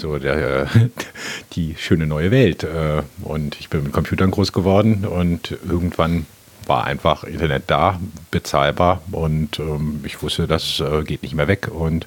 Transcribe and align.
so 0.00 0.18
der, 0.18 0.66
die 1.52 1.76
schöne 1.78 2.06
neue 2.06 2.30
Welt. 2.30 2.64
äh, 2.64 3.02
Und 3.22 3.60
ich 3.60 3.68
bin 3.68 3.84
mit 3.84 3.92
Computern 3.92 4.30
groß 4.30 4.52
geworden 4.52 5.04
und 5.04 5.56
irgendwann 5.68 6.26
war 6.66 6.84
einfach 6.84 7.24
Internet 7.24 7.64
da, 7.66 8.00
bezahlbar 8.30 9.02
und 9.12 9.58
ähm, 9.58 10.00
ich 10.04 10.22
wusste, 10.22 10.46
das 10.46 10.80
äh, 10.80 11.02
geht 11.02 11.22
nicht 11.22 11.34
mehr 11.34 11.48
weg 11.48 11.68
und 11.72 12.06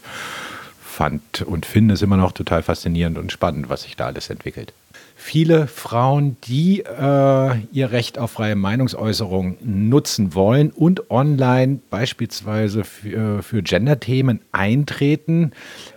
fand 0.94 1.41
und 1.41 1.66
finde 1.66 1.96
es 1.96 2.02
immer 2.02 2.18
noch 2.18 2.32
total 2.32 2.64
faszinierend 2.64 3.18
und 3.18 3.32
spannend, 3.32 3.70
was 3.70 3.84
sich 3.84 3.96
da 3.96 4.05
alles 4.05 4.30
entwickelt. 4.30 4.73
Viele 5.16 5.68
Frauen, 5.68 6.38
die 6.44 6.81
äh, 6.81 7.58
ihr 7.72 7.91
Recht 7.91 8.20
auf 8.20 8.31
freie 8.31 8.55
Meinungsäußerung 8.55 9.58
nutzen 9.62 10.34
wollen 10.36 10.72
und 10.72 11.09
online 11.12 11.80
beispielsweise 11.90 12.84
für, 12.84 13.41
für 13.41 13.62
Gender-Themen 13.64 14.41
eintreten, 14.52 15.52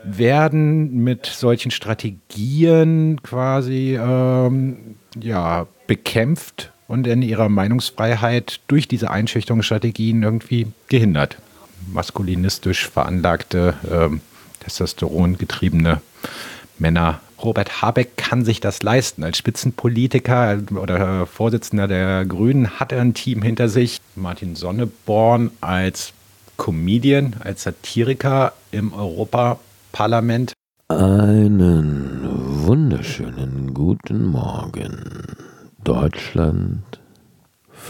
werden 0.04 1.02
mit 1.02 1.26
solchen 1.26 1.70
Strategien 1.70 3.20
quasi 3.22 3.98
ähm, 4.00 4.96
ja, 5.20 5.66
bekämpft 5.86 6.72
und 6.88 7.06
in 7.06 7.22
ihrer 7.22 7.48
Meinungsfreiheit 7.48 8.60
durch 8.68 8.86
diese 8.86 9.10
Einschüchterungsstrategien 9.10 10.22
irgendwie 10.22 10.68
gehindert. 10.88 11.38
Maskulinistisch 11.92 12.88
veranlagte, 12.88 13.74
ähm, 13.90 14.20
testosterongetriebene 14.66 16.00
Männer. 16.78 17.20
Robert 17.42 17.82
Habeck 17.82 18.16
kann 18.16 18.44
sich 18.44 18.60
das 18.60 18.82
leisten. 18.82 19.22
Als 19.22 19.38
Spitzenpolitiker 19.38 20.58
oder 20.74 21.26
Vorsitzender 21.26 21.86
der 21.86 22.24
Grünen 22.24 22.80
hat 22.80 22.92
er 22.92 23.00
ein 23.00 23.14
Team 23.14 23.42
hinter 23.42 23.68
sich. 23.68 24.00
Martin 24.14 24.56
Sonneborn 24.56 25.50
als 25.60 26.12
Comedian, 26.56 27.36
als 27.40 27.62
Satiriker 27.62 28.52
im 28.70 28.92
Europaparlament. 28.92 30.52
Einen 30.88 32.66
wunderschönen 32.66 33.74
guten 33.74 34.24
Morgen. 34.24 35.36
Deutschland 35.84 36.84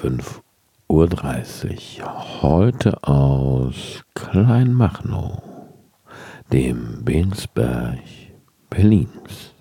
5.30 0.03 2.03
Uhr. 2.03 2.43
Heute 2.43 3.03
aus 3.05 4.03
Kleinmachnow, 4.15 5.43
dem 6.53 7.05
Bensberg 7.05 7.99
Berlins. 8.71 9.53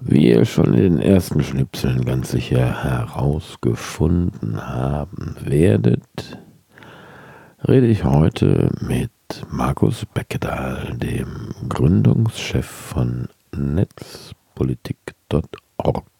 Wie 0.00 0.28
ihr 0.28 0.44
schon 0.44 0.74
in 0.74 0.82
den 0.82 1.00
ersten 1.00 1.42
Schnipseln 1.42 2.04
ganz 2.04 2.30
sicher 2.30 2.84
herausgefunden 2.84 4.64
haben 4.66 5.34
werdet, 5.40 6.38
rede 7.66 7.88
ich 7.88 8.04
heute 8.04 8.70
mit 8.80 9.10
Markus 9.50 10.06
Beckedahl, 10.06 10.96
dem 10.96 11.52
Gründungschef 11.68 12.66
von 12.66 13.28
netzpolitik.org. 13.54 16.17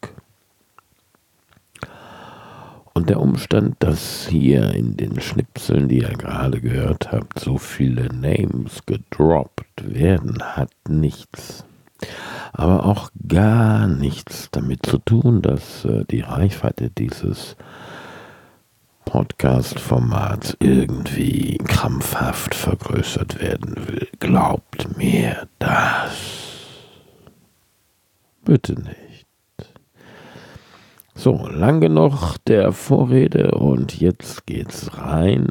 Und 2.99 3.11
der 3.11 3.21
Umstand, 3.21 3.77
dass 3.79 4.27
hier 4.29 4.75
in 4.75 4.97
den 4.97 5.21
Schnipseln, 5.21 5.87
die 5.87 5.99
ihr 5.99 6.15
gerade 6.15 6.61
gehört 6.61 7.13
habt, 7.13 7.39
so 7.39 7.57
viele 7.57 8.13
Names 8.13 8.81
gedroppt 8.87 9.95
werden, 9.95 10.43
hat 10.43 10.73
nichts, 10.89 11.65
aber 12.53 12.85
auch 12.85 13.13
gar 13.29 13.87
nichts 13.87 14.49
damit 14.51 14.85
zu 14.85 14.99
tun, 14.99 15.43
dass 15.43 15.85
äh, 15.85 16.07
die 16.11 16.23
Reichweite 16.23 16.91
dieses 16.91 17.55
Podcast-Formats 19.05 20.57
irgendwie 20.59 21.59
krampfhaft 21.59 22.57
vergrößert 22.57 23.41
werden 23.41 23.77
will. 23.87 24.09
Glaubt 24.19 24.99
mir 24.99 25.47
das. 25.61 26.17
Bitte 28.45 28.73
nicht. 28.73 29.08
So, 31.21 31.49
lang 31.49 31.81
genug 31.81 32.37
der 32.47 32.71
Vorrede 32.71 33.51
und 33.51 33.99
jetzt 33.99 34.47
geht's 34.47 34.97
rein 34.97 35.49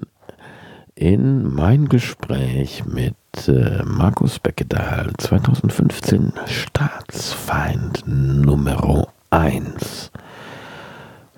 in 0.95 1.53
mein 1.53 1.89
Gespräch 1.89 2.85
mit 2.85 3.17
äh, 3.49 3.83
Markus 3.83 4.39
Beckedahl, 4.39 5.11
2015 5.17 6.31
Staatsfeind 6.45 8.03
Nummer 8.07 9.09
1. 9.29 10.09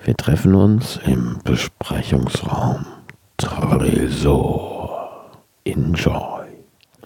Wir 0.06 0.16
treffen 0.16 0.53
uns 0.53 1.00
im 1.07 1.39
Besprechungsraum 1.44 2.85
Tresor. 3.38 5.25
Enjoy. 5.63 6.45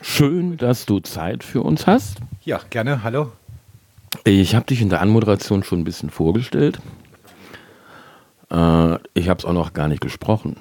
Schön, 0.02 0.58
dass 0.58 0.86
du 0.86 1.00
Zeit 1.00 1.46
für 1.46 1.62
uns 1.62 1.88
hast. 1.88 2.18
Ja, 2.44 2.60
gerne. 2.70 3.02
Hallo. 3.02 3.32
Ich 4.26 4.56
habe 4.56 4.66
dich 4.66 4.82
in 4.82 4.90
der 4.90 5.00
Anmoderation 5.00 5.64
schon 5.64 5.80
ein 5.80 5.86
bisschen 5.86 6.10
vorgestellt. 6.10 6.80
Äh, 8.54 9.00
ich 9.14 9.28
habe 9.28 9.40
es 9.40 9.46
auch 9.46 9.54
noch 9.54 9.74
gar 9.74 9.88
nicht 9.88 10.02
gesprochen. 10.02 10.58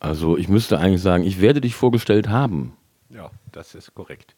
Also 0.00 0.36
ich 0.36 0.48
müsste 0.48 0.78
eigentlich 0.78 1.02
sagen, 1.02 1.24
ich 1.24 1.40
werde 1.40 1.60
dich 1.60 1.74
vorgestellt 1.74 2.28
haben. 2.28 2.72
Ja, 3.10 3.30
das 3.52 3.74
ist 3.74 3.94
korrekt. 3.94 4.34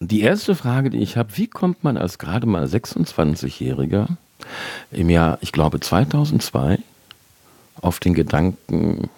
Die 0.00 0.20
erste 0.20 0.54
Frage, 0.54 0.90
die 0.90 0.98
ich 0.98 1.16
habe, 1.16 1.36
wie 1.36 1.48
kommt 1.48 1.82
man 1.82 1.96
als 1.96 2.18
gerade 2.18 2.46
mal 2.46 2.64
26-Jähriger 2.64 4.06
im 4.92 5.10
Jahr, 5.10 5.38
ich 5.40 5.52
glaube 5.52 5.80
2002, 5.80 6.78
auf 7.80 7.98
den 7.98 8.14
Gedanken, 8.14 9.10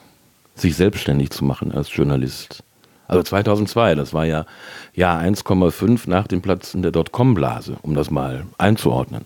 sich 0.54 0.76
selbstständig 0.76 1.30
zu 1.30 1.44
machen 1.44 1.72
als 1.72 1.94
Journalist? 1.94 2.62
Also 3.08 3.22
2002, 3.24 3.94
das 3.96 4.14
war 4.14 4.24
ja 4.24 4.46
Jahr 4.94 5.20
1,5 5.20 6.08
nach 6.08 6.26
dem 6.26 6.40
Platzen 6.42 6.80
der 6.82 6.92
Dotcom-Blase, 6.92 7.76
um 7.82 7.94
das 7.94 8.10
mal 8.10 8.46
einzuordnen. 8.56 9.24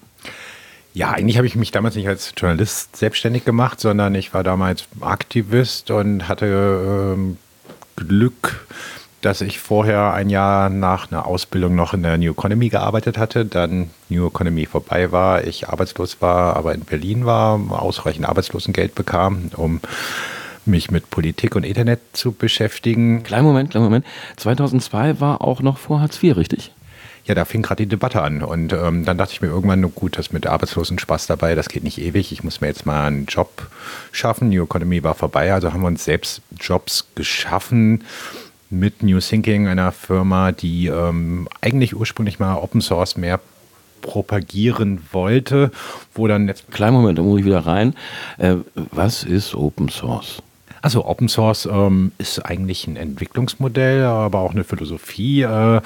Ja, 0.94 1.10
eigentlich 1.10 1.38
habe 1.38 1.46
ich 1.48 1.56
mich 1.56 1.72
damals 1.72 1.96
nicht 1.96 2.06
als 2.06 2.32
Journalist 2.36 2.96
selbstständig 2.96 3.44
gemacht, 3.44 3.80
sondern 3.80 4.14
ich 4.14 4.32
war 4.32 4.44
damals 4.44 4.84
Aktivist 5.00 5.90
und 5.90 6.28
hatte 6.28 7.16
ähm, 7.16 7.36
Glück, 7.96 8.68
dass 9.20 9.40
ich 9.40 9.58
vorher 9.58 10.12
ein 10.12 10.30
Jahr 10.30 10.70
nach 10.70 11.10
einer 11.10 11.26
Ausbildung 11.26 11.74
noch 11.74 11.94
in 11.94 12.04
der 12.04 12.16
New 12.16 12.30
Economy 12.30 12.68
gearbeitet 12.68 13.18
hatte, 13.18 13.44
dann 13.44 13.90
New 14.08 14.28
Economy 14.28 14.66
vorbei 14.66 15.10
war, 15.10 15.42
ich 15.42 15.68
arbeitslos 15.68 16.22
war, 16.22 16.54
aber 16.54 16.74
in 16.74 16.82
Berlin 16.82 17.26
war, 17.26 17.58
ausreichend 17.70 18.28
Arbeitslosengeld 18.28 18.94
bekam, 18.94 19.50
um 19.56 19.80
mich 20.64 20.92
mit 20.92 21.10
Politik 21.10 21.56
und 21.56 21.64
Internet 21.64 22.00
zu 22.12 22.30
beschäftigen. 22.30 23.24
Kleinen 23.24 23.46
Moment, 23.46 23.70
kleinen 23.70 23.86
Moment. 23.86 24.06
2002 24.36 25.18
war 25.18 25.40
auch 25.40 25.60
noch 25.60 25.78
vor 25.78 26.00
Hartz 26.00 26.22
IV, 26.22 26.36
richtig? 26.36 26.72
Ja, 27.24 27.34
da 27.34 27.44
fing 27.44 27.62
gerade 27.62 27.84
die 27.84 27.88
Debatte 27.88 28.22
an. 28.22 28.42
Und 28.42 28.72
ähm, 28.72 29.04
dann 29.04 29.16
dachte 29.16 29.32
ich 29.32 29.40
mir 29.40 29.48
irgendwann, 29.48 29.80
nur 29.80 29.90
gut, 29.90 30.18
das 30.18 30.32
mit 30.32 30.46
Arbeitslosen 30.46 30.98
Spaß 30.98 31.26
dabei, 31.26 31.54
das 31.54 31.68
geht 31.68 31.82
nicht 31.82 31.98
ewig. 31.98 32.32
Ich 32.32 32.44
muss 32.44 32.60
mir 32.60 32.66
jetzt 32.66 32.86
mal 32.86 33.06
einen 33.06 33.26
Job 33.26 33.68
schaffen. 34.12 34.50
New 34.50 34.64
Economy 34.64 35.02
war 35.02 35.14
vorbei, 35.14 35.52
also 35.52 35.72
haben 35.72 35.80
wir 35.80 35.88
uns 35.88 36.04
selbst 36.04 36.42
Jobs 36.60 37.06
geschaffen 37.14 38.04
mit 38.70 39.02
New 39.02 39.20
Thinking, 39.20 39.68
einer 39.68 39.92
Firma, 39.92 40.52
die 40.52 40.88
ähm, 40.88 41.48
eigentlich 41.60 41.96
ursprünglich 41.96 42.38
mal 42.38 42.56
Open 42.56 42.80
Source 42.80 43.16
mehr 43.16 43.40
propagieren 44.02 45.00
wollte, 45.12 45.70
wo 46.12 46.28
dann 46.28 46.46
jetzt. 46.48 46.70
Kleinen 46.70 46.94
Moment, 46.94 47.18
da 47.18 47.22
muss 47.22 47.40
ich 47.40 47.46
wieder 47.46 47.66
rein. 47.66 47.94
Äh, 48.36 48.56
was 48.74 49.24
ist 49.24 49.54
Open 49.54 49.88
Source? 49.88 50.42
Also 50.82 51.06
Open 51.06 51.28
Source 51.28 51.66
ähm, 51.66 52.12
ist 52.18 52.44
eigentlich 52.44 52.86
ein 52.86 52.96
Entwicklungsmodell, 52.96 54.04
aber 54.04 54.40
auch 54.40 54.52
eine 54.52 54.64
Philosophie. 54.64 55.42
Äh, 55.42 55.80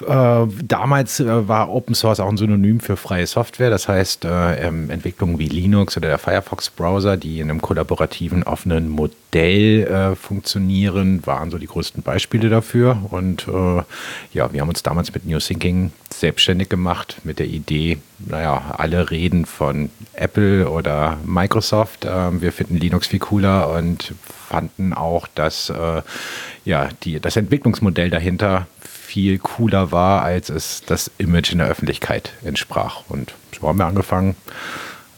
äh, 0.00 0.46
damals 0.62 1.20
äh, 1.20 1.48
war 1.48 1.70
Open 1.70 1.94
Source 1.94 2.20
auch 2.20 2.28
ein 2.28 2.36
Synonym 2.36 2.80
für 2.80 2.96
freie 2.96 3.26
Software. 3.26 3.70
Das 3.70 3.88
heißt, 3.88 4.24
äh, 4.24 4.66
ähm, 4.66 4.90
Entwicklungen 4.90 5.38
wie 5.38 5.46
Linux 5.46 5.96
oder 5.96 6.08
der 6.08 6.18
Firefox-Browser, 6.18 7.16
die 7.16 7.40
in 7.40 7.50
einem 7.50 7.62
kollaborativen, 7.62 8.42
offenen 8.42 8.88
Modell 8.88 9.84
äh, 9.84 10.16
funktionieren, 10.16 11.24
waren 11.26 11.50
so 11.50 11.58
die 11.58 11.66
größten 11.66 12.02
Beispiele 12.02 12.48
dafür. 12.48 12.98
Und 13.10 13.46
äh, 13.46 13.82
ja, 14.32 14.52
wir 14.52 14.60
haben 14.60 14.68
uns 14.68 14.82
damals 14.82 15.14
mit 15.14 15.26
New 15.26 15.38
Thinking 15.38 15.92
selbstständig 16.12 16.68
gemacht 16.68 17.18
mit 17.24 17.38
der 17.38 17.46
Idee, 17.46 17.98
naja, 18.18 18.74
alle 18.76 19.10
reden 19.10 19.46
von 19.46 19.90
Apple 20.14 20.68
oder 20.68 21.18
Microsoft. 21.24 22.06
Ähm, 22.08 22.40
wir 22.40 22.52
finden 22.52 22.76
Linux 22.76 23.06
viel 23.06 23.20
cooler 23.20 23.70
und 23.70 24.14
fanden 24.48 24.92
auch, 24.92 25.26
dass 25.34 25.72
ja, 26.64 26.88
die, 27.02 27.18
das 27.18 27.36
Entwicklungsmodell 27.36 28.10
dahinter 28.10 28.66
viel 29.14 29.38
cooler 29.38 29.92
war, 29.92 30.22
als 30.22 30.48
es 30.48 30.82
das 30.84 31.08
Image 31.18 31.52
in 31.52 31.58
der 31.58 31.68
Öffentlichkeit 31.68 32.32
entsprach. 32.42 33.04
Und 33.08 33.32
so 33.56 33.68
haben 33.68 33.78
wir 33.78 33.86
angefangen 33.86 34.34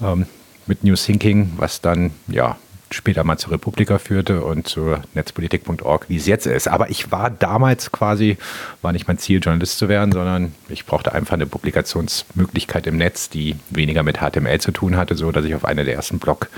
ähm, 0.03 0.27
mit 0.67 0.85
New 0.85 0.97
Thinking, 0.97 1.55
was 1.57 1.81
dann 1.81 2.11
ja 2.29 2.59
später 2.91 3.25
mal 3.25 3.39
zur 3.39 3.53
Republika 3.53 3.97
führte 3.99 4.45
und 4.45 4.69
zur 4.69 5.01
netzpolitik.org, 5.15 6.11
wie 6.11 6.17
es 6.17 6.27
jetzt 6.27 6.47
ist. 6.47 6.69
Aber 6.69 6.91
ich 6.91 7.11
war 7.11 7.31
damals 7.31 7.91
quasi, 7.91 8.37
war 8.83 8.93
nicht 8.93 9.09
mein 9.09 9.17
Ziel, 9.17 9.41
Journalist 9.43 9.79
zu 9.79 9.89
werden, 9.89 10.13
sondern 10.13 10.55
ich 10.69 10.85
brauchte 10.85 11.15
einfach 11.15 11.33
eine 11.33 11.47
Publikationsmöglichkeit 11.47 12.87
im 12.87 12.99
Netz, 12.99 13.31
die 13.31 13.57
weniger 13.71 14.03
mit 14.03 14.19
HTML 14.19 14.61
zu 14.61 14.73
tun 14.73 14.99
hatte, 14.99 15.15
so 15.15 15.33
dass 15.33 15.47
ich 15.47 15.55
auf 15.55 15.65
eine 15.65 15.87
der 15.87 15.95
ersten 15.95 16.19
Blog 16.19 16.51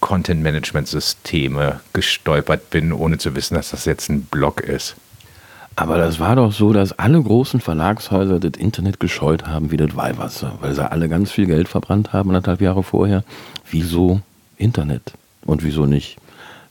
Content-Management-Systeme 0.00 1.78
gestolpert 1.92 2.70
bin, 2.70 2.92
ohne 2.92 3.18
zu 3.18 3.36
wissen, 3.36 3.54
dass 3.54 3.70
das 3.70 3.84
jetzt 3.84 4.10
ein 4.10 4.22
Blog 4.22 4.60
ist. 4.60 4.96
Aber 5.74 5.96
das 5.96 6.20
war 6.20 6.36
doch 6.36 6.52
so, 6.52 6.72
dass 6.72 6.98
alle 6.98 7.20
großen 7.22 7.60
Verlagshäuser 7.60 8.38
das 8.38 8.60
Internet 8.60 9.00
gescheut 9.00 9.46
haben 9.46 9.70
wie 9.70 9.76
das 9.76 9.96
Weihwasser, 9.96 10.58
weil 10.60 10.74
sie 10.74 10.90
alle 10.90 11.08
ganz 11.08 11.32
viel 11.32 11.46
Geld 11.46 11.68
verbrannt 11.68 12.12
haben, 12.12 12.30
anderthalb 12.30 12.60
Jahre 12.60 12.82
vorher. 12.82 13.24
Wieso 13.70 14.20
Internet? 14.58 15.12
Und 15.44 15.64
wieso 15.64 15.86
nicht, 15.86 16.18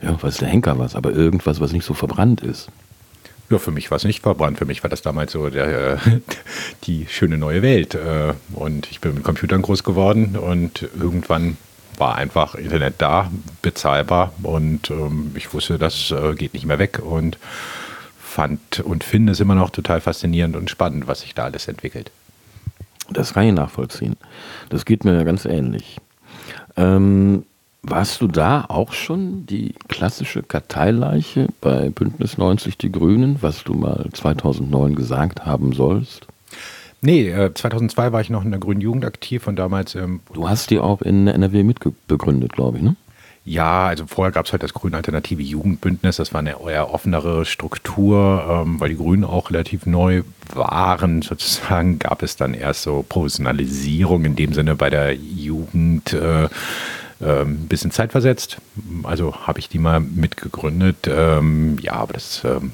ja, 0.01 0.21
weiß 0.21 0.37
der 0.37 0.47
Henker 0.47 0.77
was, 0.77 0.95
aber 0.95 1.11
irgendwas, 1.11 1.59
was 1.59 1.73
nicht 1.73 1.85
so 1.85 1.93
verbrannt 1.93 2.41
ist? 2.41 2.69
Ja, 3.49 3.57
für 3.57 3.71
mich 3.71 3.91
war 3.91 3.97
es 3.97 4.05
nicht 4.05 4.21
verbrannt. 4.21 4.59
Für 4.59 4.65
mich 4.65 4.81
war 4.81 4.89
das 4.89 5.01
damals 5.01 5.33
so 5.33 5.49
der, 5.49 5.99
die 6.85 7.05
schöne 7.09 7.37
neue 7.37 7.61
Welt. 7.61 7.95
Äh, 7.95 8.33
und 8.53 8.89
ich 8.89 9.01
bin 9.01 9.15
mit 9.15 9.23
Computern 9.23 9.61
groß 9.61 9.83
geworden 9.83 10.37
und 10.37 10.87
irgendwann 10.97 11.57
war 11.97 12.15
einfach 12.15 12.55
Internet 12.55 12.95
da, 12.99 13.29
bezahlbar 13.61 14.31
und 14.41 14.89
ähm, 14.89 15.31
ich 15.35 15.53
wusste, 15.53 15.77
das 15.77 16.11
äh, 16.11 16.33
geht 16.33 16.53
nicht 16.53 16.65
mehr 16.65 16.79
weg 16.79 16.99
und 17.03 17.37
fand 18.31 18.79
und 18.79 19.03
finde 19.03 19.33
es 19.33 19.39
immer 19.39 19.55
noch 19.55 19.69
total 19.69 20.01
faszinierend 20.01 20.55
und 20.55 20.69
spannend, 20.69 21.07
was 21.07 21.21
sich 21.21 21.35
da 21.35 21.43
alles 21.43 21.67
entwickelt. 21.67 22.11
Das 23.09 23.33
kann 23.33 23.43
ich 23.43 23.53
nachvollziehen. 23.53 24.15
Das 24.69 24.85
geht 24.85 25.03
mir 25.03 25.23
ganz 25.25 25.45
ähnlich. 25.45 25.97
Ähm, 26.77 27.43
warst 27.83 28.21
du 28.21 28.27
da 28.27 28.65
auch 28.67 28.93
schon 28.93 29.45
die 29.47 29.73
klassische 29.87 30.43
Karteileiche 30.43 31.47
bei 31.59 31.89
Bündnis 31.89 32.37
90 32.37 32.77
Die 32.77 32.91
Grünen, 32.91 33.37
was 33.41 33.63
du 33.63 33.73
mal 33.73 34.07
2009 34.13 34.95
gesagt 34.95 35.45
haben 35.45 35.73
sollst? 35.73 36.27
Nee, 37.01 37.33
2002 37.53 38.05
äh, 38.05 38.11
war 38.13 38.21
ich 38.21 38.29
noch 38.29 38.45
in 38.45 38.51
der 38.51 38.59
Grünen 38.59 38.81
Jugend 38.81 39.03
aktiv 39.03 39.47
und 39.47 39.57
damals. 39.57 39.95
Ähm, 39.95 40.21
du 40.33 40.47
hast 40.47 40.69
die 40.69 40.79
auch 40.79 41.01
in 41.01 41.27
NRW 41.27 41.63
mitbegründet, 41.63 42.53
glaube 42.53 42.77
ich, 42.77 42.83
ne? 42.83 42.95
Ja, 43.43 43.87
also 43.87 44.05
vorher 44.05 44.31
gab 44.31 44.45
es 44.45 44.51
halt 44.51 44.61
das 44.61 44.73
Grüne 44.73 44.97
Alternative 44.97 45.41
Jugendbündnis. 45.41 46.17
Das 46.17 46.33
war 46.33 46.39
eine 46.39 46.57
eher 46.63 46.93
offenere 46.93 47.43
Struktur, 47.45 48.45
ähm, 48.47 48.79
weil 48.79 48.89
die 48.89 48.97
Grünen 48.97 49.23
auch 49.23 49.49
relativ 49.49 49.87
neu 49.87 50.21
waren. 50.53 51.23
Sozusagen 51.23 51.97
gab 51.97 52.21
es 52.21 52.35
dann 52.35 52.53
erst 52.53 52.83
so 52.83 53.03
Professionalisierung 53.07 54.25
in 54.25 54.35
dem 54.35 54.53
Sinne 54.53 54.75
bei 54.75 54.91
der 54.91 55.15
Jugend. 55.15 56.13
Äh, 56.13 56.49
ein 57.21 57.41
ähm, 57.41 57.67
bisschen 57.67 57.91
Zeit 57.91 58.11
versetzt. 58.11 58.57
Also 59.03 59.35
habe 59.45 59.59
ich 59.59 59.69
die 59.69 59.77
mal 59.77 59.99
mitgegründet. 59.99 61.07
Ähm, 61.07 61.77
ja, 61.81 61.93
aber 61.93 62.13
das 62.13 62.43
ähm, 62.43 62.73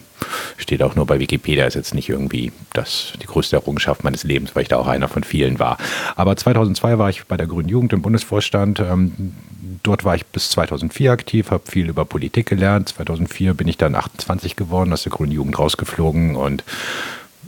steht 0.58 0.82
auch 0.84 0.96
nur 0.96 1.06
bei 1.06 1.20
Wikipedia. 1.20 1.66
Ist 1.66 1.76
jetzt 1.76 1.94
nicht 1.94 2.10
irgendwie 2.10 2.52
das, 2.74 3.14
die 3.22 3.26
größte 3.26 3.58
Errungenschaft 3.58 4.04
meines 4.04 4.24
Lebens, 4.24 4.56
weil 4.56 4.64
ich 4.64 4.70
da 4.70 4.78
auch 4.78 4.88
einer 4.88 5.10
von 5.10 5.24
vielen 5.24 5.60
war. 5.60 5.78
Aber 6.16 6.36
2002 6.36 6.98
war 6.98 7.10
ich 7.10 7.26
bei 7.26 7.38
der 7.38 7.48
Grünen 7.48 7.70
Jugend 7.70 7.94
im 7.94 8.02
Bundesvorstand. 8.02 8.80
Ähm, 8.80 9.34
dort 9.84 10.04
war 10.04 10.16
ich 10.16 10.26
bis 10.26 10.50
2004 10.52 11.12
aktiv, 11.12 11.52
habe 11.52 11.70
viel 11.70 11.90
über 11.90 12.06
Politik 12.06 12.48
gelernt. 12.48 12.90
2004 12.90 13.54
bin 13.54 13.68
ich 13.68 13.78
dann 13.78 13.96
28 13.96 14.56
geworden, 14.56 14.94
aus 14.94 15.04
der 15.04 15.12
Grünen 15.12 15.32
Jugend 15.32 15.58
rausgeflogen 15.58 16.36
und 16.36 16.64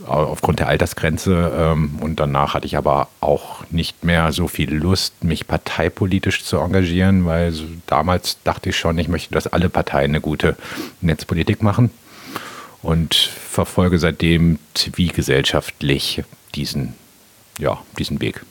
aufgrund 0.06 0.60
der 0.60 0.68
Altersgrenze. 0.68 1.52
Ähm, 1.54 1.98
und 2.00 2.20
danach 2.20 2.54
hatte 2.54 2.66
ich 2.66 2.76
aber 2.76 3.08
auch 3.20 3.64
nicht 3.70 4.04
mehr 4.04 4.32
so 4.32 4.48
viel 4.48 4.74
Lust, 4.74 5.24
mich 5.24 5.46
parteipolitisch 5.46 6.44
zu 6.44 6.58
engagieren, 6.58 7.26
weil 7.26 7.52
so 7.52 7.64
damals 7.86 8.38
dachte 8.44 8.70
ich 8.70 8.76
schon, 8.76 8.98
ich 8.98 9.08
möchte, 9.08 9.34
dass 9.34 9.46
alle 9.46 9.68
Parteien 9.68 10.12
eine 10.12 10.20
gute 10.20 10.56
Netzpolitik 11.00 11.62
machen 11.62 11.90
und 12.82 13.14
verfolge 13.14 13.98
seitdem 13.98 14.58
zivilgesellschaftlich 14.74 16.22
diesen, 16.54 16.94
ja, 17.58 17.78
diesen 17.98 18.20
Weg. 18.20 18.42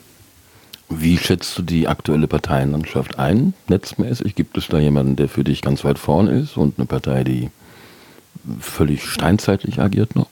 Wie 0.90 1.18
schätzt 1.18 1.56
du 1.56 1.62
die 1.62 1.86
aktuelle 1.86 2.26
Parteienlandschaft 2.26 3.18
ein, 3.18 3.54
netzmäßig? 3.68 4.34
Gibt 4.34 4.58
es 4.58 4.66
da 4.66 4.78
jemanden, 4.78 5.14
der 5.14 5.28
für 5.28 5.44
dich 5.44 5.62
ganz 5.62 5.84
weit 5.84 6.00
vorne 6.00 6.32
ist 6.32 6.56
und 6.56 6.78
eine 6.78 6.86
Partei, 6.86 7.22
die 7.22 7.50
völlig 8.60 9.04
steinzeitlich 9.04 9.80
agiert 9.80 10.16
noch? 10.16 10.28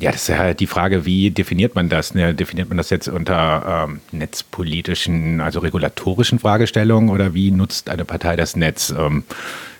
Ja, 0.00 0.10
das 0.10 0.22
ist 0.22 0.28
ja 0.28 0.54
die 0.54 0.66
Frage, 0.66 1.06
wie 1.06 1.30
definiert 1.30 1.76
man 1.76 1.88
das? 1.88 2.14
Ne? 2.14 2.34
Definiert 2.34 2.68
man 2.68 2.78
das 2.78 2.90
jetzt 2.90 3.06
unter 3.06 3.86
ähm, 3.88 4.00
netzpolitischen, 4.10 5.40
also 5.40 5.60
regulatorischen 5.60 6.40
Fragestellungen 6.40 7.10
oder 7.10 7.34
wie 7.34 7.52
nutzt 7.52 7.88
eine 7.88 8.04
Partei 8.04 8.34
das 8.34 8.56
Netz? 8.56 8.92
Ähm, 8.98 9.22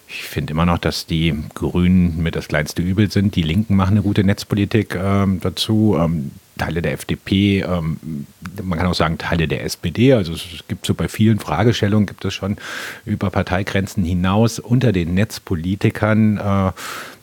ich 0.06 0.22
finde 0.22 0.52
immer 0.52 0.66
noch, 0.66 0.78
dass 0.78 1.06
die 1.06 1.34
Grünen 1.54 2.22
mit 2.22 2.36
das 2.36 2.46
kleinste 2.46 2.82
Übel 2.82 3.10
sind. 3.10 3.34
Die 3.34 3.42
Linken 3.42 3.74
machen 3.74 3.92
eine 3.92 4.02
gute 4.02 4.22
Netzpolitik 4.22 4.94
ähm, 4.94 5.40
dazu. 5.40 5.96
Ähm, 5.98 6.30
Teile 6.58 6.82
der 6.82 6.92
FDP, 6.92 7.60
ähm, 7.62 8.26
man 8.62 8.78
kann 8.78 8.88
auch 8.88 8.94
sagen 8.94 9.18
Teile 9.18 9.48
der 9.48 9.64
SPD. 9.64 10.12
Also 10.12 10.32
es 10.32 10.64
gibt 10.68 10.86
so 10.86 10.94
bei 10.94 11.08
vielen 11.08 11.38
Fragestellungen 11.38 12.06
gibt 12.06 12.24
es 12.24 12.34
schon 12.34 12.56
über 13.04 13.30
Parteigrenzen 13.30 14.04
hinaus 14.04 14.58
unter 14.58 14.92
den 14.92 15.14
Netzpolitikern 15.14 16.38
äh, 16.38 16.72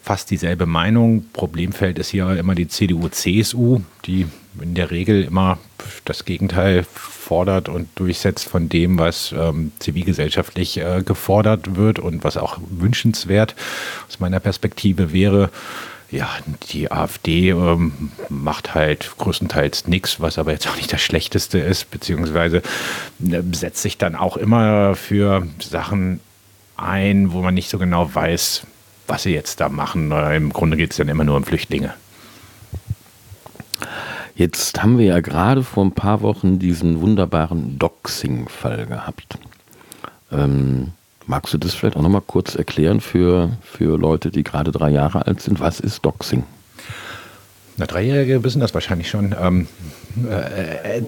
fast 0.02 0.32
dieselbe 0.32 0.66
Meinung. 0.66 1.26
Problemfeld 1.34 2.00
ist 2.00 2.10
hier 2.10 2.32
immer 2.38 2.56
die 2.56 2.68
CDU-CSU, 2.68 3.82
die 4.06 4.28
in 4.60 4.74
der 4.74 4.92
Regel 4.92 5.24
immer 5.24 5.60
das 6.06 6.26
Gegenteil 6.26 6.84
fordert 6.84 7.70
und 7.70 7.88
durchsetzt 7.96 8.50
von 8.50 8.70
dem, 8.70 8.98
was 8.98 9.34
ähm, 9.38 9.72
zivilgesellschaftlich 9.80 10.78
äh, 10.78 11.04
gefordert 11.06 11.76
wird 11.76 12.00
und 12.00 12.24
was 12.24 12.38
auch 12.38 12.60
wünschenswert 12.70 13.56
aus 14.08 14.20
meiner 14.20 14.40
Perspektive 14.40 15.14
wäre. 15.14 15.50
Ja, 16.12 16.30
die 16.72 16.92
AfD 16.92 17.52
ähm, 17.52 18.12
macht 18.30 18.74
halt 18.74 19.12
größtenteils 19.18 19.88
nichts, 19.88 20.20
was 20.20 20.40
aber 20.40 20.52
jetzt 20.52 20.68
auch 20.68 20.76
nicht 20.76 20.92
das 20.92 21.02
Schlechteste 21.02 21.60
ist, 21.60 21.92
beziehungsweise 21.92 22.64
äh, 23.24 23.42
setzt 23.52 23.84
sich 23.84 23.98
dann 23.98 24.16
auch 24.16 24.36
immer 24.36 24.96
für 24.96 25.46
Sachen 25.60 26.20
ein, 26.78 27.32
wo 27.32 27.42
man 27.42 27.54
nicht 27.54 27.70
so 27.70 27.78
genau 27.78 28.14
weiß, 28.14 28.64
was 29.06 29.24
sie 29.24 29.34
jetzt 29.34 29.60
da 29.60 29.70
machen. 29.70 30.12
Im 30.12 30.52
Grunde 30.52 30.78
geht 30.78 30.92
es 30.92 30.98
dann 30.98 31.10
immer 31.10 31.24
nur 31.24 31.36
um 31.36 31.44
Flüchtlinge. 31.44 31.94
Jetzt 34.36 34.82
haben 34.82 34.98
wir 34.98 35.06
ja 35.06 35.20
gerade 35.20 35.64
vor 35.64 35.84
ein 35.84 35.92
paar 35.92 36.22
Wochen 36.22 36.60
diesen 36.60 37.02
wunderbaren 37.02 37.78
Doxing-Fall 37.78 38.86
gehabt. 38.86 39.38
Ähm, 40.32 40.94
magst 41.30 41.54
du 41.54 41.60
das 41.60 41.76
vielleicht 41.76 41.96
auch 41.96 42.02
nochmal 42.02 42.24
kurz 42.26 42.56
erklären 42.56 43.00
für, 43.00 43.52
für 43.62 43.98
Leute, 43.98 44.32
die 44.32 44.44
gerade 44.44 44.72
drei 44.72 44.90
Jahre 44.90 45.28
alt 45.28 45.42
sind? 45.42 45.60
Was 45.60 45.80
ist 45.80 46.04
Doxing? 46.04 46.44
Na, 47.78 47.86
Dreijährige 47.86 48.44
wissen 48.44 48.60
das 48.60 48.74
wahrscheinlich 48.74 49.10
schon. 49.10 49.36
Ähm, 49.40 49.68
äh, 50.28 50.98
äh, 50.98 51.04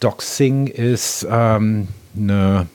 Doxing 0.00 0.66
ist 0.66 1.26
ähm, 1.30 1.88
eine 2.16 2.66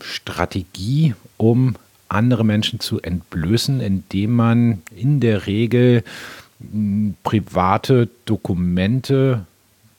Strategie, 0.00 1.14
um 1.36 1.74
andere 2.08 2.44
Menschen 2.44 2.78
zu 2.78 3.02
entblößen, 3.02 3.80
indem 3.80 4.32
man 4.34 4.82
in 4.94 5.18
der 5.18 5.46
Regel 5.48 6.04
hm, 6.60 7.16
private 7.24 8.08
Dokumente 8.26 9.44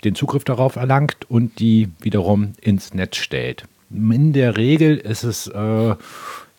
den 0.06 0.16
Zugriff 0.16 0.46
darauf 0.46 0.78
erlangt 0.78 1.30
und 1.30 1.60
die 1.60 1.90
wiederum 2.00 2.54
ins 2.62 2.94
Netz 2.94 3.18
stellt. 3.18 3.66
In 3.92 4.34
der 4.34 4.58
Regel 4.58 4.98
ist 4.98 5.24
es 5.24 5.48
äh, 5.48 5.96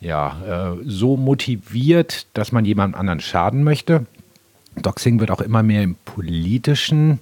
ja, 0.01 0.75
äh, 0.75 0.83
so 0.85 1.17
motiviert, 1.17 2.27
dass 2.35 2.53
man 2.53 2.65
jemandem 2.65 2.99
anderen 2.99 3.21
schaden 3.21 3.63
möchte. 3.63 4.07
Doxing 4.77 5.21
wird 5.21 5.31
auch 5.31 5.41
immer 5.41 5.63
mehr 5.63 5.83
im 5.83 5.97
politischen 6.05 7.21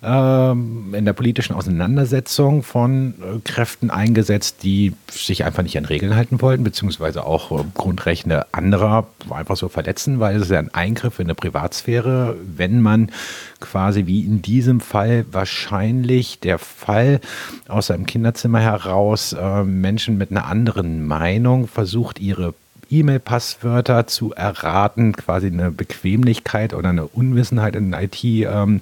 in 0.00 1.04
der 1.04 1.12
politischen 1.12 1.56
Auseinandersetzung 1.56 2.62
von 2.62 3.14
äh, 3.20 3.40
Kräften 3.42 3.90
eingesetzt, 3.90 4.62
die 4.62 4.92
sich 5.10 5.44
einfach 5.44 5.64
nicht 5.64 5.76
an 5.76 5.86
Regeln 5.86 6.14
halten 6.14 6.40
wollten, 6.40 6.62
beziehungsweise 6.62 7.26
auch 7.26 7.50
äh, 7.50 7.64
Grundrechte 7.74 8.46
anderer 8.52 9.08
einfach 9.28 9.56
so 9.56 9.68
verletzen, 9.68 10.20
weil 10.20 10.36
es 10.36 10.42
ist 10.42 10.50
ja 10.52 10.60
ein 10.60 10.72
Eingriff 10.72 11.18
in 11.18 11.26
eine 11.26 11.34
Privatsphäre, 11.34 12.36
wenn 12.44 12.80
man 12.80 13.10
quasi 13.58 14.06
wie 14.06 14.20
in 14.20 14.40
diesem 14.40 14.78
Fall 14.78 15.24
wahrscheinlich 15.32 16.38
der 16.38 16.60
Fall 16.60 17.20
aus 17.66 17.88
seinem 17.88 18.06
Kinderzimmer 18.06 18.60
heraus 18.60 19.32
äh, 19.32 19.64
Menschen 19.64 20.16
mit 20.16 20.30
einer 20.30 20.46
anderen 20.46 21.04
Meinung 21.04 21.66
versucht, 21.66 22.20
ihre 22.20 22.54
E-Mail-Passwörter 22.90 24.06
zu 24.06 24.32
erraten, 24.34 25.12
quasi 25.12 25.48
eine 25.48 25.70
Bequemlichkeit 25.70 26.74
oder 26.74 26.90
eine 26.90 27.06
Unwissenheit 27.06 27.76
in 27.76 27.92
IT. 27.92 28.22
Ähm, 28.24 28.80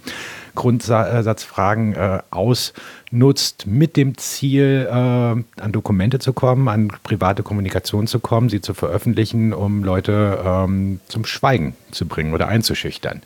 äh, 1.92 2.20
ausnutzt, 2.30 3.66
mit 3.66 3.96
dem 3.96 4.16
Ziel, 4.16 4.88
äh, 4.88 4.92
an 4.92 5.72
Dokumente 5.72 6.18
zu 6.18 6.32
kommen, 6.32 6.68
an 6.68 6.88
private 7.02 7.42
Kommunikation 7.42 8.06
zu 8.06 8.20
kommen, 8.20 8.48
sie 8.48 8.60
zu 8.60 8.72
veröffentlichen, 8.72 9.52
um 9.52 9.84
Leute 9.84 10.38
ähm, 10.44 11.00
zum 11.08 11.24
Schweigen 11.24 11.74
zu 11.90 12.06
bringen 12.06 12.32
oder 12.32 12.48
einzuschüchtern. 12.48 13.22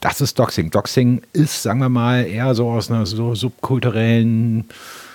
Das 0.00 0.20
ist 0.20 0.38
Doxing. 0.38 0.70
Doxing 0.70 1.22
ist, 1.32 1.62
sagen 1.62 1.80
wir 1.80 1.88
mal, 1.88 2.26
eher 2.26 2.54
so 2.54 2.68
aus 2.70 2.90
einer 2.90 3.06
so 3.06 3.34
subkulturellen 3.34 4.66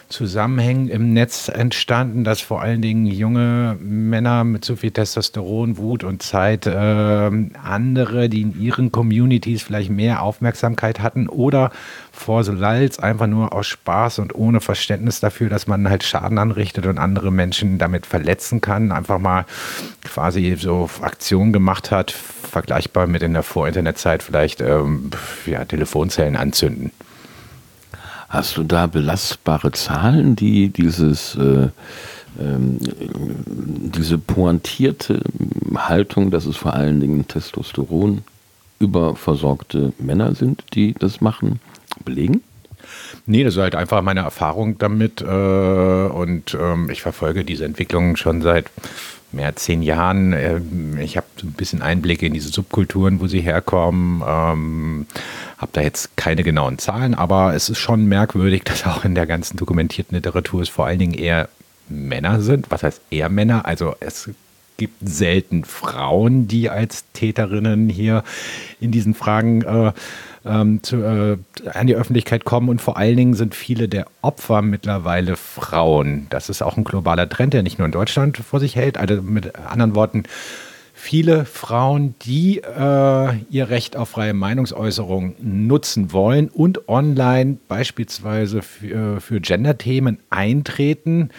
Zusammenhängen 0.09 0.89
im 0.89 1.13
Netz 1.13 1.49
entstanden, 1.49 2.23
dass 2.23 2.41
vor 2.41 2.61
allen 2.61 2.81
Dingen 2.81 3.05
junge 3.05 3.77
Männer 3.79 4.43
mit 4.43 4.65
zu 4.65 4.75
viel 4.75 4.89
Testosteron, 4.89 5.77
Wut 5.77 6.03
und 6.03 6.23
Zeit 6.23 6.65
äh, 6.65 6.71
andere, 7.63 8.27
die 8.27 8.41
in 8.41 8.59
ihren 8.59 8.91
Communities 8.91 9.61
vielleicht 9.61 9.91
mehr 9.91 10.23
Aufmerksamkeit 10.23 10.99
hatten 10.99 11.29
oder 11.29 11.69
vor 12.11 12.43
so 12.43 12.51
Lalz 12.51 12.97
einfach 12.97 13.27
nur 13.27 13.53
aus 13.53 13.67
Spaß 13.67 14.17
und 14.17 14.33
ohne 14.33 14.61
Verständnis 14.61 15.19
dafür, 15.19 15.47
dass 15.47 15.67
man 15.67 15.87
halt 15.87 16.03
Schaden 16.03 16.39
anrichtet 16.39 16.87
und 16.87 16.97
andere 16.97 17.31
Menschen 17.31 17.77
damit 17.77 18.07
verletzen 18.07 18.61
kann, 18.61 18.91
einfach 18.91 19.19
mal 19.19 19.45
quasi 20.03 20.55
so 20.57 20.89
Aktionen 21.01 21.53
gemacht 21.53 21.91
hat, 21.91 22.09
vergleichbar 22.11 23.05
mit 23.05 23.21
in 23.21 23.33
der 23.33 23.43
Vor-Internet-Zeit 23.43 24.23
vielleicht 24.23 24.59
ähm, 24.61 25.11
ja, 25.45 25.65
Telefonzellen 25.65 26.35
anzünden. 26.35 26.91
Hast 28.29 28.57
du 28.57 28.63
da 28.63 28.85
belastbare 28.85 29.71
Zahlen, 29.71 30.35
die 30.35 30.69
dieses, 30.69 31.35
äh, 31.35 31.69
ähm, 32.39 32.77
diese 32.79 34.19
pointierte 34.19 35.21
Haltung, 35.75 36.29
dass 36.29 36.45
es 36.45 36.55
vor 36.55 36.73
allen 36.73 36.99
Dingen 36.99 37.27
Testosteron 37.27 38.21
überversorgte 38.79 39.93
Männer 39.97 40.35
sind, 40.35 40.63
die 40.73 40.93
das 40.93 41.21
machen, 41.21 41.59
belegen? 42.05 42.41
Nee, 43.25 43.43
das 43.43 43.55
ist 43.55 43.61
halt 43.61 43.75
einfach 43.75 44.01
meine 44.03 44.21
Erfahrung 44.21 44.77
damit 44.77 45.21
äh, 45.21 45.25
und 45.25 46.57
ähm, 46.59 46.89
ich 46.89 47.01
verfolge 47.01 47.43
diese 47.43 47.65
Entwicklung 47.65 48.15
schon 48.15 48.41
seit 48.41 48.65
mehr 49.31 49.47
als 49.47 49.63
zehn 49.63 49.81
Jahren. 49.81 50.33
Ähm, 50.33 50.97
ich 50.99 51.17
habe 51.17 51.27
ein 51.43 51.53
bisschen 51.53 51.81
Einblicke 51.81 52.25
in 52.25 52.33
diese 52.33 52.49
Subkulturen, 52.49 53.19
wo 53.19 53.27
sie 53.27 53.41
herkommen. 53.41 54.23
Ähm, 54.27 55.07
habe 55.57 55.71
da 55.73 55.81
jetzt 55.81 56.15
keine 56.15 56.43
genauen 56.43 56.77
Zahlen, 56.77 57.15
aber 57.15 57.53
es 57.53 57.69
ist 57.69 57.79
schon 57.79 58.05
merkwürdig, 58.05 58.63
dass 58.65 58.85
auch 58.85 59.05
in 59.05 59.15
der 59.15 59.25
ganzen 59.25 59.57
dokumentierten 59.57 60.15
Literatur 60.15 60.61
es 60.61 60.69
vor 60.69 60.85
allen 60.85 60.99
Dingen 60.99 61.13
eher 61.13 61.49
Männer 61.89 62.41
sind. 62.41 62.67
Was 62.69 62.83
heißt 62.83 63.01
eher 63.09 63.29
Männer? 63.29 63.65
Also 63.65 63.95
es 63.99 64.29
gibt 64.77 65.07
selten 65.07 65.65
Frauen, 65.65 66.47
die 66.47 66.69
als 66.69 67.03
Täterinnen 67.13 67.89
hier 67.89 68.23
in 68.79 68.91
diesen 68.91 69.13
Fragen 69.13 69.61
äh, 69.63 69.91
ähm, 70.45 70.81
zu, 70.83 70.97
äh, 70.97 71.37
an 71.73 71.87
die 71.87 71.95
Öffentlichkeit 71.95 72.45
kommen 72.45 72.69
und 72.69 72.81
vor 72.81 72.97
allen 72.97 73.17
Dingen 73.17 73.33
sind 73.33 73.55
viele 73.55 73.87
der 73.87 74.05
Opfer 74.21 74.61
mittlerweile 74.61 75.35
Frauen. 75.35 76.27
Das 76.29 76.49
ist 76.49 76.61
auch 76.61 76.77
ein 76.77 76.83
globaler 76.83 77.29
Trend, 77.29 77.53
der 77.53 77.63
nicht 77.63 77.77
nur 77.77 77.85
in 77.85 77.91
Deutschland 77.91 78.37
vor 78.37 78.59
sich 78.59 78.75
hält. 78.75 78.97
Also 78.97 79.21
mit 79.21 79.55
anderen 79.55 79.95
Worten, 79.95 80.23
viele 80.99 81.45
Frauen, 81.45 82.15
die 82.23 82.59
äh, 82.59 83.35
ihr 83.49 83.69
Recht 83.69 83.95
auf 83.95 84.09
freie 84.09 84.33
Meinungsäußerung 84.33 85.35
nutzen 85.39 86.11
wollen 86.11 86.49
und 86.49 86.89
online 86.89 87.57
beispielsweise 87.67 88.61
für, 88.61 89.15
äh, 89.15 89.19
für 89.21 89.39
Gender-Themen 89.39 90.19
eintreten, 90.29 91.29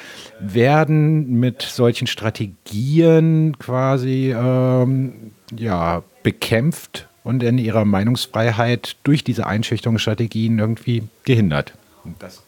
werden 0.41 1.39
mit 1.39 1.63
solchen 1.63 2.07
Strategien 2.07 3.59
quasi 3.59 4.35
ähm, 4.35 5.33
ja, 5.55 6.05
bekämpft 6.23 7.10
und 7.31 7.45
in 7.45 7.59
ihrer 7.59 7.85
Meinungsfreiheit 7.85 8.97
durch 9.05 9.23
diese 9.23 9.47
Einschüchterungsstrategien 9.47 10.59
irgendwie 10.59 11.05
gehindert. 11.25 11.75
Und 12.05 12.21
das 12.21 12.43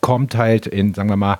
kommt 0.00 0.34
halt 0.34 0.66
in, 0.66 0.94
sagen 0.94 1.10
wir 1.10 1.16
mal, 1.16 1.38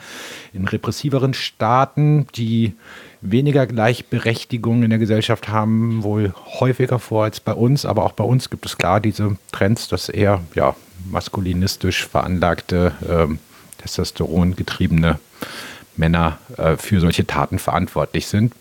in 0.53 0.69
repressiveren 0.69 1.33
Staaten, 1.33 2.26
die 2.37 2.75
weniger 3.23 3.67
Gleichberechtigung 3.67 4.83
in 4.83 4.91
der 4.91 4.99
Gesellschaft 4.99 5.49
haben, 5.49 6.03
wohl 6.03 6.35
häufiger 6.61 6.99
vor 6.99 7.25
als 7.25 7.41
bei 7.41 7.55
uns. 7.55 7.87
Aber 7.87 8.05
auch 8.05 8.12
bei 8.12 8.25
uns 8.25 8.50
gibt 8.50 8.67
es 8.67 8.76
klar 8.76 9.00
diese 9.00 9.38
Trends, 9.50 9.88
dass 9.88 10.11
eher 10.11 10.43
ja, 10.55 10.76
maskulinistisch 11.11 12.07
veranlagte, 12.07 12.93
äh, 13.09 13.35
Testosteron 13.81 14.57
getriebene 14.57 15.19
Männer 15.97 16.39
äh, 16.57 16.77
für 16.77 17.01
solche 17.01 17.27
Taten 17.27 17.59
verantwortlich 17.59 18.27
sind. 18.27 18.55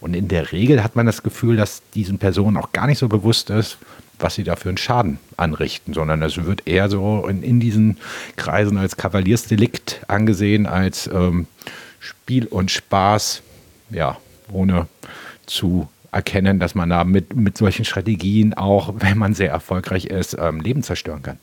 Und 0.00 0.14
in 0.14 0.28
der 0.28 0.52
Regel 0.52 0.82
hat 0.82 0.96
man 0.96 1.06
das 1.06 1.22
Gefühl, 1.22 1.56
dass 1.56 1.82
diesen 1.94 2.18
Personen 2.18 2.56
auch 2.56 2.72
gar 2.72 2.86
nicht 2.86 2.98
so 2.98 3.08
bewusst 3.08 3.50
ist, 3.50 3.78
was 4.18 4.34
sie 4.34 4.44
da 4.44 4.56
für 4.56 4.68
einen 4.68 4.78
Schaden 4.78 5.18
anrichten, 5.36 5.92
sondern 5.92 6.22
es 6.22 6.42
wird 6.44 6.66
eher 6.66 6.88
so 6.88 7.26
in, 7.28 7.42
in 7.42 7.60
diesen 7.60 7.98
Kreisen 8.36 8.78
als 8.78 8.96
Kavaliersdelikt 8.96 10.02
angesehen, 10.08 10.66
als 10.66 11.06
ähm, 11.12 11.46
Spiel 12.00 12.46
und 12.46 12.70
Spaß 12.70 13.42
ja, 13.90 14.16
ohne 14.50 14.86
zu 15.46 15.88
erkennen, 16.12 16.58
dass 16.58 16.74
man 16.74 16.88
da 16.88 17.04
mit, 17.04 17.36
mit 17.36 17.58
solchen 17.58 17.84
Strategien 17.84 18.54
auch, 18.54 18.94
wenn 18.98 19.18
man 19.18 19.34
sehr 19.34 19.50
erfolgreich 19.50 20.06
ist, 20.06 20.36
ähm, 20.38 20.60
Leben 20.60 20.82
zerstören 20.82 21.22
kann. 21.22 21.38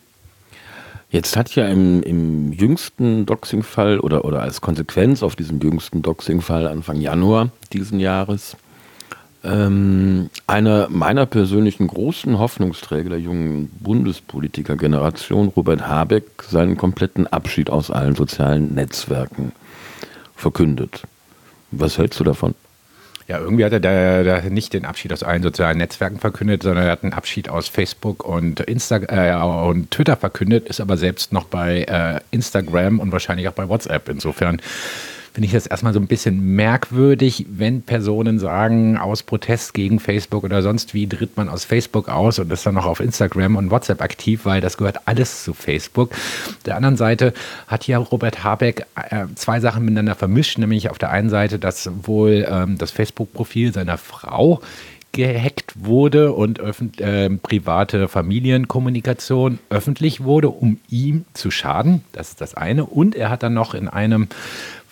Jetzt 1.13 1.37
hat 1.37 1.53
ja 1.53 1.67
im, 1.67 2.01
im 2.01 2.51
jüngsten 2.53 3.27
Doxing-Fall 3.27 3.99
oder, 3.99 4.25
oder 4.25 4.41
als 4.41 4.61
Konsequenz 4.61 5.21
auf 5.21 5.35
diesem 5.35 5.61
jüngsten 5.61 6.01
Doxing-Fall 6.01 6.65
Anfang 6.67 6.99
Januar 6.99 7.51
diesen 7.71 7.99
Jahres 7.99 8.57
ähm, 9.43 10.31
einer 10.47 10.89
meiner 10.89 11.27
persönlichen 11.27 11.85
großen 11.85 12.39
Hoffnungsträger 12.39 13.11
der 13.11 13.19
jungen 13.19 13.69
Bundespolitiker-Generation, 13.81 15.49
Robert 15.49 15.87
Habeck, 15.87 16.25
seinen 16.49 16.77
kompletten 16.77 17.27
Abschied 17.27 17.69
aus 17.69 17.91
allen 17.91 18.15
sozialen 18.15 18.73
Netzwerken 18.73 19.51
verkündet. 20.35 21.03
Was 21.69 21.99
hältst 21.99 22.19
du 22.19 22.23
davon? 22.23 22.55
Ja, 23.27 23.39
irgendwie 23.39 23.63
hat 23.63 23.71
er 23.71 23.79
da, 23.79 24.23
da, 24.23 24.41
nicht 24.49 24.73
den 24.73 24.85
Abschied 24.85 25.13
aus 25.13 25.23
allen 25.23 25.43
sozialen 25.43 25.77
Netzwerken 25.77 26.19
verkündet, 26.19 26.63
sondern 26.63 26.85
er 26.85 26.91
hat 26.91 27.03
einen 27.03 27.13
Abschied 27.13 27.47
aus 27.47 27.69
Facebook 27.69 28.25
und, 28.25 28.59
Insta 28.59 28.97
äh, 28.97 29.33
und 29.67 29.91
Twitter 29.91 30.17
verkündet, 30.17 30.67
ist 30.67 30.81
aber 30.81 30.97
selbst 30.97 31.31
noch 31.31 31.45
bei 31.45 31.83
äh, 31.83 32.19
Instagram 32.31 32.99
und 32.99 33.11
wahrscheinlich 33.13 33.47
auch 33.47 33.53
bei 33.53 33.69
WhatsApp. 33.69 34.09
Insofern 34.09 34.61
finde 35.33 35.47
ich 35.47 35.53
das 35.53 35.65
erstmal 35.65 35.93
so 35.93 35.99
ein 35.99 36.05
bisschen 36.05 36.55
merkwürdig, 36.55 37.47
wenn 37.49 37.81
Personen 37.81 38.37
sagen, 38.37 38.99
aus 38.99 39.23
Protest 39.23 39.73
gegen 39.73 39.99
Facebook 39.99 40.43
oder 40.43 40.61
sonst 40.61 40.93
wie 40.93 41.07
tritt 41.07 41.35
man 41.37 41.49
aus 41.49 41.65
Facebook 41.65 42.07
aus 42.07 42.37
und 42.37 42.51
ist 42.51 42.65
dann 42.67 42.75
noch 42.75 42.85
auf 42.85 42.99
Instagram 42.99 43.55
und 43.55 43.71
WhatsApp 43.71 44.01
aktiv, 44.01 44.45
weil 44.45 44.61
das 44.61 44.77
gehört 44.77 45.07
alles 45.07 45.43
zu 45.43 45.55
Facebook. 45.55 46.11
Der 46.67 46.75
anderen 46.75 46.97
Seite 46.97 47.33
hat 47.67 47.87
ja 47.87 47.97
Robert 47.97 48.43
Habeck 48.43 48.85
äh, 49.09 49.25
zwei 49.33 49.59
Sachen 49.59 49.83
miteinander 49.85 50.13
vermischt, 50.13 50.59
nämlich 50.59 50.91
auf 50.91 50.99
der 50.99 51.09
einen 51.09 51.29
Seite, 51.29 51.57
dass 51.57 51.89
wohl 52.03 52.45
ähm, 52.47 52.77
das 52.77 52.91
Facebook-Profil 52.91 53.73
seiner 53.73 53.97
Frau 53.97 54.61
gehackt 55.13 55.73
wurde 55.75 56.33
und 56.33 56.59
äh, 56.99 57.29
private 57.29 58.07
Familienkommunikation 58.07 59.59
öffentlich 59.69 60.23
wurde, 60.23 60.49
um 60.49 60.79
ihm 60.89 61.25
zu 61.33 61.51
schaden. 61.51 62.03
Das 62.11 62.29
ist 62.29 62.41
das 62.41 62.55
eine. 62.55 62.85
Und 62.85 63.15
er 63.15 63.29
hat 63.29 63.43
dann 63.43 63.53
noch 63.53 63.75
in 63.75 63.87
einem 63.87 64.27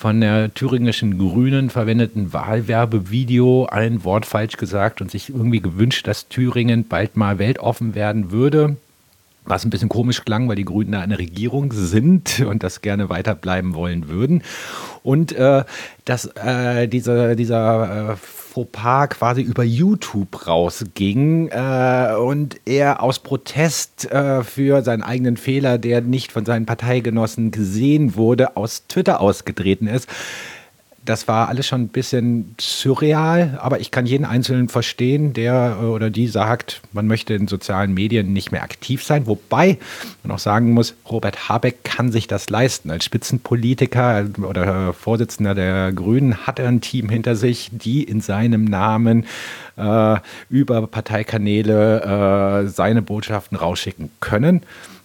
von 0.02 0.20
der 0.20 0.52
thüringischen 0.52 1.20
Grünen 1.20 1.70
verwendeten 1.70 2.34
Wahlwerbevideo 2.34 3.68
ein 3.68 4.04
Wort 4.04 4.26
falsch 4.26 4.58
gesagt 4.58 5.00
und 5.00 5.12
sich 5.12 5.30
irgendwie 5.30 5.62
gewünscht, 5.62 6.08
dass 6.08 6.28
Thüringen 6.28 6.88
bald 6.88 7.18
mal 7.18 7.38
weltoffen 7.38 7.94
werden 7.94 8.32
würde. 8.32 8.78
Was 9.46 9.64
ein 9.64 9.70
bisschen 9.70 9.90
komisch 9.90 10.26
klang, 10.26 10.50
weil 10.50 10.56
die 10.56 10.66
Grünen 10.66 10.94
da 10.94 11.02
eine 11.02 11.20
Regierung 11.20 11.72
sind 11.72 12.40
und 12.40 12.64
das 12.64 12.82
gerne 12.82 13.10
weiterbleiben 13.10 13.76
wollen 13.76 14.10
würden. 14.10 14.42
Und 15.04 15.34
äh, 15.34 15.66
dass 16.04 16.26
äh, 16.36 16.88
dieser, 16.88 17.36
dieser 17.36 18.14
äh, 18.14 18.16
Fauxpas 18.52 19.08
quasi 19.08 19.42
über 19.42 19.64
YouTube 19.64 20.46
rausging 20.46 21.48
äh, 21.48 22.14
und 22.20 22.60
er 22.66 23.02
aus 23.02 23.20
Protest 23.20 24.12
äh, 24.12 24.44
für 24.44 24.82
seinen 24.82 25.04
eigenen 25.04 25.38
Fehler, 25.38 25.78
der 25.78 26.02
nicht 26.02 26.34
von 26.34 26.46
seinen 26.46 26.66
Parteigenossen 26.66 27.52
gesehen 27.52 28.16
wurde, 28.16 28.58
aus 28.58 28.88
Twitter 28.88 29.22
ausgetreten 29.22 29.88
ist 29.88 30.10
das 31.04 31.28
war 31.28 31.50
alles 31.50 31.66
schon 31.66 31.82
ein 31.82 31.88
bisschen 31.88 32.56
surreal, 32.60 33.58
aber 33.62 33.80
ich 33.80 33.90
kann 33.90 34.06
jeden 34.06 34.26
Einzelnen 34.26 34.70
verstehen, 34.70 35.34
der 35.34 35.78
äh, 35.82 35.86
oder 35.86 36.10
die 36.10 36.28
sagt, 36.28 36.82
man 36.94 37.08
möchte 37.08 37.34
in 37.34 37.48
sozialen 37.48 37.94
Medien 37.94 38.34
nicht 38.34 38.52
mehr 38.52 38.62
aktiv 38.62 39.04
sein. 39.04 39.26
Wobei 39.26 39.80
man 40.24 40.32
auch 40.32 40.40
sagen 40.40 40.72
muss, 40.74 40.94
Robert 41.10 41.50
Habeck 41.50 41.84
kann 41.84 42.12
sich 42.12 42.28
das 42.28 42.50
leisten. 42.50 42.92
Als 42.92 43.06
Spitzenpolitiker 43.06 44.26
oder 44.44 44.94
Vorsitzender 44.94 45.56
der 45.56 45.92
Grünen 45.92 46.46
hat 46.46 46.60
er 46.60 46.68
ein 46.68 46.82
Team 46.82 47.10
hinter 47.10 47.36
sich, 47.36 47.70
die 47.72 48.04
in 48.04 48.22
seinem 48.22 48.66
Namen 48.66 49.26
äh, 49.78 50.18
über 50.50 50.86
Parteikanäle 50.86 52.66
äh, 52.66 52.68
seine 52.68 53.02
Botschaften 53.02 53.58
rausschicken 53.58 54.12
können. 54.20 54.62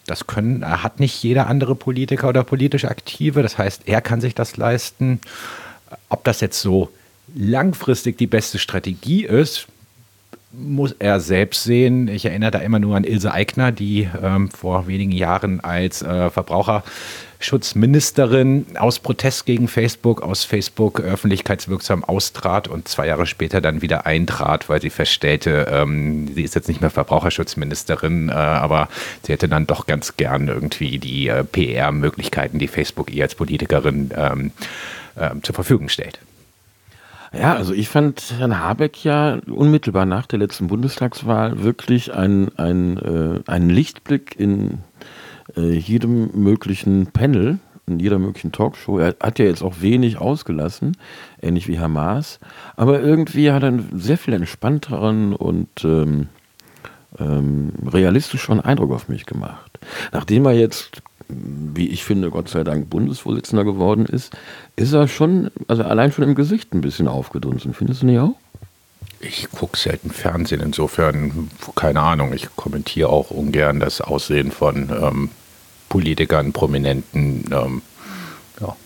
Das 0.06 0.26
können, 0.26 0.64
hat 0.64 1.00
nicht 1.00 1.20
jeder 1.22 1.48
andere 1.48 1.74
Politiker 1.74 2.28
oder 2.28 2.44
politisch 2.44 2.84
Aktive. 2.84 3.42
Das 3.42 3.58
heißt, 3.58 3.82
er 3.86 4.00
kann 4.00 4.20
sich 4.20 4.34
das 4.34 4.56
leisten. 4.56 5.20
Ob 6.08 6.24
das 6.24 6.40
jetzt 6.40 6.60
so 6.60 6.90
langfristig 7.34 8.18
die 8.18 8.26
beste 8.26 8.58
Strategie 8.58 9.24
ist, 9.24 9.68
muss 10.52 10.94
er 10.98 11.20
selbst 11.20 11.62
sehen. 11.64 12.08
Ich 12.08 12.24
erinnere 12.24 12.52
da 12.52 12.60
immer 12.60 12.78
nur 12.78 12.96
an 12.96 13.04
Ilse 13.04 13.30
Aigner, 13.32 13.72
die 13.72 14.08
ähm, 14.22 14.48
vor 14.50 14.86
wenigen 14.86 15.12
Jahren 15.12 15.60
als 15.60 16.00
äh, 16.02 16.30
Verbraucherschutzministerin 16.30 18.64
aus 18.78 18.98
Protest 19.00 19.44
gegen 19.44 19.68
Facebook 19.68 20.22
aus 20.22 20.44
Facebook 20.44 21.00
öffentlichkeitswirksam 21.00 22.04
austrat 22.04 22.68
und 22.68 22.88
zwei 22.88 23.08
Jahre 23.08 23.26
später 23.26 23.60
dann 23.60 23.82
wieder 23.82 24.06
eintrat, 24.06 24.70
weil 24.70 24.80
sie 24.80 24.90
feststellte, 24.90 25.66
ähm, 25.70 26.28
sie 26.34 26.44
ist 26.44 26.54
jetzt 26.54 26.68
nicht 26.68 26.80
mehr 26.80 26.90
Verbraucherschutzministerin, 26.90 28.30
äh, 28.30 28.32
aber 28.32 28.88
sie 29.22 29.32
hätte 29.32 29.48
dann 29.48 29.66
doch 29.66 29.86
ganz 29.86 30.16
gern 30.16 30.48
irgendwie 30.48 30.98
die 30.98 31.28
äh, 31.28 31.44
PR-Möglichkeiten, 31.44 32.58
die 32.58 32.68
Facebook 32.68 33.12
ihr 33.12 33.24
als 33.24 33.34
Politikerin 33.34 34.10
ähm, 34.16 34.52
äh, 35.16 35.30
zur 35.42 35.54
Verfügung 35.54 35.88
stellt. 35.88 36.20
Ja, 37.32 37.54
also 37.54 37.74
ich 37.74 37.88
fand 37.88 38.34
Herrn 38.38 38.60
Habeck 38.60 39.04
ja 39.04 39.38
unmittelbar 39.46 40.06
nach 40.06 40.26
der 40.26 40.38
letzten 40.38 40.68
Bundestagswahl 40.68 41.62
wirklich 41.62 42.14
ein, 42.14 42.56
ein, 42.56 42.96
äh, 42.98 43.50
einen 43.50 43.68
Lichtblick 43.68 44.38
in 44.38 44.78
äh, 45.56 45.72
jedem 45.72 46.30
möglichen 46.34 47.08
Panel, 47.08 47.58
in 47.86 47.98
jeder 47.98 48.18
möglichen 48.18 48.52
Talkshow. 48.52 48.98
Er 48.98 49.16
hat 49.20 49.38
ja 49.38 49.44
jetzt 49.44 49.62
auch 49.62 49.80
wenig 49.80 50.18
ausgelassen, 50.18 50.96
ähnlich 51.42 51.68
wie 51.68 51.78
Herr 51.78 51.88
Maas, 51.88 52.40
aber 52.76 53.00
irgendwie 53.00 53.50
hat 53.50 53.62
er 53.62 53.68
einen 53.68 53.90
sehr 53.92 54.18
viel 54.18 54.34
entspannteren 54.34 55.34
und 55.34 55.84
ähm, 55.84 56.28
ähm, 57.18 57.72
realistischeren 57.86 58.60
Eindruck 58.60 58.92
auf 58.92 59.08
mich 59.08 59.26
gemacht. 59.26 59.78
Nachdem 60.12 60.46
er 60.46 60.52
jetzt 60.52 61.02
wie 61.28 61.88
ich 61.88 62.04
finde, 62.04 62.30
Gott 62.30 62.48
sei 62.48 62.64
Dank 62.64 62.90
Bundesvorsitzender 62.90 63.64
geworden 63.64 64.06
ist, 64.06 64.32
ist 64.76 64.92
er 64.92 65.08
schon, 65.08 65.50
also 65.68 65.82
allein 65.82 66.12
schon 66.12 66.24
im 66.24 66.34
Gesicht 66.34 66.72
ein 66.74 66.80
bisschen 66.80 67.08
aufgedunsen. 67.08 67.74
Findest 67.74 68.02
du 68.02 68.06
nicht 68.06 68.18
auch? 68.18 68.34
Ich 69.20 69.48
gucke 69.50 69.78
selten 69.78 70.10
Fernsehen, 70.10 70.60
insofern 70.60 71.50
keine 71.74 72.00
Ahnung. 72.00 72.32
Ich 72.32 72.54
kommentiere 72.54 73.08
auch 73.08 73.30
ungern 73.30 73.80
das 73.80 74.00
Aussehen 74.00 74.50
von 74.50 74.90
ähm, 74.90 75.30
Politikern, 75.88 76.52
Prominenten. 76.52 77.44
Ähm, 77.50 77.82
ja. 78.60 78.76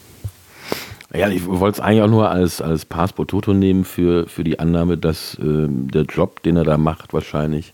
Ja, 1.12 1.28
ich 1.28 1.46
wollte 1.46 1.80
es 1.80 1.84
eigentlich 1.84 2.02
auch 2.02 2.10
nur 2.10 2.30
als, 2.30 2.60
als 2.62 2.84
Pass 2.84 3.12
pro 3.12 3.24
Toto 3.24 3.52
nehmen 3.52 3.84
für, 3.84 4.28
für 4.28 4.44
die 4.44 4.60
Annahme, 4.60 4.96
dass 4.96 5.34
äh, 5.34 5.66
der 5.68 6.02
Job, 6.02 6.42
den 6.44 6.56
er 6.56 6.64
da 6.64 6.78
macht, 6.78 7.12
wahrscheinlich 7.12 7.72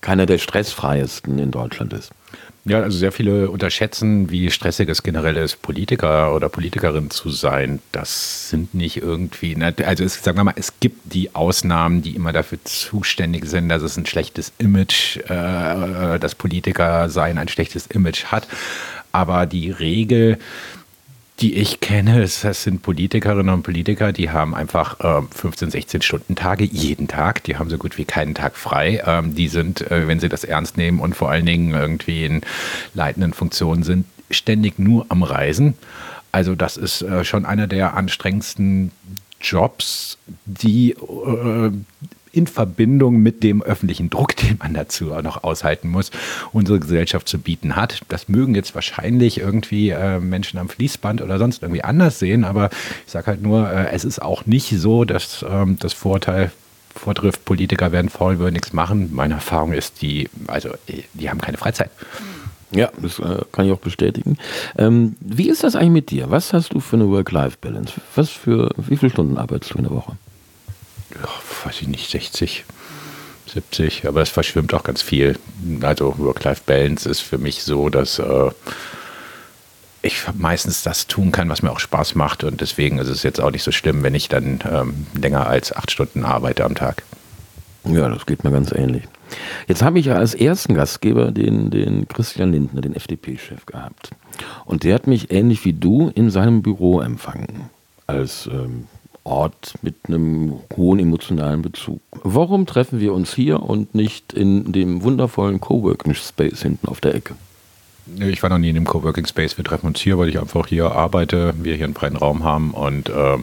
keiner 0.00 0.24
der 0.24 0.38
stressfreiesten 0.38 1.38
in 1.38 1.50
Deutschland 1.50 1.92
ist. 1.92 2.12
Ja, 2.66 2.82
also 2.82 2.98
sehr 2.98 3.10
viele 3.10 3.50
unterschätzen, 3.50 4.30
wie 4.30 4.50
stressig 4.50 4.88
es 4.90 5.02
generell 5.02 5.38
ist, 5.38 5.62
Politiker 5.62 6.34
oder 6.34 6.50
Politikerin 6.50 7.08
zu 7.10 7.30
sein. 7.30 7.78
Das 7.90 8.50
sind 8.50 8.74
nicht 8.74 8.98
irgendwie, 8.98 9.56
also 9.82 10.04
es, 10.04 10.22
sagen 10.22 10.36
wir 10.36 10.44
mal, 10.44 10.54
es 10.56 10.78
gibt 10.78 11.14
die 11.14 11.34
Ausnahmen, 11.34 12.02
die 12.02 12.14
immer 12.14 12.34
dafür 12.34 12.58
zuständig 12.64 13.46
sind, 13.46 13.70
dass 13.70 13.80
es 13.80 13.96
ein 13.96 14.04
schlechtes 14.04 14.52
Image, 14.58 15.16
äh, 15.30 16.18
das 16.18 16.34
Politiker 16.34 17.08
sein 17.08 17.38
ein 17.38 17.48
schlechtes 17.48 17.86
Image 17.86 18.26
hat. 18.26 18.46
Aber 19.10 19.46
die 19.46 19.70
Regel, 19.70 20.38
die 21.40 21.54
ich 21.54 21.80
kenne, 21.80 22.20
das 22.20 22.62
sind 22.62 22.82
Politikerinnen 22.82 23.54
und 23.54 23.62
Politiker, 23.62 24.12
die 24.12 24.30
haben 24.30 24.54
einfach 24.54 25.00
äh, 25.00 25.22
15, 25.34 25.70
16 25.70 26.02
Stunden 26.02 26.36
Tage 26.36 26.64
jeden 26.64 27.08
Tag. 27.08 27.42
Die 27.44 27.56
haben 27.56 27.70
so 27.70 27.78
gut 27.78 27.96
wie 27.96 28.04
keinen 28.04 28.34
Tag 28.34 28.56
frei. 28.56 29.02
Ähm, 29.06 29.34
die 29.34 29.48
sind, 29.48 29.90
äh, 29.90 30.06
wenn 30.06 30.20
sie 30.20 30.28
das 30.28 30.44
ernst 30.44 30.76
nehmen 30.76 31.00
und 31.00 31.16
vor 31.16 31.30
allen 31.30 31.46
Dingen 31.46 31.72
irgendwie 31.72 32.24
in 32.24 32.42
leitenden 32.94 33.32
Funktionen 33.32 33.82
sind, 33.82 34.04
ständig 34.30 34.78
nur 34.78 35.06
am 35.08 35.22
Reisen. 35.22 35.74
Also 36.30 36.54
das 36.54 36.76
ist 36.76 37.02
äh, 37.02 37.24
schon 37.24 37.46
einer 37.46 37.66
der 37.66 37.94
anstrengendsten 37.94 38.92
Jobs, 39.40 40.18
die 40.44 40.90
äh, 40.92 41.70
in 42.32 42.46
Verbindung 42.46 43.16
mit 43.16 43.42
dem 43.42 43.62
öffentlichen 43.62 44.10
Druck, 44.10 44.36
den 44.36 44.58
man 44.58 44.74
dazu 44.74 45.12
auch 45.12 45.22
noch 45.22 45.44
aushalten 45.44 45.88
muss, 45.88 46.10
unsere 46.52 46.80
Gesellschaft 46.80 47.28
zu 47.28 47.38
bieten 47.38 47.76
hat. 47.76 48.00
Das 48.08 48.28
mögen 48.28 48.54
jetzt 48.54 48.74
wahrscheinlich 48.74 49.38
irgendwie 49.38 49.90
äh, 49.90 50.20
Menschen 50.20 50.58
am 50.58 50.68
Fließband 50.68 51.22
oder 51.22 51.38
sonst 51.38 51.62
irgendwie 51.62 51.84
anders 51.84 52.18
sehen, 52.18 52.44
aber 52.44 52.70
ich 53.06 53.12
sage 53.12 53.26
halt 53.28 53.42
nur, 53.42 53.70
äh, 53.70 53.90
es 53.92 54.04
ist 54.04 54.22
auch 54.22 54.46
nicht 54.46 54.70
so, 54.78 55.04
dass 55.04 55.44
ähm, 55.48 55.78
das 55.78 55.92
Vorteil 55.92 56.52
vortrifft, 56.94 57.44
Politiker 57.44 57.92
werden 57.92 58.10
faul, 58.10 58.38
würden 58.38 58.54
nichts 58.54 58.72
machen. 58.72 59.10
Meine 59.12 59.34
Erfahrung 59.34 59.72
ist, 59.72 60.02
die, 60.02 60.28
also 60.48 60.70
die 61.14 61.30
haben 61.30 61.40
keine 61.40 61.56
Freizeit. 61.56 61.90
Ja, 62.72 62.90
das 63.00 63.18
äh, 63.18 63.42
kann 63.50 63.66
ich 63.66 63.72
auch 63.72 63.78
bestätigen. 63.78 64.38
Ähm, 64.78 65.16
wie 65.20 65.48
ist 65.48 65.64
das 65.64 65.74
eigentlich 65.74 65.90
mit 65.90 66.10
dir? 66.10 66.30
Was 66.30 66.52
hast 66.52 66.72
du 66.72 66.80
für 66.80 66.96
eine 66.96 67.08
Work-Life-Balance? 67.08 67.94
Was 68.14 68.30
für, 68.30 68.70
wie 68.76 68.96
viele 68.96 69.10
Stunden 69.10 69.38
arbeitest 69.38 69.74
du 69.74 69.78
in 69.78 69.84
der 69.84 69.92
Woche? 69.92 70.12
Weiß 71.64 71.82
ich 71.82 71.88
nicht, 71.88 72.10
60, 72.10 72.64
70, 73.52 74.06
aber 74.06 74.22
es 74.22 74.30
verschwimmt 74.30 74.74
auch 74.74 74.84
ganz 74.84 75.02
viel. 75.02 75.38
Also 75.82 76.14
Work-Life-Balance 76.18 77.08
ist 77.08 77.20
für 77.20 77.38
mich 77.38 77.62
so, 77.62 77.88
dass 77.88 78.18
äh, 78.18 78.50
ich 80.02 80.22
meistens 80.34 80.82
das 80.82 81.06
tun 81.06 81.32
kann, 81.32 81.48
was 81.48 81.62
mir 81.62 81.70
auch 81.70 81.80
Spaß 81.80 82.14
macht 82.14 82.44
und 82.44 82.60
deswegen 82.60 82.98
ist 82.98 83.08
es 83.08 83.22
jetzt 83.22 83.40
auch 83.40 83.50
nicht 83.50 83.62
so 83.62 83.72
schlimm, 83.72 84.02
wenn 84.02 84.14
ich 84.14 84.28
dann 84.28 84.60
ähm, 84.70 85.06
länger 85.20 85.46
als 85.46 85.74
acht 85.74 85.90
Stunden 85.90 86.24
arbeite 86.24 86.64
am 86.64 86.74
Tag. 86.74 87.02
Ja, 87.84 88.08
das 88.08 88.26
geht 88.26 88.44
mir 88.44 88.50
ganz 88.50 88.72
ähnlich. 88.72 89.04
Jetzt 89.68 89.82
habe 89.82 89.98
ich 89.98 90.06
ja 90.06 90.16
als 90.16 90.34
ersten 90.34 90.74
Gastgeber 90.74 91.30
den, 91.30 91.70
den 91.70 92.08
Christian 92.08 92.52
Lindner, 92.52 92.80
den 92.80 92.94
FDP-Chef, 92.94 93.64
gehabt. 93.66 94.10
Und 94.64 94.84
der 94.84 94.94
hat 94.94 95.06
mich 95.06 95.30
ähnlich 95.30 95.64
wie 95.64 95.72
du 95.72 96.10
in 96.14 96.30
seinem 96.30 96.62
Büro 96.62 97.00
empfangen. 97.00 97.70
Als 98.06 98.48
ähm, 98.52 98.86
Ort 99.24 99.74
mit 99.82 99.96
einem 100.08 100.54
hohen 100.76 100.98
emotionalen 100.98 101.62
Bezug. 101.62 102.00
Warum 102.22 102.66
treffen 102.66 103.00
wir 103.00 103.12
uns 103.12 103.34
hier 103.34 103.62
und 103.62 103.94
nicht 103.94 104.32
in 104.32 104.72
dem 104.72 105.02
wundervollen 105.02 105.60
Coworking 105.60 106.14
Space 106.14 106.62
hinten 106.62 106.88
auf 106.88 107.00
der 107.00 107.14
Ecke? 107.14 107.34
Ich 108.18 108.42
war 108.42 108.50
noch 108.50 108.58
nie 108.58 108.70
in 108.70 108.74
dem 108.74 108.86
Coworking 108.86 109.26
Space. 109.26 109.56
Wir 109.56 109.64
treffen 109.64 109.86
uns 109.86 110.00
hier, 110.00 110.18
weil 110.18 110.28
ich 110.28 110.40
einfach 110.40 110.66
hier 110.66 110.92
arbeite, 110.92 111.54
wir 111.58 111.76
hier 111.76 111.84
einen 111.84 111.94
freien 111.94 112.16
Raum 112.16 112.42
haben 112.44 112.72
und 112.72 113.08
äh, 113.08 113.38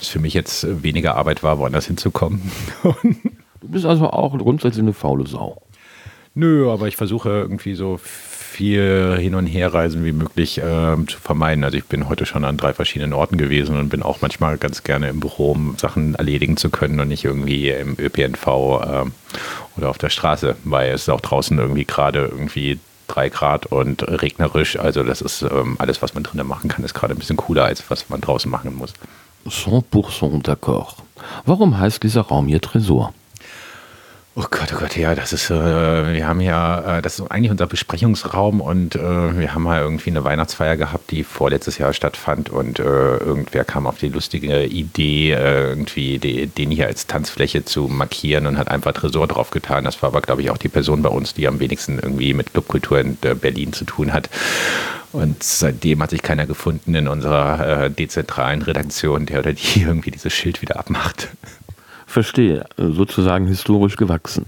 es 0.00 0.08
für 0.08 0.18
mich 0.18 0.34
jetzt 0.34 0.82
weniger 0.82 1.16
Arbeit 1.16 1.42
war, 1.42 1.58
woanders 1.58 1.86
hinzukommen. 1.86 2.50
du 2.82 3.68
bist 3.68 3.84
also 3.84 4.10
auch 4.10 4.36
grundsätzlich 4.36 4.82
eine 4.82 4.92
faule 4.92 5.26
Sau. 5.26 5.62
Nö, 6.34 6.70
aber 6.70 6.88
ich 6.88 6.96
versuche 6.96 7.28
irgendwie 7.28 7.74
so 7.74 7.98
viel 8.58 9.16
Hin- 9.20 9.36
und 9.36 9.46
Herreisen 9.46 10.04
wie 10.04 10.10
möglich 10.10 10.58
äh, 10.58 10.96
zu 11.06 11.20
vermeiden. 11.20 11.62
Also 11.62 11.78
ich 11.78 11.84
bin 11.84 12.08
heute 12.08 12.26
schon 12.26 12.42
an 12.42 12.56
drei 12.56 12.74
verschiedenen 12.74 13.12
Orten 13.12 13.38
gewesen 13.38 13.78
und 13.78 13.88
bin 13.88 14.02
auch 14.02 14.20
manchmal 14.20 14.58
ganz 14.58 14.82
gerne 14.82 15.10
im 15.10 15.20
Büro, 15.20 15.52
um 15.52 15.76
Sachen 15.78 16.16
erledigen 16.16 16.56
zu 16.56 16.68
können 16.68 16.98
und 16.98 17.06
nicht 17.06 17.24
irgendwie 17.24 17.70
im 17.70 17.94
ÖPNV 17.96 18.46
äh, 18.46 19.04
oder 19.76 19.90
auf 19.90 19.98
der 19.98 20.10
Straße, 20.10 20.56
weil 20.64 20.90
es 20.90 21.08
auch 21.08 21.20
draußen 21.20 21.56
irgendwie 21.56 21.84
gerade 21.84 22.26
irgendwie 22.32 22.80
drei 23.06 23.28
Grad 23.28 23.66
und 23.66 24.02
regnerisch. 24.02 24.76
Also 24.76 25.04
das 25.04 25.20
ist 25.20 25.42
ähm, 25.42 25.76
alles, 25.78 26.02
was 26.02 26.14
man 26.14 26.24
drinnen 26.24 26.48
machen 26.48 26.68
kann, 26.68 26.84
ist 26.84 26.94
gerade 26.94 27.14
ein 27.14 27.18
bisschen 27.18 27.36
cooler, 27.36 27.64
als 27.64 27.88
was 27.88 28.08
man 28.08 28.20
draußen 28.20 28.50
machen 28.50 28.74
muss. 28.74 28.92
100% 29.46 30.42
d'accord. 30.42 30.96
Warum 31.46 31.78
heißt 31.78 32.02
dieser 32.02 32.22
Raum 32.22 32.48
hier 32.48 32.60
Tresor? 32.60 33.14
Oh 34.40 34.46
Gott, 34.52 34.72
oh 34.72 34.78
Gott, 34.78 34.96
ja, 34.96 35.16
das 35.16 35.32
ist, 35.32 35.50
äh, 35.50 36.14
wir 36.14 36.28
haben 36.28 36.40
ja, 36.40 36.98
äh, 36.98 37.02
das 37.02 37.18
ist 37.18 37.28
eigentlich 37.28 37.50
unser 37.50 37.66
Besprechungsraum 37.66 38.60
und 38.60 38.94
äh, 38.94 39.36
wir 39.36 39.52
haben 39.52 39.64
mal 39.64 39.80
irgendwie 39.80 40.10
eine 40.10 40.22
Weihnachtsfeier 40.22 40.76
gehabt, 40.76 41.10
die 41.10 41.24
vorletztes 41.24 41.78
Jahr 41.78 41.92
stattfand 41.92 42.48
und 42.48 42.78
äh, 42.78 42.84
irgendwer 42.84 43.64
kam 43.64 43.88
auf 43.88 43.98
die 43.98 44.10
lustige 44.10 44.64
Idee, 44.64 45.32
äh, 45.32 45.70
irgendwie 45.70 46.20
die, 46.20 46.46
den 46.46 46.70
hier 46.70 46.86
als 46.86 47.08
Tanzfläche 47.08 47.64
zu 47.64 47.88
markieren 47.88 48.46
und 48.46 48.58
hat 48.58 48.68
einfach 48.68 48.92
Tresor 48.92 49.26
draufgetan. 49.26 49.82
Das 49.82 50.00
war 50.02 50.10
aber, 50.10 50.20
glaube 50.20 50.42
ich, 50.42 50.50
auch 50.52 50.58
die 50.58 50.68
Person 50.68 51.02
bei 51.02 51.10
uns, 51.10 51.34
die 51.34 51.48
am 51.48 51.58
wenigsten 51.58 51.98
irgendwie 51.98 52.32
mit 52.32 52.52
Clubkultur 52.52 53.00
in 53.00 53.18
äh, 53.22 53.34
Berlin 53.34 53.72
zu 53.72 53.86
tun 53.86 54.12
hat. 54.12 54.30
Und 55.10 55.42
seitdem 55.42 56.00
hat 56.00 56.10
sich 56.10 56.22
keiner 56.22 56.46
gefunden 56.46 56.94
in 56.94 57.08
unserer 57.08 57.88
dezentralen 57.88 58.62
Redaktion, 58.62 59.26
der 59.26 59.40
oder 59.40 59.52
die 59.52 59.82
irgendwie 59.82 60.12
dieses 60.12 60.32
Schild 60.32 60.62
wieder 60.62 60.78
abmacht. 60.78 61.28
Verstehe, 62.08 62.64
sozusagen 62.78 63.46
historisch 63.46 63.96
gewachsen. 63.96 64.46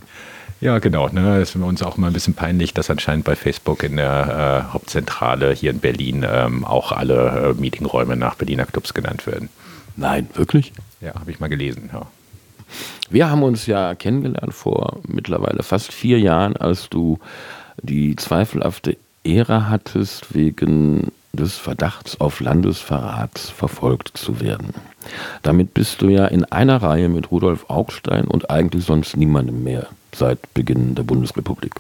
Ja, 0.63 0.79
genau. 0.79 1.09
Ne? 1.09 1.39
Es 1.39 1.55
ist 1.55 1.63
uns 1.63 1.83
auch 1.83 1.99
immer 1.99 2.07
ein 2.07 2.13
bisschen 2.15 2.33
peinlich, 2.33 2.73
dass 2.73 2.89
anscheinend 2.89 3.27
bei 3.27 3.37
Facebook 3.37 3.83
in 3.83 3.97
der 3.97 4.67
äh, 4.69 4.73
Hauptzentrale 4.73 5.53
hier 5.53 5.71
in 5.71 5.79
Berlin 5.79 6.27
ähm, 6.27 6.65
auch 6.65 6.91
alle 6.91 7.55
äh, 7.57 7.61
Meetingräume 7.61 8.17
nach 8.17 8.35
Berliner 8.35 8.65
Clubs 8.65 8.95
genannt 8.95 9.27
werden. 9.27 9.51
Nein, 9.97 10.29
wirklich? 10.35 10.73
Ja, 11.03 11.15
habe 11.15 11.31
ich 11.31 11.39
mal 11.39 11.49
gelesen. 11.49 11.91
Ja. 11.93 12.07
Wir 13.11 13.31
haben 13.31 13.43
uns 13.43 13.67
ja 13.67 13.95
kennengelernt 13.95 14.55
vor 14.55 15.01
mittlerweile 15.07 15.63
fast 15.63 15.93
vier 15.93 16.19
Jahren, 16.19 16.57
als 16.57 16.89
du 16.89 17.19
die 17.83 18.17
zweifelhafte 18.17 18.97
Ehre 19.23 19.69
hattest, 19.69 20.35
wegen 20.35 21.13
des 21.33 21.57
Verdachts 21.57 22.21
auf 22.21 22.41
Landesverrats 22.41 23.51
verfolgt 23.51 24.17
zu 24.17 24.41
werden. 24.41 24.75
Damit 25.43 25.75
bist 25.75 26.03
du 26.03 26.09
ja 26.09 26.27
in 26.27 26.45
einer 26.45 26.83
Reihe 26.83 27.09
mit 27.09 27.31
Rudolf 27.31 27.69
Augstein 27.69 28.25
und 28.25 28.51
eigentlich 28.51 28.85
sonst 28.85 29.17
niemandem 29.17 29.63
mehr 29.63 29.87
seit 30.15 30.53
Beginn 30.55 30.95
der 30.95 31.05
Bundesrepublik. 31.05 31.75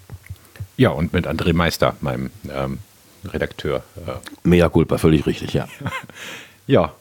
Ja, 0.76 0.90
und 0.90 1.12
mit 1.12 1.26
André 1.26 1.52
Meister, 1.52 1.96
meinem 2.00 2.30
ähm, 2.48 2.78
Redakteur. 3.24 3.82
Äh. 4.06 4.12
Mea 4.48 4.68
culpa, 4.68 4.98
völlig 4.98 5.26
richtig, 5.26 5.52
ja. 5.52 5.68
ja, 6.66 6.92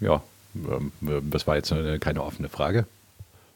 ja, 0.00 0.22
ähm, 0.54 0.92
das 1.30 1.46
war 1.46 1.56
jetzt 1.56 1.72
keine 2.00 2.22
offene 2.22 2.48
Frage. 2.48 2.86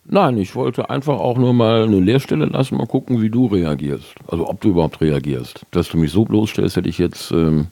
Nein, 0.09 0.39
ich 0.39 0.55
wollte 0.55 0.89
einfach 0.89 1.19
auch 1.19 1.37
nur 1.37 1.53
mal 1.53 1.83
eine 1.83 1.99
Leerstelle 1.99 2.47
lassen, 2.47 2.77
mal 2.77 2.87
gucken, 2.87 3.21
wie 3.21 3.31
du 3.31 3.47
reagierst. 3.47 4.15
Also 4.29 4.49
ob 4.49 4.61
du 4.61 4.69
überhaupt 4.71 5.01
reagierst. 5.01 5.67
Dass 5.73 5.89
du 5.89 5.97
mich 5.97 6.13
so 6.13 6.25
bloßstellst, 6.25 6.77
hätte 6.77 6.89
ich 6.89 6.99
jetzt 6.99 7.33
ähm, 7.33 7.69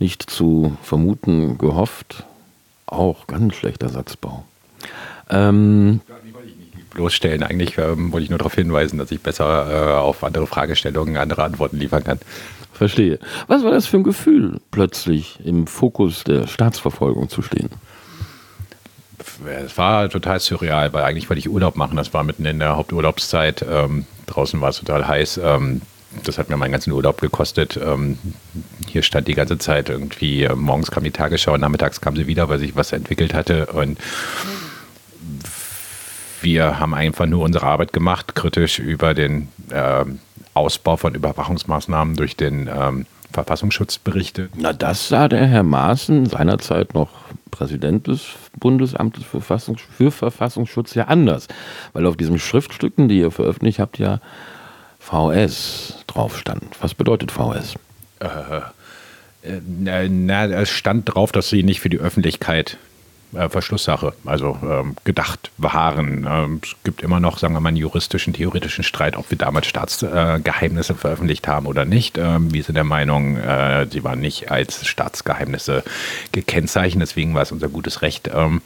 nicht 0.00 0.28
zu 0.28 0.76
vermuten 0.82 1.58
gehofft. 1.58 2.24
Auch 2.86 3.28
ganz 3.28 3.54
schlechter 3.54 3.88
Satzbau. 3.88 4.44
Ähm, 5.28 6.00
bloßstellen. 6.92 7.42
Eigentlich 7.42 7.78
ähm, 7.78 8.12
wollte 8.12 8.24
ich 8.24 8.30
nur 8.30 8.38
darauf 8.38 8.54
hinweisen, 8.54 8.98
dass 8.98 9.12
ich 9.12 9.20
besser 9.20 9.70
äh, 9.70 9.98
auf 9.98 10.24
andere 10.24 10.46
Fragestellungen 10.46 11.16
andere 11.16 11.44
Antworten 11.44 11.76
liefern 11.76 12.02
kann. 12.02 12.18
Verstehe. 12.72 13.18
Was 13.46 13.62
war 13.62 13.70
das 13.70 13.86
für 13.86 13.98
ein 13.98 14.04
Gefühl, 14.04 14.60
plötzlich 14.70 15.38
im 15.44 15.66
Fokus 15.66 16.24
der 16.24 16.46
Staatsverfolgung 16.46 17.28
zu 17.28 17.42
stehen? 17.42 17.70
es 19.64 19.76
war 19.78 20.08
total 20.08 20.40
surreal, 20.40 20.92
weil 20.92 21.04
eigentlich 21.04 21.28
wollte 21.28 21.40
ich 21.40 21.48
Urlaub 21.48 21.76
machen. 21.76 21.96
Das 21.96 22.12
war 22.12 22.24
mitten 22.24 22.44
in 22.44 22.58
der 22.58 22.76
Haupturlaubszeit. 22.76 23.64
Ähm, 23.68 24.06
draußen 24.26 24.60
war 24.60 24.70
es 24.70 24.78
total 24.78 25.06
heiß. 25.06 25.40
Ähm, 25.42 25.82
das 26.24 26.38
hat 26.38 26.48
mir 26.48 26.56
meinen 26.56 26.72
ganzen 26.72 26.92
Urlaub 26.92 27.20
gekostet. 27.20 27.78
Hier 28.90 29.02
stand 29.02 29.28
die 29.28 29.34
ganze 29.34 29.58
Zeit 29.58 29.88
irgendwie, 29.88 30.44
äh, 30.44 30.54
morgens 30.54 30.90
kam 30.90 31.04
die 31.04 31.10
Tagesschau, 31.10 31.56
nachmittags 31.56 32.00
kam 32.00 32.16
sie 32.16 32.26
wieder, 32.26 32.48
weil 32.48 32.58
sich 32.58 32.76
was 32.76 32.92
entwickelt 32.92 33.34
hatte. 33.34 33.66
Und 33.66 33.98
wir 36.42 36.78
haben 36.78 36.94
einfach 36.94 37.26
nur 37.26 37.44
unsere 37.44 37.66
Arbeit 37.66 37.92
gemacht, 37.92 38.34
kritisch 38.34 38.78
über 38.78 39.14
den 39.14 39.48
äh, 39.70 40.04
Ausbau 40.54 40.96
von 40.96 41.14
Überwachungsmaßnahmen 41.14 42.16
durch 42.16 42.36
den 42.36 42.68
ähm, 42.68 43.06
Verfassungsschutz 43.32 43.98
berichtet. 43.98 44.50
Na, 44.56 44.72
das 44.72 45.08
sah 45.08 45.28
der 45.28 45.46
Herr 45.46 45.62
Maaßen 45.62 46.26
seinerzeit 46.26 46.94
noch 46.94 47.10
Präsident 47.50 48.06
des 48.06 48.26
Bundesamtes 48.58 49.24
für, 49.24 49.40
Verfassungs 49.40 49.82
für 49.96 50.10
Verfassungsschutz 50.10 50.94
ja 50.94 51.04
anders. 51.04 51.46
Weil 51.92 52.06
auf 52.06 52.16
diesen 52.16 52.38
Schriftstücken, 52.38 53.08
die 53.08 53.18
ihr 53.18 53.30
veröffentlicht 53.30 53.78
habt, 53.78 53.98
ja 53.98 54.20
VS 54.98 56.04
drauf 56.06 56.36
stand. 56.36 56.64
Was 56.80 56.94
bedeutet 56.94 57.30
VS? 57.32 57.74
Äh, 58.20 58.26
äh, 59.42 60.08
na, 60.08 60.44
es 60.44 60.70
stand 60.70 61.14
drauf, 61.14 61.32
dass 61.32 61.48
sie 61.48 61.62
nicht 61.62 61.80
für 61.80 61.90
die 61.90 61.98
Öffentlichkeit 61.98 62.78
äh, 63.32 63.48
Verschlusssache, 63.48 64.12
also 64.24 64.58
ähm, 64.62 64.96
gedacht 65.04 65.50
waren. 65.56 66.26
Ähm, 66.28 66.60
es 66.62 66.74
gibt 66.82 67.02
immer 67.02 67.20
noch, 67.20 67.38
sagen 67.38 67.54
wir 67.54 67.60
mal, 67.60 67.68
einen 67.68 67.76
juristischen, 67.76 68.32
theoretischen 68.32 68.84
Streit, 68.84 69.16
ob 69.16 69.30
wir 69.30 69.38
damals 69.38 69.66
Staatsgeheimnisse 69.66 70.92
äh, 70.92 70.96
veröffentlicht 70.96 71.46
haben 71.46 71.66
oder 71.66 71.84
nicht. 71.84 72.18
Ähm, 72.18 72.52
wir 72.52 72.62
sind 72.62 72.74
der 72.74 72.84
Meinung, 72.84 73.36
äh, 73.36 73.86
sie 73.90 74.02
waren 74.04 74.20
nicht 74.20 74.50
als 74.50 74.86
Staatsgeheimnisse 74.86 75.84
gekennzeichnet, 76.32 77.02
deswegen 77.02 77.34
war 77.34 77.42
es 77.42 77.52
unser 77.52 77.68
gutes 77.68 78.02
Recht, 78.02 78.30
ähm, 78.34 78.62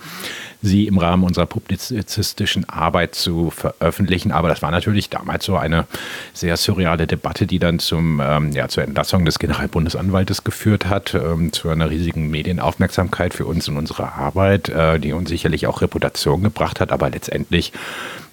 sie 0.65 0.87
im 0.87 0.99
Rahmen 0.99 1.25
unserer 1.25 1.47
publizistischen 1.47 2.69
Arbeit 2.69 3.15
zu 3.15 3.51
veröffentlichen. 3.51 4.33
Aber 4.33 4.49
das 4.49 4.63
war 4.63 4.71
natürlich 4.71 5.11
damals 5.11 5.45
so 5.45 5.57
eine 5.57 5.87
sehr 6.33 6.57
surreale 6.57 7.07
Debatte, 7.07 7.47
die 7.47 7.59
dann 7.59 7.79
zum, 7.79 8.21
ähm, 8.25 8.53
ja, 8.53 8.69
zur 8.69 8.83
Entlassung 8.83 9.25
des 9.25 9.39
Generalbundesanwaltes 9.39 10.43
geführt 10.43 10.87
hat, 10.87 11.15
ähm, 11.15 11.53
zu 11.53 11.69
einer 11.69 11.91
riesigen 11.91 12.31
Medienaufmerksamkeit 12.31 13.35
für 13.35 13.45
uns 13.45 13.69
und 13.69 13.77
unsere 13.77 14.13
Arbeit, 14.13 14.71
äh, 14.71 14.99
die 14.99 15.13
uns 15.13 15.29
sicherlich 15.29 15.67
auch 15.67 15.83
Reputation 15.83 16.43
gebracht 16.43 16.81
hat, 16.81 16.93
aber 16.93 17.11
letztendlich 17.11 17.73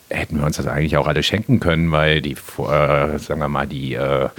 hätten 0.09 0.39
wir 0.39 0.45
uns 0.45 0.57
das 0.57 0.67
eigentlich 0.67 0.97
auch 0.97 1.07
alle 1.07 1.23
schenken 1.23 1.59
können, 1.59 1.91
weil 1.91 2.21
die, 2.21 2.33
äh, 2.33 3.17
sagen 3.17 3.39
wir 3.39 3.47
mal, 3.47 3.67
die 3.67 3.93
äh, 3.93 4.29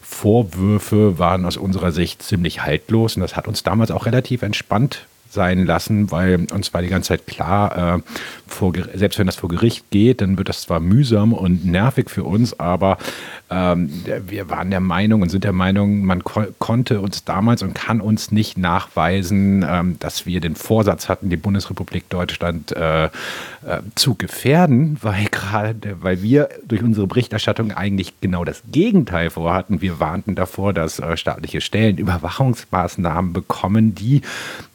Vorwürfe 0.00 1.18
waren 1.18 1.44
aus 1.44 1.56
unserer 1.56 1.92
Sicht 1.92 2.22
ziemlich 2.22 2.62
haltlos 2.62 3.16
und 3.16 3.22
das 3.22 3.36
hat 3.36 3.48
uns 3.48 3.62
damals 3.62 3.90
auch 3.90 4.06
relativ 4.06 4.42
entspannt 4.42 5.06
sein 5.30 5.64
lassen, 5.64 6.10
weil 6.10 6.46
uns 6.52 6.74
war 6.74 6.82
die 6.82 6.88
ganze 6.88 7.08
Zeit 7.08 7.26
klar, 7.26 7.96
äh, 7.96 8.02
vor, 8.46 8.72
selbst 8.94 9.18
wenn 9.18 9.26
das 9.26 9.36
vor 9.36 9.48
Gericht 9.48 9.90
geht, 9.90 10.20
dann 10.20 10.36
wird 10.36 10.48
das 10.48 10.62
zwar 10.62 10.80
mühsam 10.80 11.32
und 11.32 11.64
nervig 11.64 12.10
für 12.10 12.24
uns, 12.24 12.58
aber 12.58 12.98
ähm, 13.50 13.90
wir 14.26 14.50
waren 14.50 14.70
der 14.70 14.80
Meinung 14.80 15.22
und 15.22 15.28
sind 15.28 15.44
der 15.44 15.52
Meinung, 15.52 16.04
man 16.04 16.22
ko 16.24 16.44
konnte 16.58 17.00
uns 17.00 17.24
damals 17.24 17.62
und 17.62 17.74
kann 17.74 18.00
uns 18.00 18.30
nicht 18.32 18.58
nachweisen, 18.58 19.64
ähm, 19.68 19.96
dass 19.98 20.26
wir 20.26 20.40
den 20.40 20.54
Vorsatz 20.54 21.08
hatten, 21.08 21.30
die 21.30 21.36
Bundesrepublik 21.36 22.08
Deutschland 22.08 22.72
äh, 22.72 23.04
äh, 23.04 23.08
zu 23.94 24.14
gefährden, 24.14 24.98
weil 25.02 25.26
gerade, 25.30 25.96
weil 26.00 26.22
wir 26.22 26.48
durch 26.66 26.82
unsere 26.82 27.06
Berichterstattung 27.06 27.72
eigentlich 27.72 28.20
genau 28.20 28.44
das 28.44 28.62
Gegenteil 28.70 29.30
vorhatten. 29.30 29.80
Wir 29.80 30.00
warnten 30.00 30.34
davor, 30.34 30.72
dass 30.72 30.98
äh, 30.98 31.16
staatliche 31.16 31.60
Stellen 31.60 31.98
Überwachungsmaßnahmen 31.98 33.32
bekommen, 33.32 33.94
die 33.94 34.22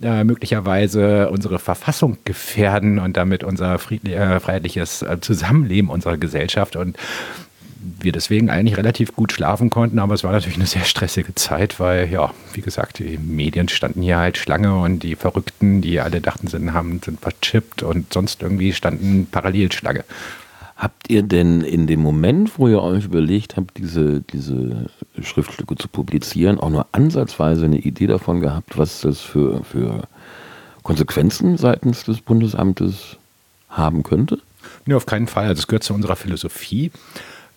äh, 0.01 0.23
möglicherweise 0.45 1.29
unsere 1.29 1.57
Verfassung 1.57 2.17
gefährden 2.23 2.99
und 2.99 3.17
damit 3.17 3.43
unser 3.43 3.75
äh, 3.75 4.39
freiheitliches 4.39 5.01
äh, 5.01 5.19
Zusammenleben 5.19 5.89
unserer 5.89 6.17
Gesellschaft 6.17 6.75
und 6.75 6.97
wir 7.99 8.11
deswegen 8.11 8.49
eigentlich 8.49 8.77
relativ 8.77 9.15
gut 9.15 9.31
schlafen 9.31 9.69
konnten, 9.69 9.99
aber 9.99 10.13
es 10.13 10.23
war 10.23 10.31
natürlich 10.31 10.57
eine 10.57 10.67
sehr 10.67 10.83
stressige 10.83 11.33
Zeit, 11.35 11.79
weil, 11.79 12.09
ja, 12.11 12.31
wie 12.53 12.61
gesagt, 12.61 12.99
die 12.99 13.17
Medien 13.17 13.69
standen 13.69 14.01
hier 14.01 14.17
halt 14.17 14.37
Schlange 14.37 14.75
und 14.75 15.01
die 15.01 15.15
Verrückten, 15.15 15.81
die 15.81 15.99
alle 15.99 16.21
dachten, 16.21 16.47
sind, 16.47 16.73
haben, 16.73 16.99
sind 17.03 17.19
verchippt 17.19 17.83
und 17.83 18.13
sonst 18.13 18.41
irgendwie 18.41 18.73
standen 18.73 19.27
parallel 19.31 19.71
Schlange. 19.71 20.03
Habt 20.75 21.09
ihr 21.09 21.23
denn 21.23 21.61
in 21.61 21.87
dem 21.87 22.01
Moment, 22.01 22.59
wo 22.59 22.67
ihr 22.67 22.81
euch 22.81 23.05
überlegt 23.05 23.55
habt, 23.55 23.77
diese, 23.77 24.21
diese 24.21 24.87
Schriftstücke 25.21 25.75
zu 25.75 25.87
publizieren, 25.87 26.59
auch 26.59 26.69
nur 26.69 26.87
ansatzweise 26.91 27.65
eine 27.65 27.77
Idee 27.79 28.07
davon 28.07 28.41
gehabt, 28.41 28.77
was 28.77 29.01
das 29.01 29.21
für, 29.21 29.63
für 29.63 30.07
Konsequenzen 30.85 31.57
seitens 31.57 32.03
des 32.03 32.21
Bundesamtes 32.21 33.17
haben 33.69 34.03
könnte? 34.03 34.39
Nee, 34.85 34.93
auf 34.93 35.07
keinen 35.07 35.27
Fall. 35.27 35.47
Also 35.47 35.59
es 35.59 35.67
gehört 35.67 35.83
zu 35.83 35.95
unserer 35.95 36.15
Philosophie. 36.15 36.91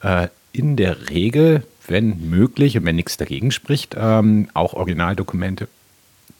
Äh, 0.02 0.28
in 0.52 0.76
der 0.76 1.10
Regel, 1.10 1.62
wenn 1.86 2.30
möglich 2.30 2.76
und 2.78 2.86
wenn 2.86 2.96
nichts 2.96 3.18
dagegen 3.18 3.50
spricht, 3.50 3.94
ähm, 3.98 4.48
auch 4.54 4.72
Originaldokumente 4.72 5.68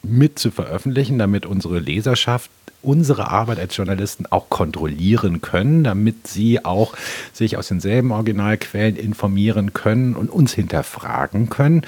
mit 0.03 0.39
zu 0.39 0.51
veröffentlichen, 0.51 1.19
damit 1.19 1.45
unsere 1.45 1.79
Leserschaft 1.79 2.51
unsere 2.83 3.31
Arbeit 3.31 3.59
als 3.59 3.77
Journalisten 3.77 4.27
auch 4.27 4.49
kontrollieren 4.49 5.41
können, 5.41 5.83
damit 5.83 6.27
sie 6.29 6.65
auch 6.65 6.95
sich 7.33 7.57
aus 7.57 7.69
denselben 7.69 8.13
Originalquellen 8.13 8.97
informieren 8.97 9.73
können 9.73 10.15
und 10.15 10.31
uns 10.31 10.53
hinterfragen 10.53 11.51
können. 11.51 11.83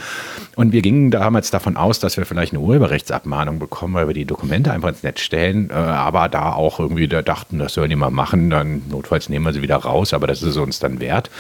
Und 0.57 0.73
wir 0.73 0.83
gingen 0.83 1.11
damals 1.11 1.51
davon 1.51 1.77
aus, 1.77 2.01
dass 2.01 2.17
wir 2.17 2.27
vielleicht 2.27 2.53
eine 2.53 2.61
Urheberrechtsabmahnung 2.61 3.59
bekommen, 3.59 3.95
weil 3.95 4.09
wir 4.09 4.15
die 4.15 4.25
Dokumente 4.25 4.73
einfach 4.73 4.89
ins 4.89 5.03
Netz 5.03 5.21
stellen, 5.21 5.71
äh, 5.71 5.75
aber 5.75 6.29
da 6.29 6.53
auch 6.53 6.81
irgendwie 6.81 7.07
da 7.09 7.23
dachten, 7.23 7.59
das 7.59 7.75
sollen 7.75 7.91
die 7.91 7.97
mal 7.97 8.11
machen, 8.11 8.51
dann 8.51 8.83
notfalls 8.91 9.29
nehmen 9.29 9.45
wir 9.45 9.53
sie 9.53 9.63
wieder 9.63 9.77
raus, 9.77 10.13
aber 10.13 10.27
das 10.27 10.43
ist 10.43 10.57
uns 10.57 10.81
dann 10.81 11.01
wert. 11.01 11.31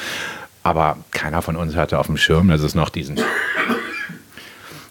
Aber 0.62 0.98
keiner 1.10 1.42
von 1.42 1.56
uns 1.56 1.74
hatte 1.74 1.98
auf 1.98 2.06
dem 2.06 2.18
Schirm, 2.18 2.48
dass 2.48 2.60
es 2.60 2.74
noch 2.74 2.90
diesen 2.90 3.18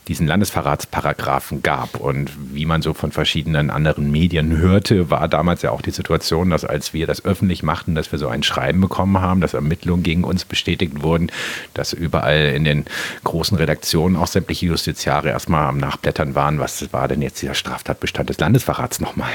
diesen 0.10 0.28
Landesverratsparagraphen 0.28 1.64
gab. 1.64 1.96
Und 1.96 2.32
wie 2.54 2.66
man 2.66 2.82
so 2.82 2.94
von 2.94 3.12
verschiedenen 3.12 3.70
anderen 3.70 4.12
Medien 4.12 4.58
hörte, 4.58 5.10
war 5.10 5.28
damals 5.28 5.62
ja 5.62 5.72
auch 5.72 5.82
die 5.82 5.92
Situation, 5.92 6.50
dass 6.50 6.66
als 6.66 6.94
wir 6.94 7.08
das 7.08 7.24
öffentlich 7.24 7.64
machten, 7.64 7.96
dass 7.96 8.12
wir 8.12 8.20
so 8.20 8.28
ein 8.28 8.44
Schreiben 8.44 8.82
bekommen 8.82 9.22
haben, 9.22 9.40
dass 9.40 9.54
Ermittlungen 9.54 10.04
gegen 10.04 10.24
uns 10.24 10.44
bestätigt 10.46 11.04
wurden, 11.04 11.32
dass 11.76 11.94
überall 11.94 12.48
in 12.56 12.64
den 12.66 12.86
großen 13.24 13.56
Redaktionen 13.56 14.18
auch 14.18 14.28
sämtliche 14.28 14.66
Justiziare 14.66 15.30
erstmal 15.30 15.68
am 15.68 15.78
Nachblättern 15.78 16.34
waren, 16.34 16.60
was 16.60 16.92
war 16.92 17.08
denn 17.08 17.22
jetzt 17.22 17.42
dieser 17.42 17.54
Straftatbestand 17.54 18.30
des 18.30 18.40
Landesverrats 18.40 19.00
nochmal? 19.00 19.32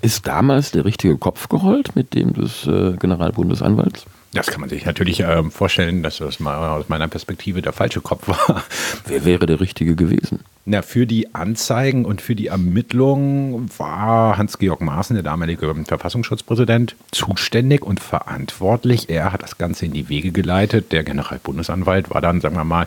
Ist 0.00 0.26
damals 0.26 0.70
der 0.70 0.84
richtige 0.84 1.18
Kopf 1.18 1.48
gerollt 1.48 1.96
mit 1.96 2.14
dem 2.14 2.32
des 2.32 2.66
äh, 2.66 2.96
Generalbundesanwalts? 2.96 4.06
Das 4.34 4.48
kann 4.48 4.60
man 4.60 4.68
sich 4.68 4.84
natürlich 4.84 5.20
äh, 5.20 5.42
vorstellen, 5.44 6.02
dass 6.02 6.18
das 6.18 6.38
mal 6.38 6.56
aus 6.78 6.88
meiner 6.88 7.08
Perspektive 7.08 7.62
der 7.62 7.72
falsche 7.72 8.02
Kopf 8.02 8.28
war. 8.28 8.62
Wer 9.06 9.24
wäre 9.24 9.46
der 9.46 9.60
Richtige 9.60 9.96
gewesen? 9.96 10.40
Na, 10.66 10.82
für 10.82 11.06
die 11.06 11.34
Anzeigen 11.34 12.04
und 12.04 12.20
für 12.20 12.34
die 12.34 12.48
Ermittlungen 12.48 13.70
war 13.78 14.36
Hans-Georg 14.36 14.82
Maaßen, 14.82 15.14
der 15.14 15.22
damalige 15.22 15.74
Verfassungsschutzpräsident, 15.86 16.94
zuständig 17.10 17.82
und 17.82 18.00
verantwortlich. 18.00 19.08
Er 19.08 19.32
hat 19.32 19.42
das 19.42 19.56
Ganze 19.56 19.86
in 19.86 19.92
die 19.92 20.10
Wege 20.10 20.30
geleitet. 20.30 20.92
Der 20.92 21.04
Generalbundesanwalt 21.04 22.10
war 22.10 22.20
dann, 22.20 22.42
sagen 22.42 22.54
wir 22.54 22.64
mal, 22.64 22.86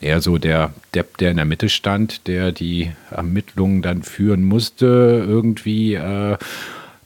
eher 0.00 0.22
so 0.22 0.38
der 0.38 0.72
Depp, 0.94 1.18
der 1.18 1.32
in 1.32 1.36
der 1.36 1.44
Mitte 1.44 1.68
stand, 1.68 2.26
der 2.28 2.50
die 2.50 2.92
Ermittlungen 3.10 3.82
dann 3.82 4.02
führen 4.02 4.42
musste, 4.42 4.86
irgendwie. 5.28 5.96
Äh, 5.96 6.38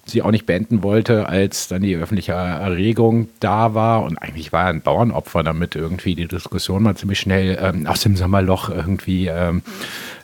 sie 0.05 0.23
auch 0.23 0.31
nicht 0.31 0.47
beenden 0.47 0.83
wollte, 0.83 1.29
als 1.29 1.69
dann 1.69 1.83
die 1.83 1.95
öffentliche 1.97 2.33
Erregung 2.33 3.29
da 3.41 3.75
war. 3.75 4.03
Und 4.03 4.19
eigentlich 4.19 4.53
war 4.53 4.65
er 4.65 4.71
ein 4.71 4.83
Bauernopfer, 4.83 5.43
damit 5.43 5.77
irgendwie 5.77 6.15
die 6.15 6.27
Diskussion 6.27 6.83
mal 6.83 6.97
ziemlich 6.97 7.21
schnell 7.21 7.59
ähm, 7.61 7.87
aus 7.87 8.03
dem 8.03 8.17
Sommerloch 8.17 8.69
irgendwie 8.69 9.29
ähm, 9.29 9.63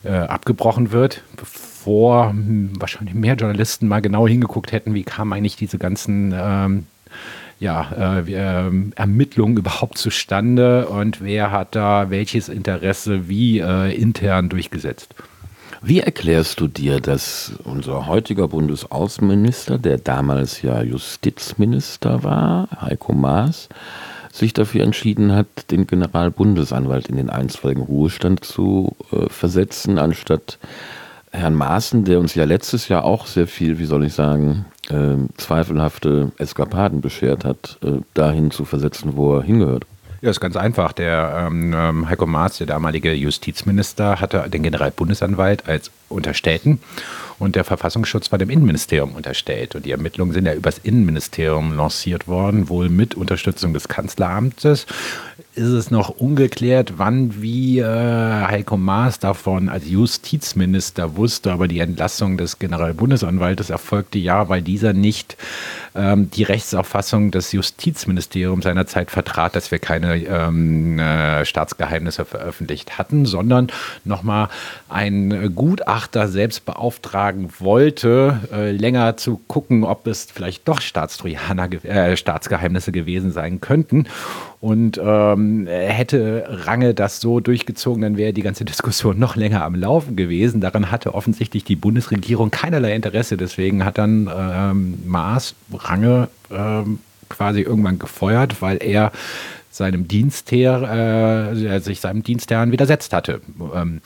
äh, 0.04 0.10
abgebrochen 0.10 0.90
wird, 0.90 1.22
bevor 1.36 2.34
wahrscheinlich 2.78 3.14
mehr 3.14 3.34
Journalisten 3.34 3.88
mal 3.88 4.00
genau 4.00 4.26
hingeguckt 4.26 4.72
hätten, 4.72 4.94
wie 4.94 5.04
kamen 5.04 5.32
eigentlich 5.32 5.56
diese 5.56 5.78
ganzen 5.78 6.34
ähm, 6.36 6.86
ja, 7.60 8.18
äh, 8.18 8.32
äh, 8.32 8.70
Ermittlungen 8.94 9.56
überhaupt 9.56 9.98
zustande 9.98 10.86
und 10.88 11.20
wer 11.20 11.50
hat 11.50 11.74
da 11.74 12.10
welches 12.10 12.48
Interesse 12.48 13.28
wie 13.28 13.58
äh, 13.58 13.94
intern 13.94 14.48
durchgesetzt. 14.48 15.14
Wie 15.80 16.00
erklärst 16.00 16.58
du 16.58 16.66
dir, 16.66 17.00
dass 17.00 17.52
unser 17.62 18.06
heutiger 18.06 18.48
Bundesaußenminister, 18.48 19.78
der 19.78 19.98
damals 19.98 20.62
ja 20.62 20.82
Justizminister 20.82 22.24
war, 22.24 22.68
Heiko 22.80 23.12
Maas, 23.12 23.68
sich 24.32 24.52
dafür 24.52 24.82
entschieden 24.82 25.32
hat, 25.32 25.70
den 25.70 25.86
Generalbundesanwalt 25.86 27.08
in 27.08 27.16
den 27.16 27.30
einstweiligen 27.30 27.84
Ruhestand 27.84 28.44
zu 28.44 28.96
äh, 29.12 29.28
versetzen, 29.28 29.98
anstatt 29.98 30.58
Herrn 31.30 31.54
Maaßen, 31.54 32.04
der 32.04 32.18
uns 32.18 32.34
ja 32.34 32.44
letztes 32.44 32.88
Jahr 32.88 33.04
auch 33.04 33.26
sehr 33.26 33.46
viel, 33.46 33.78
wie 33.78 33.84
soll 33.84 34.04
ich 34.04 34.14
sagen, 34.14 34.64
äh, 34.88 35.16
zweifelhafte 35.36 36.32
Eskapaden 36.38 37.00
beschert 37.00 37.44
hat, 37.44 37.78
äh, 37.84 38.00
dahin 38.14 38.50
zu 38.50 38.64
versetzen, 38.64 39.16
wo 39.16 39.36
er 39.36 39.42
hingehört. 39.42 39.84
Ja, 40.20 40.30
ist 40.30 40.40
ganz 40.40 40.56
einfach. 40.56 40.92
Der 40.92 41.46
ähm, 41.46 41.72
ähm, 41.74 42.08
Heiko 42.08 42.26
Maas, 42.26 42.58
der 42.58 42.66
damalige 42.66 43.12
Justizminister, 43.12 44.20
hatte 44.20 44.48
den 44.48 44.62
Generalbundesanwalt 44.62 45.68
als 45.68 45.90
Unterstellten 46.08 46.80
und 47.38 47.56
der 47.56 47.64
Verfassungsschutz 47.64 48.32
war 48.32 48.38
dem 48.38 48.50
Innenministerium 48.50 49.14
unterstellt. 49.14 49.74
Und 49.74 49.86
die 49.86 49.92
Ermittlungen 49.92 50.32
sind 50.32 50.46
ja 50.46 50.54
übers 50.54 50.78
Innenministerium 50.78 51.76
lanciert 51.76 52.28
worden, 52.28 52.68
wohl 52.68 52.88
mit 52.88 53.14
Unterstützung 53.14 53.72
des 53.74 53.88
Kanzleramtes 53.88 54.86
ist 55.58 55.68
es 55.68 55.90
noch 55.90 56.08
ungeklärt, 56.10 56.94
wann 56.96 57.42
wie 57.42 57.80
äh, 57.80 57.84
Heiko 57.84 58.76
Maas 58.76 59.18
davon 59.18 59.68
als 59.68 59.88
Justizminister 59.88 61.16
wusste, 61.16 61.52
aber 61.52 61.68
die 61.68 61.80
Entlassung 61.80 62.38
des 62.38 62.58
Generalbundesanwaltes 62.58 63.70
erfolgte 63.70 64.18
ja, 64.18 64.48
weil 64.48 64.62
dieser 64.62 64.92
nicht 64.92 65.36
ähm, 65.94 66.30
die 66.30 66.44
Rechtsauffassung 66.44 67.32
des 67.32 67.52
Justizministeriums 67.52 68.64
seinerzeit 68.64 69.10
vertrat, 69.10 69.56
dass 69.56 69.70
wir 69.70 69.80
keine 69.80 70.16
ähm, 70.16 70.98
äh, 70.98 71.44
Staatsgeheimnisse 71.44 72.24
veröffentlicht 72.24 72.98
hatten, 72.98 73.26
sondern 73.26 73.68
nochmal 74.04 74.48
ein 74.88 75.54
Gutachter 75.54 76.28
selbst 76.28 76.64
beauftragen 77.28 77.48
wollte, 77.58 78.40
äh, 78.52 78.70
länger 78.70 79.16
zu 79.16 79.40
gucken, 79.46 79.84
ob 79.84 80.06
es 80.06 80.26
vielleicht 80.32 80.66
doch 80.68 80.80
Staatstrojaner, 80.80 81.68
äh, 81.84 82.16
Staatsgeheimnisse 82.16 82.92
gewesen 82.92 83.32
sein 83.32 83.60
könnten. 83.60 84.06
Und 84.60 85.00
ähm, 85.02 85.66
hätte 85.68 86.46
Range 86.66 86.94
das 86.94 87.20
so 87.20 87.40
durchgezogen, 87.40 88.02
dann 88.02 88.16
wäre 88.16 88.32
die 88.32 88.42
ganze 88.42 88.64
Diskussion 88.64 89.18
noch 89.18 89.36
länger 89.36 89.64
am 89.64 89.74
Laufen 89.74 90.16
gewesen. 90.16 90.60
Daran 90.60 90.90
hatte 90.90 91.14
offensichtlich 91.14 91.64
die 91.64 91.76
Bundesregierung 91.76 92.50
keinerlei 92.50 92.94
Interesse. 92.94 93.36
Deswegen 93.36 93.84
hat 93.84 93.98
dann 93.98 94.28
ähm, 94.34 95.02
Maas 95.06 95.54
Range 95.72 96.28
ähm, 96.50 96.98
quasi 97.28 97.60
irgendwann 97.60 97.98
gefeuert, 97.98 98.60
weil 98.60 98.78
er 98.82 99.12
seinem 99.70 100.08
Dienstherr, 100.08 101.52
äh, 101.52 101.80
sich 101.80 102.00
seinem 102.00 102.22
Dienstherrn 102.24 102.72
widersetzt 102.72 103.12
hatte. 103.12 103.40
Ähm, 103.74 104.00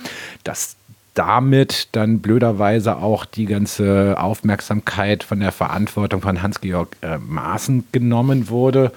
das 0.44 0.76
damit 1.14 1.88
dann 1.92 2.20
blöderweise 2.20 2.96
auch 2.96 3.24
die 3.24 3.46
ganze 3.46 4.16
Aufmerksamkeit 4.18 5.24
von 5.24 5.40
der 5.40 5.52
Verantwortung 5.52 6.22
von 6.22 6.42
Hans-Georg 6.42 6.96
äh, 7.02 7.18
Maaßen 7.18 7.84
genommen 7.92 8.48
wurde 8.48 8.92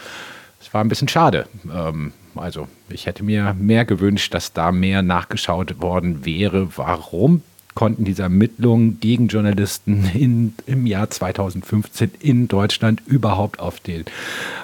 war 0.76 0.84
ein 0.84 0.90
bisschen 0.90 1.08
schade. 1.08 1.48
Ähm, 1.74 2.12
also 2.36 2.68
ich 2.90 3.08
hätte 3.08 3.24
mir 3.24 3.56
mehr 3.58 3.86
gewünscht, 3.86 4.34
dass 4.34 4.54
da 4.54 4.72
mehr 4.72 5.02
nachgeschaut 5.02 5.82
worden 5.82 6.26
wäre. 6.26 6.68
Warum 6.76 7.42
konnten 7.76 8.04
diese 8.04 8.24
Ermittlungen 8.24 9.00
gegen 9.00 9.28
Journalisten 9.28 10.12
in, 10.14 10.54
im 10.66 10.86
Jahr 10.86 11.10
2015 11.10 12.12
in 12.20 12.48
Deutschland 12.50 13.02
überhaupt 13.08 13.60
auf 13.60 13.80
den, 13.80 14.04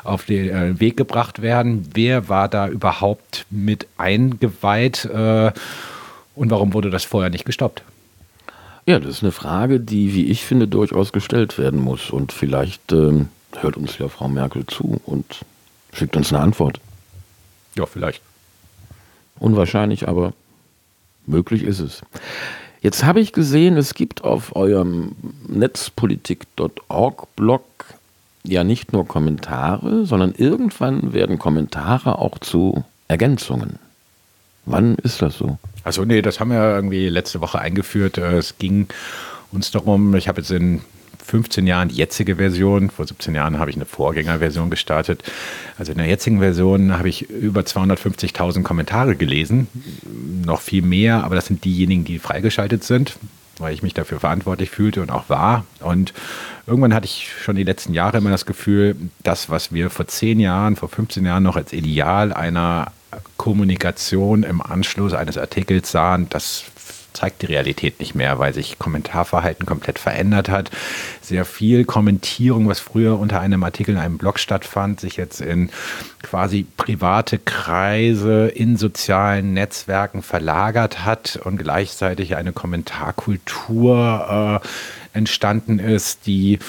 auf 0.04 0.26
den 0.26 0.50
äh, 0.50 0.80
Weg 0.82 0.98
gebracht 0.98 1.42
werden? 1.42 1.88
Wer 1.94 2.28
war 2.28 2.50
da 2.50 2.68
überhaupt 2.68 3.46
mit 3.50 3.88
eingeweiht 3.98 5.06
äh, 5.06 5.54
und 6.36 6.52
warum 6.52 6.74
wurde 6.74 6.90
das 6.90 7.04
vorher 7.04 7.30
nicht 7.30 7.46
gestoppt? 7.46 7.84
Ja, 8.86 9.00
das 9.00 9.18
ist 9.18 9.24
eine 9.24 9.32
Frage, 9.32 9.80
die, 9.80 10.14
wie 10.14 10.26
ich 10.26 10.44
finde, 10.44 10.68
durchaus 10.68 11.12
gestellt 11.12 11.58
werden 11.58 11.80
muss. 11.80 12.10
Und 12.10 12.32
vielleicht 12.32 12.92
ähm, 12.92 13.30
hört 13.60 13.78
uns 13.78 13.98
ja 14.00 14.08
Frau 14.08 14.28
Merkel 14.28 14.66
zu 14.66 15.00
und 15.06 15.42
Schickt 15.94 16.16
uns 16.16 16.32
eine 16.32 16.42
Antwort. 16.42 16.80
Ja, 17.76 17.86
vielleicht. 17.86 18.22
Unwahrscheinlich, 19.40 20.08
aber 20.08 20.32
möglich 21.26 21.64
ist 21.64 21.80
es. 21.80 22.02
Jetzt 22.82 23.04
habe 23.04 23.20
ich 23.20 23.34
gesehen, 23.34 23.76
es 23.78 23.94
gibt 23.94 24.24
auf 24.24 24.56
eurem 24.56 25.16
netzpolitik.org-Blog 25.48 27.64
ja 28.44 28.64
nicht 28.64 28.94
nur 28.94 29.08
Kommentare, 29.08 30.04
sondern 30.06 30.34
irgendwann 30.36 31.14
werden 31.14 31.38
Kommentare 31.38 32.18
auch 32.18 32.40
zu 32.40 32.84
Ergänzungen. 33.08 33.78
Wann 34.66 34.96
ist 34.96 35.22
das 35.22 35.38
so? 35.38 35.58
Also 35.84 36.06
nee, 36.06 36.22
das 36.22 36.40
haben 36.40 36.52
wir 36.52 36.76
irgendwie 36.76 37.10
letzte 37.10 37.42
Woche 37.42 37.60
eingeführt. 37.60 38.18
Es 38.18 38.58
ging 38.58 38.88
uns 39.52 39.72
darum, 39.72 40.16
ich 40.16 40.28
habe 40.28 40.42
jetzt 40.42 40.52
in 40.52 40.82
15 41.24 41.66
Jahren 41.68 41.90
die 41.90 41.96
jetzige 41.96 42.36
Version. 42.36 42.90
Vor 42.90 43.08
17 43.08 43.34
Jahren 43.34 43.58
habe 43.58 43.70
ich 43.70 43.76
eine 43.76 43.86
Vorgängerversion 43.86 44.70
gestartet. 44.70 45.24
Also 45.78 45.92
in 45.92 45.98
der 45.98 46.08
jetzigen 46.08 46.40
Version 46.40 46.98
habe 46.98 47.10
ich 47.10 47.30
über 47.30 47.62
250.000 47.62 48.64
Kommentare 48.64 49.16
gelesen. 49.16 49.68
Noch 50.46 50.62
viel 50.62 50.82
mehr, 50.82 51.24
aber 51.24 51.36
das 51.36 51.46
sind 51.46 51.64
diejenigen, 51.64 52.04
die 52.04 52.20
freigeschaltet 52.20 52.84
sind, 52.84 53.18
weil 53.60 53.74
ich 53.74 53.84
mich 53.84 53.94
dafür 53.94 54.20
verantwortlich 54.20 54.70
fühlte 54.70 55.02
und 55.02 55.12
auch 55.12 55.30
war. 55.30 55.66
Und 55.80 56.14
irgendwann 56.68 56.94
hatte 56.94 57.06
ich 57.06 57.30
schon 57.42 57.56
die 57.56 57.64
letzten 57.64 57.94
Jahre 57.94 58.18
immer 58.18 58.32
das 58.32 58.46
Gefühl, 58.46 58.96
das, 59.24 59.50
was 59.50 59.72
wir 59.72 59.90
vor 59.90 60.08
10 60.08 60.40
Jahren, 60.40 60.76
vor 60.76 60.90
15 60.90 61.26
Jahren 61.26 61.44
noch 61.44 61.56
als 61.56 61.74
Ideal 61.74 62.34
einer 62.34 62.92
Kommunikation 63.42 64.44
im 64.44 64.62
Anschluss 64.62 65.16
eines 65.16 65.36
Artikels 65.36 65.90
sahen, 65.90 66.28
das 66.30 66.66
zeigt 67.12 67.42
die 67.42 67.48
Realität 67.48 68.00
nicht 68.00 68.14
mehr, 68.14 68.38
weil 68.38 68.54
sich 68.54 68.78
Kommentarverhalten 68.78 69.66
komplett 69.66 69.98
verändert 69.98 70.48
hat. 70.48 70.70
Sehr 71.24 71.44
viel 71.44 71.86
Kommentierung, 71.86 72.70
was 72.70 72.80
früher 72.80 73.18
unter 73.18 73.40
einem 73.40 73.64
Artikel 73.64 73.96
in 73.96 73.98
einem 73.98 74.20
Blog 74.20 74.38
stattfand, 74.38 75.00
sich 75.00 75.18
jetzt 75.18 75.42
in 75.42 75.72
quasi 76.22 76.68
private 76.78 77.40
Kreise 77.40 78.48
in 78.48 78.78
sozialen 78.78 79.56
Netzwerken 79.56 80.22
verlagert 80.22 81.04
hat 81.04 81.40
und 81.44 81.58
gleichzeitig 81.58 82.36
eine 82.36 82.52
Kommentarkultur 82.52 84.62
äh, 84.62 85.18
entstanden 85.18 85.80
ist, 85.80 86.28
die 86.28 86.60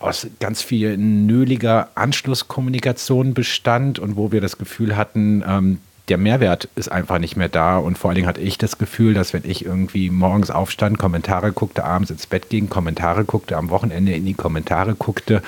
aus 0.00 0.26
ganz 0.40 0.62
viel 0.62 0.96
nöliger 0.96 1.90
Anschlusskommunikation 1.94 3.34
bestand 3.34 4.00
und 4.00 4.16
wo 4.16 4.32
wir 4.32 4.40
das 4.40 4.58
Gefühl 4.58 4.96
hatten, 4.96 5.44
ähm, 5.46 5.78
der 6.08 6.18
Mehrwert 6.18 6.68
ist 6.74 6.90
einfach 6.90 7.18
nicht 7.18 7.36
mehr 7.36 7.48
da. 7.48 7.78
Und 7.78 7.96
vor 7.96 8.10
allen 8.10 8.16
Dingen 8.16 8.26
hatte 8.26 8.40
ich 8.40 8.58
das 8.58 8.78
Gefühl, 8.78 9.14
dass 9.14 9.32
wenn 9.32 9.44
ich 9.44 9.64
irgendwie 9.64 10.10
morgens 10.10 10.50
aufstand, 10.50 10.98
Kommentare 10.98 11.52
guckte, 11.52 11.84
abends 11.84 12.10
ins 12.10 12.26
Bett 12.26 12.48
ging, 12.48 12.68
Kommentare 12.68 13.24
guckte, 13.24 13.56
am 13.56 13.70
Wochenende 13.70 14.12
in 14.12 14.24
die 14.24 14.34
Kommentare 14.34 14.94
guckte, 14.94 15.42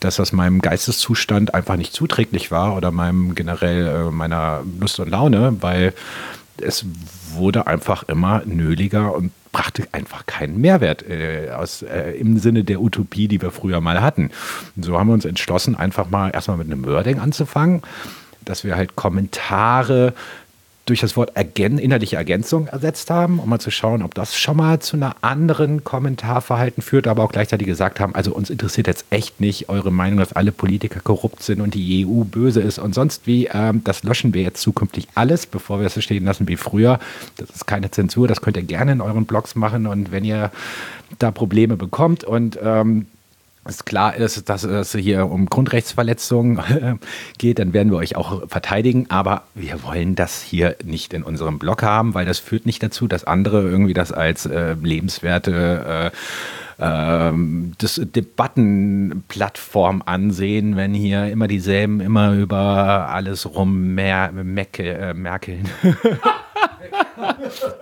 dass 0.00 0.16
das 0.16 0.32
meinem 0.32 0.60
Geisteszustand 0.60 1.54
einfach 1.54 1.76
nicht 1.76 1.92
zuträglich 1.92 2.50
war 2.50 2.76
oder 2.76 2.90
meinem 2.90 3.34
generell 3.34 3.86
äh, 3.86 4.10
meiner 4.10 4.62
Lust 4.80 4.98
und 4.98 5.10
Laune, 5.10 5.56
weil 5.60 5.92
es 6.60 6.84
wurde 7.32 7.66
einfach 7.66 8.02
immer 8.04 8.42
nöliger 8.44 9.14
und 9.14 9.30
brachte 9.52 9.86
einfach 9.92 10.26
keinen 10.26 10.60
Mehrwert 10.60 11.04
äh, 11.08 11.50
aus, 11.50 11.82
äh, 11.82 12.12
im 12.12 12.38
Sinne 12.38 12.64
der 12.64 12.80
Utopie, 12.80 13.28
die 13.28 13.40
wir 13.40 13.50
früher 13.50 13.80
mal 13.80 14.02
hatten. 14.02 14.30
Und 14.74 14.84
so 14.84 14.98
haben 14.98 15.08
wir 15.08 15.14
uns 15.14 15.24
entschlossen, 15.24 15.76
einfach 15.76 16.10
mal 16.10 16.30
erstmal 16.30 16.56
mit 16.56 16.66
einem 16.66 16.84
Wording 16.86 17.18
anzufangen 17.18 17.82
dass 18.48 18.64
wir 18.64 18.76
halt 18.76 18.96
Kommentare 18.96 20.14
durch 20.88 21.00
das 21.00 21.16
Wort 21.16 21.36
Ergän 21.36 21.78
inhaltliche 21.78 22.16
Ergänzung 22.16 22.66
ersetzt 22.66 23.10
haben, 23.10 23.38
um 23.38 23.48
mal 23.48 23.58
zu 23.58 23.70
schauen, 23.70 24.02
ob 24.02 24.14
das 24.14 24.38
schon 24.38 24.56
mal 24.56 24.78
zu 24.80 24.96
einer 24.96 25.16
anderen 25.20 25.84
Kommentarverhalten 25.84 26.82
führt, 26.82 27.06
aber 27.06 27.22
auch 27.22 27.32
gleichzeitig 27.32 27.66
gesagt 27.66 28.00
haben, 28.00 28.14
also 28.14 28.34
uns 28.34 28.48
interessiert 28.48 28.86
jetzt 28.86 29.04
echt 29.10 29.40
nicht 29.40 29.68
eure 29.68 29.90
Meinung, 29.90 30.18
dass 30.18 30.32
alle 30.32 30.50
Politiker 30.50 31.00
korrupt 31.00 31.42
sind 31.42 31.60
und 31.60 31.74
die 31.74 32.06
EU 32.06 32.24
böse 32.24 32.60
ist 32.60 32.78
und 32.78 32.94
sonst 32.94 33.26
wie. 33.26 33.46
Ähm, 33.52 33.82
das 33.84 34.02
löschen 34.02 34.32
wir 34.32 34.42
jetzt 34.42 34.62
zukünftig 34.62 35.08
alles, 35.14 35.46
bevor 35.46 35.80
wir 35.80 35.86
es 35.86 35.94
so 35.94 36.00
stehen 36.00 36.24
lassen 36.24 36.48
wie 36.48 36.56
früher. 36.56 36.98
Das 37.36 37.50
ist 37.50 37.66
keine 37.66 37.90
Zensur, 37.90 38.26
das 38.26 38.40
könnt 38.40 38.56
ihr 38.56 38.62
gerne 38.62 38.92
in 38.92 39.00
euren 39.00 39.26
Blogs 39.26 39.54
machen 39.54 39.86
und 39.86 40.10
wenn 40.10 40.24
ihr 40.24 40.50
da 41.18 41.30
Probleme 41.30 41.76
bekommt 41.76 42.24
und 42.24 42.58
ähm, 42.62 43.06
es 43.64 43.84
klar 43.84 44.16
ist, 44.16 44.48
dass 44.48 44.64
es 44.64 44.92
hier 44.92 45.26
um 45.26 45.46
Grundrechtsverletzungen 45.46 47.00
geht, 47.38 47.58
dann 47.58 47.72
werden 47.72 47.90
wir 47.90 47.98
euch 47.98 48.16
auch 48.16 48.48
verteidigen. 48.48 49.06
Aber 49.10 49.42
wir 49.54 49.82
wollen 49.82 50.14
das 50.14 50.42
hier 50.42 50.76
nicht 50.84 51.12
in 51.12 51.22
unserem 51.22 51.58
Blog 51.58 51.82
haben, 51.82 52.14
weil 52.14 52.24
das 52.24 52.38
führt 52.38 52.66
nicht 52.66 52.82
dazu, 52.82 53.06
dass 53.08 53.24
andere 53.24 53.62
irgendwie 53.62 53.94
das 53.94 54.12
als 54.12 54.46
äh, 54.46 54.74
lebenswerte 54.74 56.12
äh, 56.12 56.16
ähm, 56.80 57.72
das 57.78 58.00
Debattenplattform 58.02 60.02
ansehen, 60.06 60.76
wenn 60.76 60.94
hier 60.94 61.26
immer 61.26 61.48
dieselben 61.48 62.00
immer 62.00 62.34
über 62.34 63.08
alles 63.08 63.52
rummerkeln. 63.52 65.68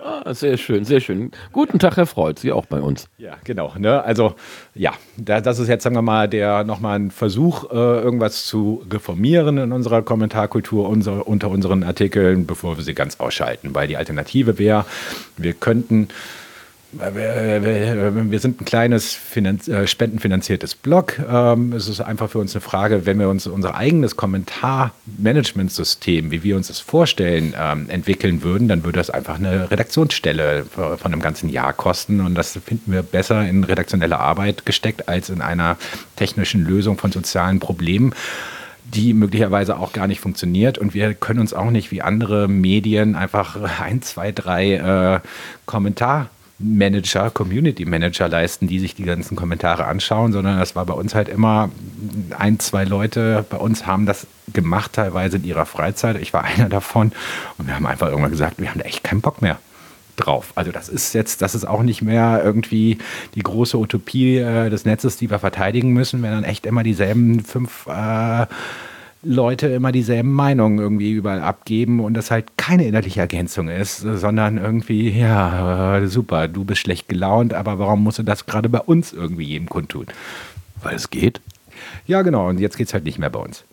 ah, 0.03 0.33
sehr 0.33 0.57
schön, 0.57 0.83
sehr 0.83 0.99
schön. 0.99 1.31
Guten 1.51 1.77
Tag, 1.79 1.97
Herr 1.97 2.07
Freud, 2.07 2.39
Sie 2.39 2.51
auch 2.51 2.65
bei 2.65 2.81
uns. 2.81 3.07
Ja, 3.17 3.37
genau. 3.43 3.73
Ne? 3.77 4.03
Also 4.03 4.33
ja, 4.73 4.93
das 5.17 5.59
ist 5.59 5.67
jetzt, 5.67 5.83
sagen 5.83 5.95
wir 5.95 6.01
mal, 6.01 6.27
der 6.27 6.63
nochmal 6.63 6.99
ein 6.99 7.11
Versuch, 7.11 7.69
äh, 7.69 7.75
irgendwas 7.75 8.45
zu 8.45 8.83
reformieren 8.91 9.59
in 9.59 9.71
unserer 9.71 10.01
Kommentarkultur 10.01 10.89
unter 10.89 11.49
unseren 11.49 11.83
Artikeln, 11.83 12.47
bevor 12.47 12.77
wir 12.77 12.83
sie 12.83 12.95
ganz 12.95 13.19
ausschalten. 13.19 13.75
Weil 13.75 13.87
die 13.87 13.97
Alternative 13.97 14.57
wäre, 14.57 14.85
wir 15.37 15.53
könnten 15.53 16.07
wir 16.93 18.39
sind 18.39 18.61
ein 18.61 18.65
kleines 18.65 19.17
äh, 19.35 19.87
spendenfinanziertes 19.87 20.75
Blog. 20.75 21.19
Ähm, 21.19 21.73
es 21.73 21.89
ist 21.89 21.99
einfach 21.99 22.29
für 22.29 22.39
uns 22.39 22.55
eine 22.55 22.61
Frage, 22.61 23.05
wenn 23.05 23.19
wir 23.19 23.27
uns 23.27 23.45
unser 23.45 23.75
eigenes 23.75 24.15
Kommentarmanagementsystem, 24.15 26.31
wie 26.31 26.43
wir 26.43 26.55
uns 26.55 26.69
das 26.69 26.79
vorstellen, 26.79 27.53
ähm, 27.59 27.89
entwickeln 27.89 28.41
würden, 28.41 28.69
dann 28.69 28.85
würde 28.85 28.99
das 28.99 29.09
einfach 29.09 29.35
eine 29.35 29.69
Redaktionsstelle 29.69 30.63
von 30.65 30.97
einem 31.03 31.21
ganzen 31.21 31.49
Jahr 31.49 31.73
kosten. 31.73 32.21
Und 32.21 32.35
das 32.35 32.53
finden 32.53 32.93
wir 32.93 33.03
besser 33.03 33.45
in 33.47 33.65
redaktionelle 33.65 34.19
Arbeit 34.19 34.65
gesteckt 34.65 35.09
als 35.09 35.29
in 35.29 35.41
einer 35.41 35.75
technischen 36.15 36.65
Lösung 36.65 36.97
von 36.97 37.11
sozialen 37.11 37.59
Problemen 37.59 38.13
die 38.93 39.13
möglicherweise 39.13 39.77
auch 39.77 39.91
gar 39.91 40.07
nicht 40.07 40.21
funktioniert. 40.21 40.77
Und 40.77 40.93
wir 40.93 41.13
können 41.13 41.41
uns 41.41 41.53
auch 41.53 41.71
nicht 41.71 41.91
wie 41.91 42.01
andere 42.01 42.47
Medien 42.47 43.15
einfach 43.15 43.59
ein, 43.81 44.01
zwei, 44.01 44.31
drei 44.31 44.75
äh, 44.75 45.19
Kommentar 45.65 46.29
Manager, 46.59 47.29
Community 47.29 47.85
Manager 47.85 48.27
leisten, 48.27 48.67
die 48.67 48.79
sich 48.79 48.95
die 48.95 49.03
ganzen 49.03 49.35
Kommentare 49.35 49.85
anschauen, 49.85 50.31
sondern 50.31 50.57
das 50.57 50.75
war 50.75 50.85
bei 50.85 50.93
uns 50.93 51.13
halt 51.13 51.29
immer 51.29 51.69
ein, 52.37 52.59
zwei 52.59 52.83
Leute 52.83 53.45
bei 53.49 53.57
uns 53.57 53.85
haben 53.85 54.05
das 54.05 54.25
gemacht, 54.53 54.93
teilweise 54.93 55.37
in 55.37 55.43
ihrer 55.43 55.65
Freizeit. 55.65 56.19
Ich 56.19 56.33
war 56.33 56.43
einer 56.43 56.69
davon 56.69 57.11
und 57.57 57.67
wir 57.67 57.75
haben 57.75 57.85
einfach 57.85 58.07
irgendwann 58.07 58.31
gesagt, 58.31 58.59
wir 58.59 58.69
haben 58.69 58.79
da 58.79 58.85
echt 58.85 59.03
keinen 59.03 59.21
Bock 59.21 59.41
mehr 59.41 59.59
drauf. 60.15 60.51
Also 60.55 60.71
das 60.71 60.89
ist 60.89 61.13
jetzt, 61.13 61.41
das 61.43 61.53
ist 61.53 61.65
auch 61.65 61.83
nicht 61.83 62.01
mehr 62.01 62.41
irgendwie 62.43 62.97
die 63.35 63.43
große 63.43 63.77
Utopie 63.77 64.37
äh, 64.37 64.69
des 64.69 64.83
Netzes, 64.83 65.17
die 65.17 65.29
wir 65.29 65.37
verteidigen 65.39 65.93
müssen, 65.93 66.23
wenn 66.23 66.31
dann 66.31 66.43
echt 66.43 66.65
immer 66.65 66.81
dieselben 66.81 67.43
fünf 67.43 67.85
äh, 67.87 68.47
Leute 69.27 69.67
immer 69.67 69.91
dieselben 69.91 70.31
Meinungen 70.31 70.79
irgendwie 70.79 71.11
überall 71.11 71.41
abgeben 71.41 71.99
und 71.99 72.13
das 72.13 72.31
halt 72.31 72.57
keine 72.57 72.87
innerliche 72.87 73.19
Ergänzung 73.19 73.67
ist, 73.67 73.97
sondern 73.97 74.57
irgendwie, 74.57 75.09
ja, 75.09 76.01
super, 76.07 76.47
du 76.47 76.63
bist 76.63 76.81
schlecht 76.81 77.09
gelaunt, 77.09 77.53
aber 77.53 77.77
warum 77.77 78.03
musst 78.03 78.19
du 78.19 78.23
das 78.23 78.45
gerade 78.45 78.69
bei 78.69 78.79
uns 78.79 79.11
irgendwie 79.11 79.43
jedem 79.43 79.67
kundtun? 79.67 80.05
Weil 80.81 80.95
es 80.95 81.09
geht? 81.09 81.41
Ja, 82.05 82.21
genau, 82.21 82.47
und 82.47 82.59
jetzt 82.59 82.77
geht 82.77 82.87
es 82.87 82.93
halt 82.93 83.03
nicht 83.03 83.19
mehr 83.19 83.29
bei 83.29 83.39
uns. 83.39 83.65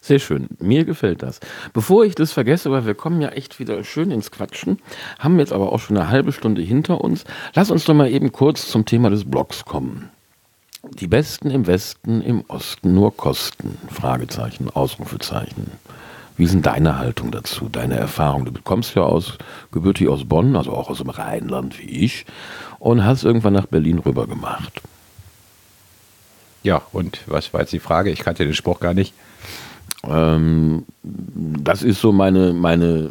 Sehr 0.00 0.18
schön, 0.18 0.48
mir 0.58 0.84
gefällt 0.84 1.22
das. 1.22 1.40
Bevor 1.72 2.04
ich 2.04 2.14
das 2.16 2.32
vergesse, 2.32 2.70
weil 2.70 2.86
wir 2.86 2.94
kommen 2.94 3.20
ja 3.20 3.28
echt 3.28 3.58
wieder 3.60 3.82
schön 3.84 4.10
ins 4.10 4.30
Quatschen, 4.30 4.78
haben 5.18 5.38
jetzt 5.38 5.52
aber 5.52 5.72
auch 5.72 5.80
schon 5.80 5.96
eine 5.96 6.10
halbe 6.10 6.32
Stunde 6.32 6.62
hinter 6.62 7.00
uns. 7.00 7.24
Lass 7.54 7.70
uns 7.70 7.84
doch 7.84 7.94
mal 7.94 8.10
eben 8.10 8.32
kurz 8.32 8.68
zum 8.68 8.84
Thema 8.84 9.10
des 9.10 9.24
Blogs 9.24 9.64
kommen. 9.64 10.10
Die 10.92 11.08
Besten 11.08 11.50
im 11.50 11.66
Westen, 11.66 12.22
im 12.22 12.44
Osten 12.48 12.94
nur 12.94 13.16
Kosten? 13.16 13.76
Fragezeichen, 13.90 14.70
Ausrufezeichen. 14.70 15.72
Wie 16.36 16.44
ist 16.44 16.54
denn 16.54 16.62
deine 16.62 16.98
Haltung 16.98 17.30
dazu, 17.30 17.68
deine 17.68 17.96
Erfahrung? 17.96 18.44
Du 18.44 18.52
kommst 18.62 18.94
ja 18.94 19.02
aus, 19.02 19.34
gebürtig 19.72 20.08
aus 20.08 20.24
Bonn, 20.24 20.54
also 20.54 20.72
auch 20.72 20.88
aus 20.88 20.98
dem 20.98 21.10
Rheinland 21.10 21.78
wie 21.80 22.04
ich, 22.04 22.24
und 22.78 23.04
hast 23.04 23.24
irgendwann 23.24 23.54
nach 23.54 23.66
Berlin 23.66 23.98
rüber 23.98 24.26
gemacht. 24.26 24.80
Ja, 26.62 26.82
und 26.92 27.20
was 27.26 27.52
war 27.52 27.60
jetzt 27.60 27.72
die 27.72 27.78
Frage? 27.78 28.10
Ich 28.10 28.20
kannte 28.20 28.44
den 28.44 28.54
Spruch 28.54 28.80
gar 28.80 28.94
nicht. 28.94 29.14
Ähm, 30.04 30.84
das 31.02 31.82
ist 31.82 32.00
so 32.00 32.12
meine, 32.12 32.52
meine 32.52 33.10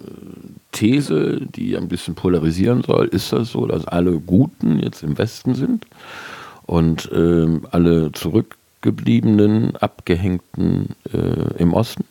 These, 0.71 1.41
die 1.55 1.75
ein 1.77 1.87
bisschen 1.87 2.15
polarisieren 2.15 2.83
soll. 2.83 3.07
Ist 3.07 3.33
das 3.33 3.49
so, 3.49 3.65
dass 3.65 3.85
alle 3.87 4.19
Guten 4.19 4.79
jetzt 4.79 5.03
im 5.03 5.17
Westen 5.17 5.55
sind? 5.55 5.85
Und 6.65 7.11
äh, 7.11 7.59
alle 7.71 8.11
zurückgebliebenen, 8.11 9.75
abgehängten 9.77 10.95
äh, 11.13 11.57
im 11.57 11.73
Osten? 11.73 12.05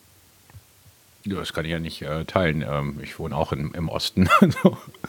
Ja, 1.25 1.37
das 1.37 1.53
kann 1.53 1.65
ich 1.65 1.71
ja 1.71 1.79
nicht 1.79 2.01
äh, 2.03 2.23
teilen. 2.25 2.63
Ähm, 2.67 2.99
ich 3.01 3.17
wohne 3.17 3.35
auch 3.35 3.51
in, 3.51 3.71
im 3.71 3.89
Osten. 3.89 4.29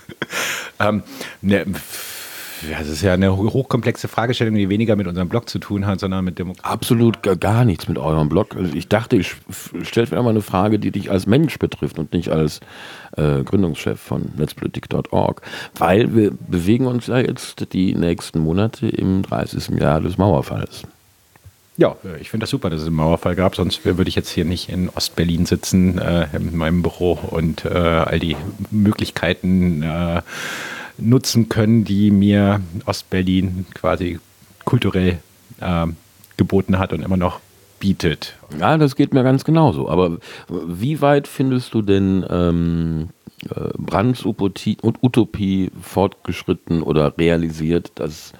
ähm, 0.80 1.02
ne, 1.42 1.66
das 2.70 2.88
ist 2.88 3.02
ja 3.02 3.14
eine 3.14 3.36
hochkomplexe 3.36 4.08
Fragestellung, 4.08 4.54
die 4.54 4.68
weniger 4.68 4.96
mit 4.96 5.06
unserem 5.06 5.28
Blog 5.28 5.48
zu 5.48 5.58
tun 5.58 5.86
hat, 5.86 6.00
sondern 6.00 6.24
mit 6.24 6.38
dem. 6.38 6.52
Absolut 6.62 7.22
gar 7.40 7.64
nichts 7.64 7.88
mit 7.88 7.98
eurem 7.98 8.28
Blog. 8.28 8.56
Also 8.56 8.74
ich 8.74 8.88
dachte, 8.88 9.16
ich 9.16 9.36
stelle 9.82 10.08
mir 10.10 10.22
mal 10.22 10.30
eine 10.30 10.42
Frage, 10.42 10.78
die 10.78 10.90
dich 10.90 11.10
als 11.10 11.26
Mensch 11.26 11.58
betrifft 11.58 11.98
und 11.98 12.12
nicht 12.12 12.30
als 12.30 12.60
äh, 13.16 13.42
Gründungschef 13.42 14.00
von 14.00 14.30
netzpolitik.org. 14.36 15.42
Weil 15.78 16.14
wir 16.14 16.32
bewegen 16.32 16.86
uns 16.86 17.06
ja 17.06 17.18
jetzt 17.18 17.72
die 17.72 17.94
nächsten 17.94 18.40
Monate 18.40 18.88
im 18.88 19.22
30. 19.22 19.80
Jahr 19.80 20.00
des 20.00 20.18
Mauerfalls. 20.18 20.84
Ja, 21.76 21.96
äh, 22.04 22.20
ich 22.20 22.30
finde 22.30 22.44
das 22.44 22.50
super, 22.50 22.70
dass 22.70 22.80
es 22.80 22.86
einen 22.86 22.96
Mauerfall 22.96 23.34
gab, 23.34 23.54
sonst 23.54 23.84
würde 23.84 24.08
ich 24.08 24.14
jetzt 24.14 24.30
hier 24.30 24.44
nicht 24.44 24.68
in 24.68 24.88
Ostberlin 24.88 25.46
sitzen, 25.46 25.98
äh, 25.98 26.26
in 26.34 26.56
meinem 26.56 26.82
Büro 26.82 27.18
und 27.30 27.64
äh, 27.64 27.68
all 27.68 28.18
die 28.18 28.36
Möglichkeiten 28.70 29.82
äh, 29.82 30.22
nutzen 30.98 31.48
können, 31.48 31.84
die 31.84 32.10
mir 32.10 32.60
Ostberlin 32.86 33.66
quasi 33.74 34.18
kulturell 34.64 35.18
äh, 35.60 35.86
geboten 36.36 36.78
hat 36.78 36.92
und 36.92 37.02
immer 37.02 37.16
noch 37.16 37.40
bietet. 37.78 38.34
Ja, 38.58 38.76
das 38.78 38.96
geht 38.96 39.12
mir 39.12 39.22
ganz 39.22 39.44
genauso. 39.44 39.88
Aber 39.88 40.18
wie 40.48 41.00
weit 41.00 41.28
findest 41.28 41.74
du 41.74 41.82
denn 41.82 42.24
ähm, 42.28 43.08
äh, 43.50 43.68
Brands 43.76 44.24
Utopie, 44.24 44.78
Utopie 44.82 45.70
fortgeschritten 45.80 46.82
oder 46.82 47.16
realisiert, 47.18 47.92
dass 47.96 48.32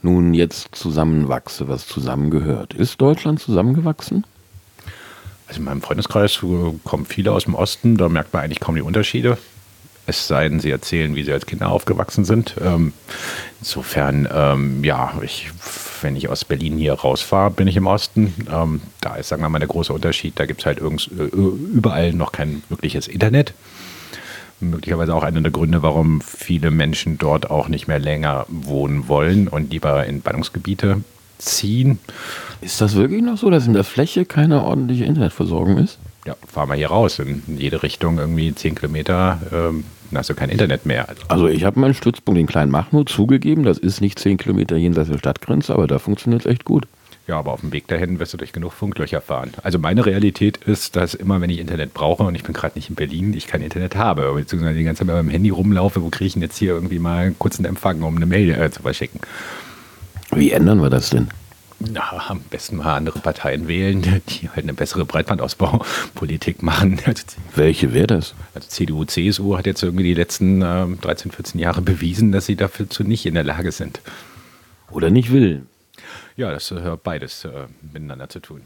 nun 0.00 0.32
jetzt 0.32 0.74
zusammenwachse, 0.74 1.68
was 1.68 1.86
zusammengehört? 1.86 2.74
Ist 2.74 3.00
Deutschland 3.00 3.40
zusammengewachsen? 3.40 4.24
Also 5.48 5.60
in 5.60 5.64
meinem 5.64 5.82
Freundeskreis 5.82 6.40
kommen 6.84 7.06
viele 7.06 7.32
aus 7.32 7.44
dem 7.44 7.54
Osten, 7.54 7.96
da 7.96 8.08
merkt 8.08 8.32
man 8.32 8.42
eigentlich 8.42 8.60
kaum 8.60 8.74
die 8.74 8.82
Unterschiede 8.82 9.38
es 10.08 10.26
sei 10.26 10.48
denn, 10.48 10.58
sie 10.58 10.70
erzählen, 10.70 11.14
wie 11.14 11.22
sie 11.22 11.32
als 11.32 11.44
Kinder 11.44 11.68
aufgewachsen 11.68 12.24
sind. 12.24 12.56
Ähm, 12.64 12.94
insofern, 13.60 14.26
ähm, 14.32 14.82
ja, 14.82 15.12
ich, 15.22 15.50
wenn 16.00 16.16
ich 16.16 16.28
aus 16.28 16.46
Berlin 16.46 16.78
hier 16.78 16.94
rausfahre, 16.94 17.50
bin 17.50 17.68
ich 17.68 17.76
im 17.76 17.86
Osten. 17.86 18.34
Ähm, 18.50 18.80
da 19.02 19.16
ist, 19.16 19.28
sagen 19.28 19.42
wir 19.42 19.50
mal, 19.50 19.58
der 19.58 19.68
große 19.68 19.92
Unterschied. 19.92 20.38
Da 20.38 20.46
gibt 20.46 20.60
es 20.60 20.66
halt 20.66 20.78
irgends, 20.78 21.08
äh, 21.08 21.24
überall 21.24 22.14
noch 22.14 22.32
kein 22.32 22.62
wirkliches 22.70 23.06
Internet. 23.06 23.52
Möglicherweise 24.60 25.14
auch 25.14 25.22
einer 25.22 25.42
der 25.42 25.52
Gründe, 25.52 25.82
warum 25.82 26.20
viele 26.22 26.70
Menschen 26.70 27.18
dort 27.18 27.50
auch 27.50 27.68
nicht 27.68 27.86
mehr 27.86 27.98
länger 27.98 28.46
wohnen 28.48 29.08
wollen 29.08 29.46
und 29.46 29.70
lieber 29.70 30.06
in 30.06 30.22
Ballungsgebiete 30.22 31.02
ziehen. 31.36 32.00
Ist 32.60 32.80
das 32.80 32.96
wirklich 32.96 33.22
noch 33.22 33.38
so, 33.38 33.50
dass 33.50 33.66
in 33.66 33.72
der 33.72 33.84
Fläche 33.84 34.24
keine 34.24 34.62
ordentliche 34.62 35.04
Internetversorgung 35.04 35.78
ist? 35.78 35.98
Ja, 36.26 36.34
fahren 36.46 36.68
wir 36.68 36.74
hier 36.74 36.88
raus 36.88 37.18
in 37.18 37.42
jede 37.46 37.82
Richtung 37.82 38.18
irgendwie 38.18 38.54
10 38.54 38.74
Kilometer. 38.74 39.40
Ähm, 39.52 39.84
dann 40.10 40.20
hast 40.20 40.30
du 40.30 40.34
kein 40.34 40.48
Internet 40.48 40.86
mehr. 40.86 41.08
Also, 41.08 41.22
also 41.28 41.48
ich 41.48 41.64
habe 41.64 41.78
meinen 41.80 41.94
Stützpunkt 41.94 42.40
in 42.40 42.46
Kleinmachnow 42.46 43.04
zugegeben, 43.04 43.62
das 43.62 43.78
ist 43.78 44.00
nicht 44.00 44.18
zehn 44.18 44.38
Kilometer 44.38 44.76
jenseits 44.76 45.10
der 45.10 45.18
Stadtgrenze, 45.18 45.74
aber 45.74 45.86
da 45.86 45.98
funktioniert 45.98 46.46
es 46.46 46.50
echt 46.50 46.64
gut. 46.64 46.86
Ja, 47.26 47.38
aber 47.38 47.52
auf 47.52 47.60
dem 47.60 47.72
Weg 47.72 47.86
dahin 47.88 48.18
wirst 48.18 48.32
du 48.32 48.38
durch 48.38 48.52
genug 48.52 48.72
Funklöcher 48.72 49.20
fahren. 49.20 49.52
Also 49.62 49.78
meine 49.78 50.06
Realität 50.06 50.56
ist, 50.56 50.96
dass 50.96 51.12
immer, 51.12 51.42
wenn 51.42 51.50
ich 51.50 51.58
Internet 51.58 51.92
brauche, 51.92 52.22
und 52.22 52.34
ich 52.34 52.42
bin 52.42 52.54
gerade 52.54 52.78
nicht 52.78 52.88
in 52.88 52.96
Berlin, 52.96 53.34
ich 53.34 53.46
kein 53.46 53.60
Internet 53.60 53.96
habe, 53.96 54.32
beziehungsweise 54.34 54.78
die 54.78 54.84
ganze 54.84 55.00
Zeit 55.00 55.08
mit 55.08 55.16
meinem 55.16 55.28
Handy 55.28 55.50
rumlaufe, 55.50 56.02
wo 56.02 56.08
kriege 56.08 56.28
ich 56.28 56.32
denn 56.32 56.42
jetzt 56.42 56.56
hier 56.56 56.72
irgendwie 56.72 56.98
mal 56.98 57.26
einen 57.26 57.38
kurzen 57.38 57.66
Empfang, 57.66 58.00
um 58.02 58.16
eine 58.16 58.24
Mail 58.24 58.50
äh, 58.50 58.70
zu 58.70 58.80
verschicken. 58.80 59.20
Wie 60.34 60.52
ändern 60.52 60.80
wir 60.80 60.88
das 60.88 61.10
denn? 61.10 61.28
Na, 61.80 62.28
am 62.28 62.40
besten 62.40 62.76
mal 62.76 62.96
andere 62.96 63.20
Parteien 63.20 63.68
wählen, 63.68 64.02
die 64.28 64.48
halt 64.48 64.64
eine 64.64 64.74
bessere 64.74 65.04
Breitbandausbaupolitik 65.04 66.62
machen. 66.62 67.00
Welche 67.54 67.92
wäre 67.94 68.08
das? 68.08 68.34
Also 68.54 68.68
CDU, 68.68 69.04
CSU 69.04 69.56
hat 69.56 69.66
jetzt 69.66 69.82
irgendwie 69.82 70.04
die 70.04 70.14
letzten 70.14 70.62
äh, 70.62 70.86
13, 71.00 71.30
14 71.30 71.60
Jahre 71.60 71.82
bewiesen, 71.82 72.32
dass 72.32 72.46
sie 72.46 72.56
dafür 72.56 72.90
zu 72.90 73.04
nicht 73.04 73.26
in 73.26 73.34
der 73.34 73.44
Lage 73.44 73.72
sind. 73.72 74.00
Oder 74.90 75.10
nicht 75.10 75.32
will. 75.32 75.66
Ja, 76.36 76.50
das 76.50 76.70
hat 76.70 76.84
äh, 76.84 76.96
beides 77.02 77.44
äh, 77.44 77.66
miteinander 77.92 78.28
zu 78.28 78.40
tun. 78.40 78.62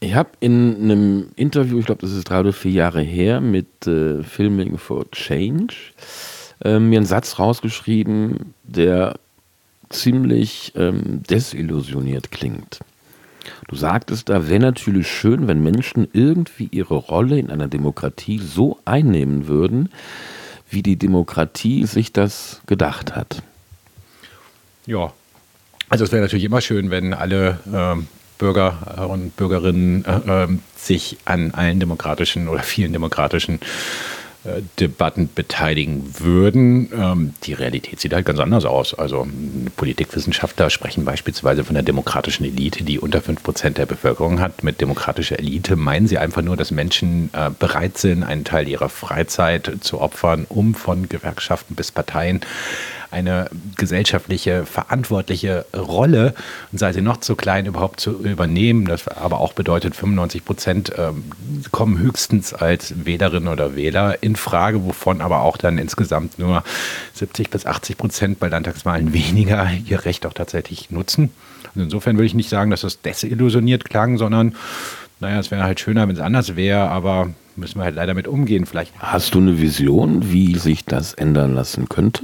Ich 0.00 0.14
habe 0.14 0.30
in 0.40 0.76
einem 0.76 1.30
Interview, 1.34 1.80
ich 1.80 1.86
glaube, 1.86 2.02
das 2.02 2.12
ist 2.12 2.30
drei 2.30 2.40
oder 2.40 2.52
vier 2.52 2.70
Jahre 2.70 3.00
her, 3.00 3.40
mit 3.40 3.86
äh, 3.86 4.22
Filming 4.22 4.78
for 4.78 5.10
Change, 5.10 5.74
äh, 6.64 6.78
mir 6.78 6.98
einen 6.98 7.06
Satz 7.06 7.38
rausgeschrieben, 7.38 8.54
der 8.62 9.18
ziemlich 9.90 10.72
ähm, 10.76 11.22
desillusioniert 11.28 12.30
klingt. 12.30 12.80
Du 13.68 13.76
sagtest, 13.76 14.28
da 14.28 14.48
wäre 14.48 14.60
natürlich 14.60 15.08
schön, 15.08 15.48
wenn 15.48 15.62
Menschen 15.62 16.08
irgendwie 16.12 16.68
ihre 16.70 16.96
Rolle 16.96 17.38
in 17.38 17.50
einer 17.50 17.68
Demokratie 17.68 18.38
so 18.38 18.78
einnehmen 18.84 19.48
würden, 19.48 19.90
wie 20.70 20.82
die 20.82 20.96
Demokratie 20.96 21.86
sich 21.86 22.12
das 22.12 22.60
gedacht 22.66 23.16
hat. 23.16 23.42
Ja, 24.86 25.12
also 25.88 26.04
es 26.04 26.12
wäre 26.12 26.22
natürlich 26.22 26.44
immer 26.44 26.60
schön, 26.60 26.90
wenn 26.90 27.14
alle 27.14 27.58
ähm, 27.72 28.06
Bürger 28.38 29.08
und 29.10 29.36
Bürgerinnen 29.36 30.04
äh, 30.04 30.44
äh, 30.44 30.48
sich 30.76 31.18
an 31.24 31.52
allen 31.52 31.80
demokratischen 31.80 32.48
oder 32.48 32.62
vielen 32.62 32.92
demokratischen 32.92 33.56
äh, 33.56 33.58
Debatten 34.78 35.28
beteiligen 35.34 36.14
würden. 36.18 36.90
Ähm, 36.92 37.34
die 37.44 37.52
Realität 37.52 38.00
sieht 38.00 38.12
halt 38.12 38.26
ganz 38.26 38.38
anders 38.38 38.64
aus. 38.64 38.94
Also 38.94 39.26
Politikwissenschaftler 39.76 40.70
sprechen 40.70 41.04
beispielsweise 41.04 41.64
von 41.64 41.74
der 41.74 41.82
demokratischen 41.82 42.44
Elite, 42.44 42.84
die 42.84 42.98
unter 42.98 43.20
5% 43.20 43.70
der 43.70 43.86
Bevölkerung 43.86 44.40
hat. 44.40 44.62
Mit 44.62 44.80
demokratischer 44.80 45.38
Elite 45.38 45.76
meinen 45.76 46.08
sie 46.08 46.18
einfach 46.18 46.42
nur, 46.42 46.56
dass 46.56 46.70
Menschen 46.70 47.30
äh, 47.32 47.50
bereit 47.56 47.98
sind, 47.98 48.22
einen 48.22 48.44
Teil 48.44 48.68
ihrer 48.68 48.88
Freizeit 48.88 49.70
zu 49.80 50.00
opfern, 50.00 50.46
um 50.48 50.74
von 50.74 51.08
Gewerkschaften 51.08 51.74
bis 51.74 51.92
Parteien 51.92 52.40
eine 53.10 53.48
gesellschaftliche, 53.76 54.66
verantwortliche 54.66 55.64
Rolle, 55.74 56.34
sei 56.72 56.92
sie 56.92 57.00
noch 57.00 57.18
zu 57.18 57.36
klein, 57.36 57.66
überhaupt 57.66 58.00
zu 58.00 58.12
übernehmen. 58.22 58.86
Das 58.86 59.08
aber 59.08 59.40
auch 59.40 59.52
bedeutet, 59.52 59.96
95 59.96 60.44
Prozent 60.44 60.92
ähm, 60.96 61.24
kommen 61.70 61.98
höchstens 61.98 62.52
als 62.52 63.06
Wählerinnen 63.06 63.48
oder 63.48 63.76
Wähler 63.76 64.22
in 64.22 64.36
Frage, 64.38 64.84
wovon 64.84 65.20
aber 65.20 65.42
auch 65.42 65.56
dann 65.56 65.78
insgesamt 65.78 66.38
nur 66.38 66.64
70 67.14 67.50
bis 67.50 67.66
80 67.66 67.98
Prozent 67.98 68.40
bei 68.40 68.48
Landtagswahlen 68.48 69.12
weniger 69.12 69.70
ihr 69.86 70.04
Recht 70.04 70.26
auch 70.26 70.32
tatsächlich 70.32 70.90
nutzen. 70.90 71.30
Und 71.74 71.82
insofern 71.82 72.16
würde 72.16 72.26
ich 72.26 72.34
nicht 72.34 72.48
sagen, 72.48 72.70
dass 72.70 72.80
das 72.80 73.00
desillusioniert 73.00 73.84
klang, 73.84 74.18
sondern 74.18 74.54
naja, 75.20 75.38
es 75.38 75.50
wäre 75.50 75.64
halt 75.64 75.80
schöner, 75.80 76.06
wenn 76.06 76.14
es 76.14 76.20
anders 76.22 76.54
wäre, 76.56 76.88
aber 76.88 77.30
müssen 77.56 77.78
wir 77.78 77.84
halt 77.84 77.96
leider 77.96 78.14
mit 78.14 78.28
umgehen. 78.28 78.66
Vielleicht. 78.66 78.92
Hast 78.98 79.34
du 79.34 79.38
eine 79.38 79.60
Vision, 79.60 80.30
wie 80.30 80.56
sich 80.56 80.84
das 80.84 81.14
ändern 81.14 81.54
lassen 81.54 81.88
könnte? 81.88 82.22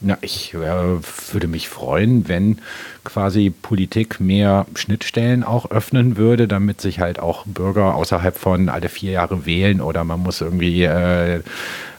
Na, 0.00 0.16
ich 0.20 0.54
äh, 0.54 0.58
würde 0.58 1.48
mich 1.48 1.68
freuen, 1.68 2.28
wenn 2.28 2.58
quasi 3.02 3.50
Politik 3.50 4.20
mehr 4.20 4.66
Schnittstellen 4.76 5.42
auch 5.42 5.70
öffnen 5.70 6.16
würde, 6.16 6.46
damit 6.46 6.80
sich 6.80 7.00
halt 7.00 7.18
auch 7.18 7.44
Bürger 7.46 7.94
außerhalb 7.96 8.36
von 8.36 8.68
alle 8.68 8.88
vier 8.88 9.12
Jahre 9.12 9.44
wählen 9.44 9.80
oder 9.80 10.04
man 10.04 10.20
muss 10.20 10.40
irgendwie 10.40 10.84
äh, 10.84 11.40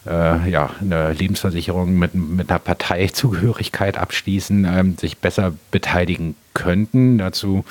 äh, 0.05 0.49
ja, 0.49 0.69
eine 0.79 1.11
Lebensversicherung 1.11 1.97
mit, 1.97 2.15
mit 2.15 2.49
einer 2.49 2.59
Parteizugehörigkeit 2.59 3.97
abschließen, 3.97 4.65
ähm, 4.65 4.97
sich 4.97 5.17
besser 5.17 5.53
beteiligen 5.71 6.35
könnten. 6.53 7.17
Dazu 7.17 7.65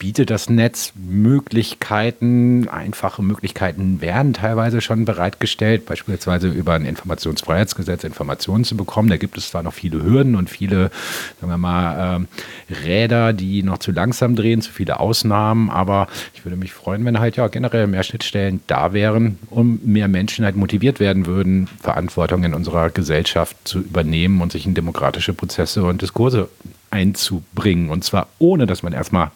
bietet 0.00 0.30
das 0.30 0.48
Netz 0.48 0.94
Möglichkeiten, 0.96 2.68
einfache 2.68 3.22
Möglichkeiten 3.22 4.00
werden 4.00 4.32
teilweise 4.32 4.80
schon 4.80 5.04
bereitgestellt, 5.04 5.84
beispielsweise 5.84 6.48
über 6.48 6.72
ein 6.72 6.86
Informationsfreiheitsgesetz 6.86 8.02
Informationen 8.02 8.64
zu 8.64 8.78
bekommen. 8.78 9.10
Da 9.10 9.18
gibt 9.18 9.36
es 9.36 9.50
zwar 9.50 9.62
noch 9.62 9.74
viele 9.74 10.02
Hürden 10.02 10.36
und 10.36 10.48
viele, 10.48 10.90
sagen 11.38 11.52
wir 11.52 11.58
mal, 11.58 12.26
äh, 12.70 12.74
Räder, 12.86 13.34
die 13.34 13.62
noch 13.62 13.76
zu 13.76 13.92
langsam 13.92 14.36
drehen, 14.36 14.62
zu 14.62 14.72
viele 14.72 15.00
Ausnahmen, 15.00 15.68
aber 15.68 16.08
ich 16.32 16.46
würde 16.46 16.56
mich 16.56 16.72
freuen, 16.72 17.04
wenn 17.04 17.20
halt 17.20 17.36
ja 17.36 17.48
generell 17.48 17.86
mehr 17.86 18.02
Schnittstellen 18.02 18.60
da 18.66 18.94
wären, 18.94 19.38
um 19.50 19.80
mehr 19.84 20.08
Menschen 20.08 20.46
halt 20.46 20.56
motiviert 20.56 20.98
werden 20.98 21.26
würden, 21.26 21.68
Verantwortung 21.78 22.42
in 22.44 22.54
unserer 22.54 22.88
Gesellschaft 22.88 23.54
zu 23.64 23.80
übernehmen 23.80 24.40
und 24.40 24.50
sich 24.50 24.64
in 24.64 24.72
demokratische 24.72 25.34
Prozesse 25.34 25.84
und 25.84 26.00
Diskurse 26.00 26.48
einzubringen. 26.90 27.90
Und 27.90 28.02
zwar 28.02 28.28
ohne, 28.38 28.66
dass 28.66 28.82
man 28.82 28.94
erstmal 28.94 29.30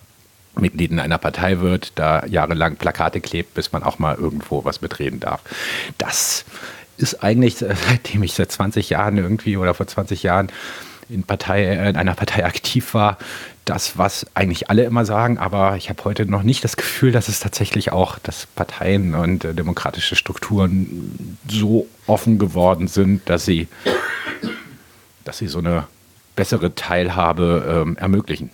Mitglied 0.57 0.91
in 0.91 1.01
einer 1.01 1.19
Partei 1.19 1.61
wird, 1.61 1.93
da 1.97 2.25
jahrelang 2.27 2.77
Plakate 2.77 3.21
klebt, 3.21 3.55
bis 3.55 3.73
man 3.73 3.83
auch 3.83 3.99
mal 3.99 4.15
irgendwo 4.15 4.65
was 4.65 4.81
mitreden 4.81 5.21
darf. 5.21 5.41
Das 5.99 6.45
ist 6.97 7.23
eigentlich, 7.23 7.57
seitdem 7.89 8.23
ich 8.23 8.35
seit 8.35 8.53
20 8.53 8.91
Jahren 8.91 9.19
irgendwie 9.19 9.57
oder 9.57 9.75
vor 9.75 9.87
20 9.87 10.23
Jahren 10.23 10.51
in, 11.09 11.23
Partei, 11.23 11.65
äh, 11.65 11.91
in 11.91 11.97
einer 11.97 12.15
Partei 12.15 12.45
aktiv 12.47 12.95
war, 12.95 13.19
das, 13.65 13.97
was 13.97 14.27
eigentlich 14.35 14.69
alle 14.69 14.85
immer 14.85 15.07
sagen, 15.07 15.39
aber 15.39 15.77
ich 15.77 15.89
habe 15.89 16.05
heute 16.05 16.27
noch 16.27 16.43
nicht 16.43 16.65
das 16.65 16.77
Gefühl, 16.77 17.13
dass 17.13 17.29
es 17.29 17.41
tatsächlich 17.41 17.93
auch, 17.93 18.19
dass 18.19 18.47
Parteien 18.47 19.15
und 19.15 19.45
äh, 19.45 19.55
demokratische 19.55 20.17
Strukturen 20.17 21.39
so 21.49 21.87
offen 22.07 22.39
geworden 22.39 22.89
sind, 22.89 23.29
dass 23.29 23.47
sie, 23.47 23.69
dass 25.25 25.39
sie 25.39 25.47
so 25.47 25.61
eine 25.61 25.87
bessere 26.37 26.75
Teilhabe 26.75 27.85
ähm, 27.87 27.97
ermöglichen. 27.97 28.51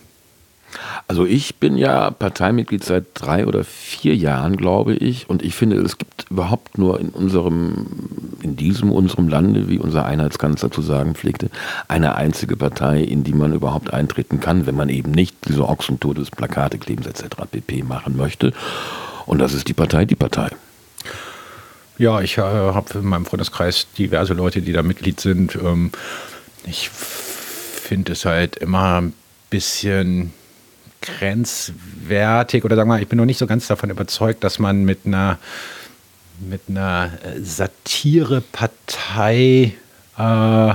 Also 1.07 1.25
ich 1.25 1.55
bin 1.55 1.77
ja 1.77 2.11
Parteimitglied 2.11 2.83
seit 2.83 3.05
drei 3.13 3.45
oder 3.45 3.63
vier 3.63 4.15
Jahren, 4.15 4.55
glaube 4.55 4.93
ich, 4.93 5.29
und 5.29 5.43
ich 5.43 5.55
finde, 5.55 5.77
es 5.77 5.97
gibt 5.97 6.27
überhaupt 6.29 6.77
nur 6.77 6.99
in 6.99 7.09
unserem, 7.09 7.87
in 8.41 8.55
diesem 8.55 8.91
unserem 8.91 9.27
Lande, 9.27 9.67
wie 9.67 9.79
unser 9.79 10.05
Einheitskanzler 10.05 10.71
zu 10.71 10.81
sagen 10.81 11.15
pflegte, 11.15 11.49
eine 11.87 12.15
einzige 12.15 12.55
Partei, 12.55 13.01
in 13.01 13.23
die 13.23 13.33
man 13.33 13.53
überhaupt 13.53 13.93
eintreten 13.93 14.39
kann, 14.39 14.65
wenn 14.65 14.75
man 14.75 14.89
eben 14.89 15.11
nicht 15.11 15.35
diese 15.47 15.67
Ochsentour 15.67 16.15
des 16.15 16.31
Plakateklebens 16.31 17.07
etc. 17.07 17.35
pp. 17.49 17.83
machen 17.83 18.15
möchte. 18.15 18.53
Und 19.25 19.39
das 19.39 19.53
ist 19.53 19.67
die 19.67 19.73
Partei, 19.73 20.05
die 20.05 20.15
Partei. 20.15 20.49
Ja, 21.97 22.21
ich 22.21 22.37
äh, 22.37 22.41
habe 22.41 22.97
in 22.97 23.05
meinem 23.05 23.25
Freundeskreis 23.25 23.87
diverse 23.97 24.33
Leute, 24.33 24.61
die 24.61 24.73
da 24.73 24.81
Mitglied 24.81 25.19
sind. 25.19 25.55
Ähm, 25.55 25.91
ich 26.65 26.89
finde 26.89 28.13
es 28.13 28.25
halt 28.25 28.55
immer 28.55 29.01
ein 29.01 29.13
bisschen 29.49 30.33
grenzwertig 31.01 32.63
oder 32.63 32.75
sagen 32.75 32.87
wir 32.89 32.95
mal, 32.95 33.01
ich 33.01 33.07
bin 33.07 33.17
noch 33.17 33.25
nicht 33.25 33.39
so 33.39 33.47
ganz 33.47 33.65
davon 33.67 33.89
überzeugt, 33.89 34.43
dass 34.43 34.59
man 34.59 34.83
mit 34.83 34.99
einer, 35.05 35.39
mit 36.39 36.61
einer 36.69 37.11
äh, 37.23 37.39
Satirepartei, 37.41 39.73
äh, 40.17 40.73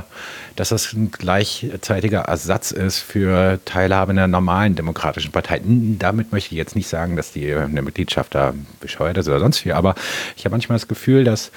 dass 0.57 0.71
das 0.71 0.93
ein 0.93 1.11
gleichzeitiger 1.11 2.23
Ersatz 2.23 2.73
ist 2.73 2.99
für 2.99 3.61
Teilhabe 3.65 4.13
in 4.13 4.19
einer 4.19 4.27
normalen 4.27 4.75
demokratischen 4.75 5.33
Partei. 5.33 5.63
Damit 5.65 6.33
möchte 6.33 6.55
ich 6.55 6.59
jetzt 6.59 6.77
nicht 6.77 6.89
sagen, 6.89 7.17
dass 7.17 7.33
die 7.33 7.55
eine 7.55 7.83
Mitgliedschaft 7.83 8.35
da 8.35 8.55
bescheuert 8.81 9.19
ist 9.19 9.29
oder 9.29 9.41
sonst 9.41 9.65
wie, 9.65 9.73
aber 9.73 9.95
ich 10.37 10.45
habe 10.45 10.55
manchmal 10.55 10.77
das 10.77 10.89
Gefühl, 10.89 11.25
dass 11.25 11.53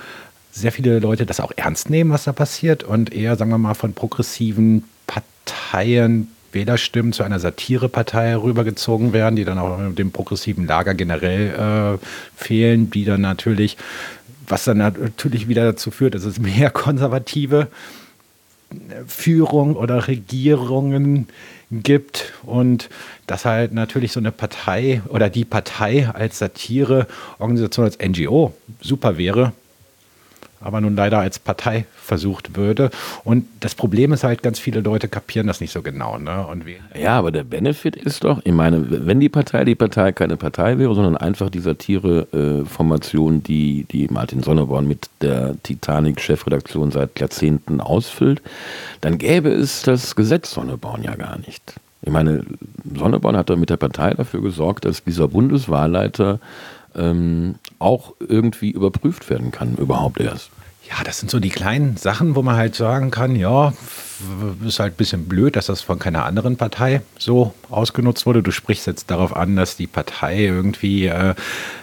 sehr 0.52 0.72
viele 0.72 1.00
Leute 1.00 1.26
das 1.26 1.40
auch 1.40 1.52
ernst 1.56 1.90
nehmen, 1.90 2.12
was 2.12 2.26
da 2.26 2.34
passiert 2.34 2.84
und 2.84 3.14
eher, 3.14 3.36
sagen 3.36 3.52
wir 3.52 3.58
mal, 3.58 3.76
von 3.76 3.94
progressiven 3.94 4.84
Parteien 5.08 6.30
Wählerstimmen 6.52 7.14
zu 7.14 7.24
einer 7.24 7.40
Satirepartei 7.40 8.36
rübergezogen 8.36 9.14
werden, 9.14 9.36
die 9.36 9.46
dann 9.46 9.60
auch 9.60 9.78
dem 9.94 10.12
progressiven 10.12 10.68
Lager 10.68 10.94
generell 10.94 11.98
äh, 12.00 12.06
fehlen, 12.36 12.90
die 12.90 13.06
dann 13.06 13.22
natürlich, 13.22 13.78
was 14.48 14.64
dann 14.64 14.78
natürlich 14.78 15.48
wieder 15.48 15.64
dazu 15.64 15.92
führt, 15.92 16.16
dass 16.16 16.24
es 16.24 16.40
mehr 16.40 16.70
konservative 16.70 17.68
Führung 19.08 19.76
oder 19.76 20.08
Regierungen 20.08 21.28
gibt 21.72 22.34
und 22.44 22.90
dass 23.28 23.46
halt 23.46 23.74
natürlich 23.74 24.12
so 24.12 24.20
eine 24.20 24.32
Partei 24.32 25.02
oder 25.10 25.30
die 25.30 25.46
Partei 25.46 26.08
als 26.10 26.40
Satireorganisation, 26.40 27.86
als 27.86 27.98
NGO 28.00 28.54
super 28.82 29.18
wäre, 29.18 29.54
aber 30.62 30.82
nun 30.82 30.96
leider 30.96 31.20
als 31.20 31.40
Partei 31.40 31.86
versucht 31.96 32.56
würde. 32.56 32.90
Und 33.24 33.46
das 33.60 33.76
Problem 33.76 34.14
ist 34.14 34.24
halt, 34.24 34.44
ganz 34.44 34.60
viele 34.60 34.82
Leute 34.82 35.08
kapieren 35.08 35.48
das 35.48 35.62
nicht 35.62 35.72
so 35.72 35.82
genau. 35.82 36.18
Ne? 36.18 36.46
Und 36.48 36.64
ja, 37.00 37.18
aber 37.18 37.32
der 37.32 37.44
Benefit 37.44 37.96
ist 37.96 38.24
doch, 38.24 38.42
ich 38.44 38.54
meine, 38.54 38.86
wenn 39.06 39.20
die 39.20 39.30
Partei 39.30 39.64
die 39.66 39.76
Partei 39.76 40.12
keine 40.12 40.38
Partei 40.38 40.78
wäre, 40.78 40.94
sondern 40.96 41.18
einfach 41.18 41.50
die 41.50 41.60
Satire-Formation, 41.60 43.44
die, 43.44 43.86
die 43.92 44.08
Martin 44.10 44.44
Sonneborn 44.44 44.88
mit 44.88 45.10
der 45.22 45.56
Titanic-Chefredaktion 45.64 46.92
seit 46.92 47.20
Jahrzehnten 47.20 47.82
ausfüllt, 47.82 48.42
dann 49.02 49.18
gäbe 49.18 49.50
es 49.50 49.84
das 49.84 50.16
Gesetz 50.16 50.52
Sonneborn 50.52 51.04
ja 51.04 51.16
gar 51.16 51.38
nicht. 51.40 51.76
Ich 52.02 52.12
meine, 52.12 52.46
Sonneborn 52.98 53.36
hat 53.36 53.50
da 53.50 53.56
mit 53.56 53.70
der 53.70 53.78
Partei 53.78 54.14
dafür 54.14 54.42
gesorgt, 54.42 54.86
dass 54.86 55.04
dieser 55.04 55.28
Bundeswahlleiter 55.28 56.40
ähm, 57.00 57.56
auch 57.80 58.14
irgendwie 58.20 58.72
überprüft 58.72 59.30
werden 59.30 59.52
kann, 59.52 59.76
überhaupt 59.76 60.20
erst. 60.20 60.52
Ja, 60.90 61.04
das 61.04 61.20
sind 61.20 61.30
so 61.30 61.40
die 61.40 61.50
kleinen 61.50 61.98
Sachen, 61.98 62.36
wo 62.36 62.42
man 62.42 62.56
halt 62.56 62.74
sagen 62.74 63.12
kann, 63.12 63.36
ja, 63.36 63.74
ist 64.66 64.80
halt 64.80 64.94
ein 64.94 64.98
bisschen 64.98 65.26
blöd, 65.26 65.56
dass 65.56 65.68
das 65.68 65.82
von 65.82 66.00
keiner 66.00 66.26
anderen 66.26 66.58
Partei 66.58 67.02
so 67.20 67.54
ausgenutzt 67.70 68.26
wurde. 68.26 68.42
Du 68.42 68.50
sprichst 68.52 68.88
jetzt 68.88 69.12
darauf 69.12 69.36
an, 69.36 69.56
dass 69.56 69.78
die 69.78 69.86
Partei 69.86 70.46
irgendwie 70.46 71.06
äh, 71.06 71.36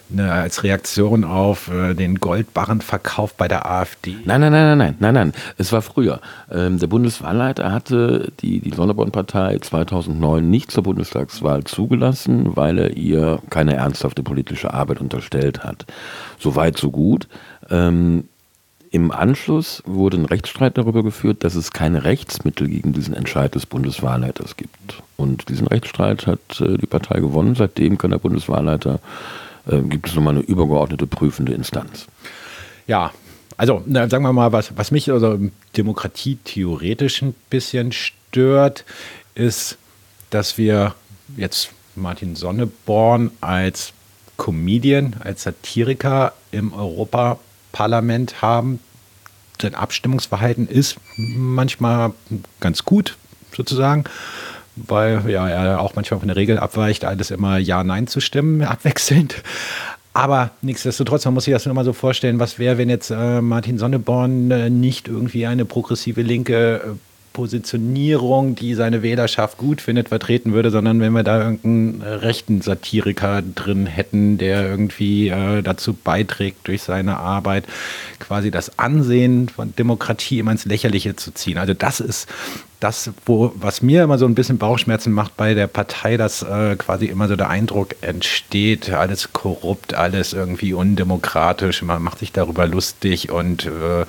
ne, 0.09 0.33
als 0.33 0.65
Reaktion 0.65 1.23
auf 1.23 1.69
äh, 1.69 1.95
den 1.95 2.17
Goldbarrenverkauf 2.17 3.35
bei 3.35 3.47
der 3.47 3.71
AfD. 3.71 4.17
Nein, 4.25 4.41
nein, 4.41 4.53
nein, 4.53 4.77
nein, 4.77 4.79
nein, 4.79 4.97
nein, 4.99 5.15
nein. 5.15 5.33
Es 5.57 5.73
war 5.73 5.83
früher. 5.83 6.21
Ähm, 6.51 6.81
der 6.81 6.89
Bundeswahlleiter 6.89 7.71
hatte 7.71 8.33
die, 8.41 8.59
die 8.59 8.75
Sonneborn-Partei 8.75 9.59
2009 9.59 10.51
nicht 10.51 10.73
zur 10.73 10.83
Bundestagswahl 10.83 11.63
zugelassen, 11.63 12.57
weil 12.57 12.79
er 12.79 12.97
ihr 12.97 13.41
keine 13.51 13.77
ernsthafte 13.77 14.25
politische 14.25 14.75
Arbeit 14.75 15.01
unterstellt 15.01 15.63
hat. 15.63 15.87
So 16.41 16.57
weit, 16.57 16.77
so 16.77 16.91
gut. 16.91 17.29
Ähm, 17.71 18.25
im 18.91 19.11
Anschluss 19.11 19.83
wurde 19.87 20.17
ein 20.17 20.25
Rechtsstreit 20.25 20.79
darüber 20.79 21.03
geführt, 21.03 21.45
dass 21.45 21.55
es 21.55 21.73
keine 21.73 22.05
Rechtsmittel 22.05 22.69
gegen 22.69 22.93
diesen 22.93 23.15
Entscheid 23.15 23.55
des 23.55 23.67
Bundeswahlleiters 23.67 24.57
gibt. 24.57 25.03
Und 25.17 25.49
diesen 25.49 25.67
Rechtsstreit 25.67 26.27
hat 26.27 26.61
äh, 26.61 26.77
die 26.79 26.87
Partei 26.87 27.21
gewonnen. 27.21 27.55
Seitdem 27.55 27.99
kann 27.99 28.11
der 28.11 28.19
Bundeswahlleiter, 28.19 29.01
äh, 29.67 29.81
gibt 29.83 30.09
es 30.09 30.15
nochmal 30.15 30.35
eine 30.35 30.45
übergeordnete 30.45 31.07
prüfende 31.07 31.53
Instanz. 31.53 32.07
Ja, 32.87 33.13
also 33.57 33.83
na, 33.87 34.09
sagen 34.09 34.25
wir 34.25 34.33
mal, 34.33 34.53
was, 34.53 34.77
was 34.77 34.91
mich 34.91 35.11
also 35.11 35.39
Demokratie 35.77 36.39
theoretisch 36.45 37.23
ein 37.23 37.35
bisschen 37.51 37.93
stört, 37.93 38.85
ist, 39.35 39.79
dass 40.31 40.59
wir 40.59 40.95
jetzt 41.37 41.71
Martin 41.95 42.37
Sonneborn 42.37 43.31
als 43.41 43.93
Comedian, 44.37 45.17
als 45.21 45.45
Satiriker 45.45 46.35
im 46.53 46.75
Europaparlament 47.77 48.43
haben, 48.43 48.81
sein 49.61 49.75
Abstimmungsverhalten 49.75 50.69
ist 50.69 50.97
manchmal 51.17 52.13
ganz 52.61 52.85
gut, 52.85 53.17
sozusagen, 53.55 54.05
weil 54.77 55.29
ja, 55.31 55.49
er 55.49 55.81
auch 55.81 55.95
manchmal 55.95 56.21
von 56.21 56.29
der 56.29 56.37
Regel 56.37 56.59
abweicht, 56.59 57.05
alles 57.05 57.31
immer 57.31 57.59
Ja, 57.59 57.85
Nein 57.85 58.07
zu 58.07 58.21
stimmen, 58.21 58.63
abwechselnd. 58.63 59.43
Aber 60.13 60.51
nichtsdestotrotz, 60.63 61.25
man 61.27 61.35
muss 61.35 61.45
sich 61.45 61.53
das 61.53 61.67
nur 61.67 61.75
mal 61.75 61.85
so 61.85 61.93
vorstellen, 61.93 62.39
was 62.39 62.59
wäre, 62.59 62.79
wenn 62.79 62.89
jetzt 62.89 63.11
äh, 63.11 63.43
Martin 63.43 63.79
Sonneborn 63.79 64.51
äh, 64.51 64.71
nicht 64.71 65.09
irgendwie 65.09 65.47
eine 65.47 65.67
progressive 65.67 66.23
linke 66.23 66.77
äh, 66.77 66.89
Positionierung, 67.37 68.55
die 68.55 68.73
seine 68.73 69.03
Wählerschaft 69.03 69.59
gut 69.59 69.83
findet, 69.83 70.09
vertreten 70.09 70.55
würde, 70.55 70.71
sondern 70.71 71.01
wenn 71.01 71.13
wir 71.13 71.23
da 71.23 71.39
irgendeinen 71.39 72.01
rechten 72.01 72.63
Satiriker 72.63 73.43
drin 73.43 73.85
hätten, 73.85 74.39
der 74.39 74.67
irgendwie 74.67 75.29
äh, 75.29 75.61
dazu 75.61 75.93
beiträgt, 75.93 76.67
durch 76.67 76.81
seine 76.81 77.19
Arbeit 77.19 77.65
quasi 78.21 78.51
das 78.51 78.79
Ansehen 78.79 79.51
von 79.51 79.77
Demokratie 79.77 80.39
immer 80.39 80.53
ins 80.53 80.65
Lächerliche 80.65 81.15
zu 81.15 81.31
ziehen. 81.31 81.59
Also 81.59 81.75
das 81.75 82.01
ist 82.01 82.27
das, 82.81 83.11
wo, 83.25 83.53
was 83.57 83.83
mir 83.83 84.05
immer 84.05 84.19
so 84.19 84.27
ein 84.27 84.35
bisschen 84.35 84.59
Bauchschmerzen 84.59 85.13
macht 85.13 85.37
bei 85.37 85.55
der 85.55 85.67
Partei, 85.67 86.17
dass 86.17 86.43
äh, 86.43 86.77
quasi 86.77 87.07
immer 87.07 87.27
so 87.29 87.37
der 87.37 87.49
Eindruck 87.49 87.97
entsteht, 88.03 88.91
alles 88.91 89.33
korrupt, 89.33 89.95
alles 89.95 90.33
irgendwie 90.33 90.75
undemokratisch, 90.75 91.83
man 91.83 92.03
macht 92.03 92.19
sich 92.19 92.33
darüber 92.33 92.67
lustig 92.67 93.31
und 93.31 93.67
äh, 93.67 94.05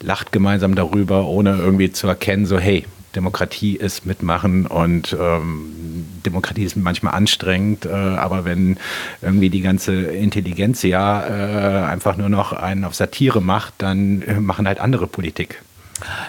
lacht 0.00 0.32
gemeinsam 0.32 0.74
darüber, 0.74 1.26
ohne 1.26 1.56
irgendwie 1.56 1.92
zu 1.92 2.08
erkennen, 2.08 2.46
so 2.46 2.58
hey, 2.58 2.84
Demokratie 3.14 3.76
ist 3.76 4.06
mitmachen 4.06 4.66
und 4.66 5.16
ähm, 5.18 6.06
Demokratie 6.24 6.64
ist 6.64 6.76
manchmal 6.76 7.14
anstrengend, 7.14 7.86
äh, 7.86 7.90
aber 7.90 8.44
wenn 8.44 8.78
irgendwie 9.20 9.50
die 9.50 9.62
ganze 9.62 9.94
Intelligenz 9.94 10.82
ja 10.82 11.26
äh, 11.26 11.84
einfach 11.86 12.16
nur 12.16 12.28
noch 12.28 12.52
einen 12.52 12.84
auf 12.84 12.94
Satire 12.94 13.40
macht, 13.40 13.74
dann 13.78 14.22
äh, 14.22 14.34
machen 14.34 14.66
halt 14.66 14.80
andere 14.80 15.06
Politik. 15.06 15.62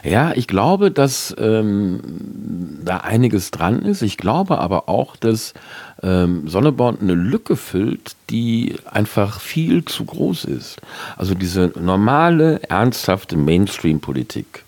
Ja, 0.03 0.33
ich 0.33 0.47
glaube, 0.47 0.91
dass 0.91 1.35
ähm, 1.37 1.99
da 2.83 2.97
einiges 2.97 3.51
dran 3.51 3.81
ist. 3.83 4.01
Ich 4.01 4.17
glaube 4.17 4.59
aber 4.59 4.89
auch, 4.89 5.15
dass 5.15 5.53
ähm, 6.03 6.47
Sonneborn 6.47 6.97
eine 7.01 7.13
Lücke 7.13 7.55
füllt, 7.55 8.15
die 8.29 8.75
einfach 8.85 9.39
viel 9.39 9.85
zu 9.85 10.05
groß 10.05 10.45
ist. 10.45 10.77
Also 11.17 11.35
diese 11.35 11.71
normale, 11.79 12.61
ernsthafte 12.63 13.37
Mainstream-Politik, 13.37 14.63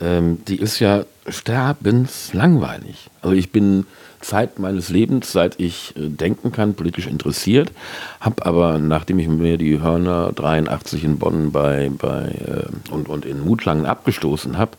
ähm, 0.00 0.44
die 0.46 0.56
ist 0.56 0.78
ja 0.80 1.04
sterbenslangweilig. 1.28 3.10
Also 3.20 3.34
ich 3.34 3.52
bin 3.52 3.86
Zeit 4.22 4.58
meines 4.58 4.88
Lebens, 4.88 5.32
seit 5.32 5.60
ich 5.60 5.94
äh, 5.96 6.08
denken 6.08 6.52
kann, 6.52 6.74
politisch 6.74 7.06
interessiert, 7.06 7.72
habe 8.20 8.46
aber, 8.46 8.78
nachdem 8.78 9.18
ich 9.18 9.28
mir 9.28 9.58
die 9.58 9.80
Hörner 9.80 10.32
83 10.32 11.04
in 11.04 11.18
Bonn 11.18 11.52
bei, 11.52 11.90
bei, 11.96 12.30
äh, 12.30 12.92
und, 12.92 13.08
und 13.08 13.26
in 13.26 13.44
Mutlangen 13.44 13.86
abgestoßen 13.86 14.56
habe, 14.56 14.72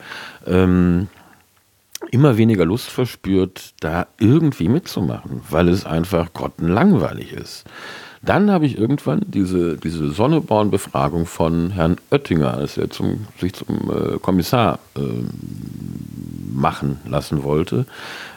ähm, 0.48 1.08
immer 2.12 2.38
weniger 2.38 2.66
Lust 2.66 2.89
verspürt, 2.89 3.74
da 3.80 4.08
irgendwie 4.20 4.68
mitzumachen, 4.68 5.41
weil 5.50 5.70
es 5.70 5.86
einfach 5.86 6.34
grottenlangweilig 6.34 7.34
ist. 7.34 7.66
Dann 8.26 8.49
habe 8.49 8.65
ich 8.65 8.78
irgendwann 8.78 9.21
diese, 9.28 9.76
diese 9.76 10.09
Sonneborn-Befragung 10.09 11.26
von 11.26 11.71
Herrn 11.71 11.97
Oettinger, 12.09 12.53
als 12.53 12.78
er 12.78 12.89
zum, 12.89 13.28
sich 13.38 13.53
zum 13.53 13.91
äh, 13.91 14.17
Kommissar 14.19 14.80
äh, 14.95 15.01
machen 16.53 16.99
lassen 17.05 17.43
wollte, 17.43 17.86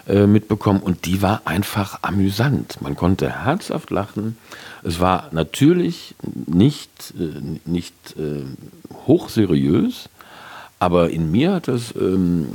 äh, 0.09 0.26
mitbekommen. 0.26 0.80
Und 0.80 1.07
die 1.07 1.22
war 1.22 1.43
einfach 1.45 2.01
amüsant. 2.03 2.82
Man 2.82 2.97
konnte 2.97 3.45
herzhaft 3.45 3.91
lachen. 3.91 4.37
Es 4.82 4.99
war 4.99 5.28
natürlich 5.30 6.16
nicht, 6.47 7.14
äh, 7.20 7.41
nicht 7.64 7.95
äh, 8.18 8.43
hochseriös, 9.07 10.09
aber 10.79 11.11
in 11.11 11.31
mir 11.31 11.55
hat 11.55 11.68
das 11.68 11.95
ähm, 11.97 12.49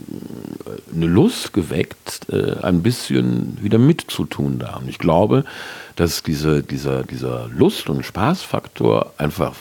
eine 0.94 1.08
Lust 1.08 1.54
geweckt, 1.54 2.28
äh, 2.32 2.58
ein 2.62 2.84
bisschen 2.84 3.58
wieder 3.62 3.80
mitzutun 3.80 4.60
da. 4.60 4.76
Und 4.76 4.88
ich 4.88 5.00
glaube, 5.00 5.44
dass 5.96 6.22
diese, 6.22 6.62
dieser, 6.62 7.04
dieser 7.04 7.48
Lust- 7.48 7.90
und 7.90 8.06
Spaßfaktor 8.06 9.14
einfach 9.18 9.56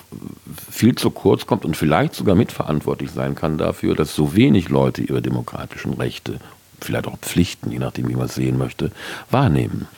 viel 0.70 0.94
zu 0.94 1.10
kurz 1.10 1.46
kommt 1.46 1.64
und 1.64 1.76
vielleicht 1.76 2.14
sogar 2.14 2.34
mitverantwortlich 2.34 3.10
sein 3.10 3.34
kann 3.34 3.56
dafür, 3.56 3.94
dass 3.94 4.14
so 4.14 4.34
wenig 4.34 4.68
Leute 4.68 5.02
ihre 5.02 5.22
demokratischen 5.22 5.94
Rechte, 5.94 6.38
vielleicht 6.80 7.06
auch 7.06 7.18
Pflichten, 7.18 7.70
je 7.70 7.78
nachdem, 7.78 8.08
wie 8.08 8.14
man 8.14 8.26
es 8.26 8.34
sehen 8.34 8.58
möchte, 8.58 8.90
wahrnehmen. 9.30 9.88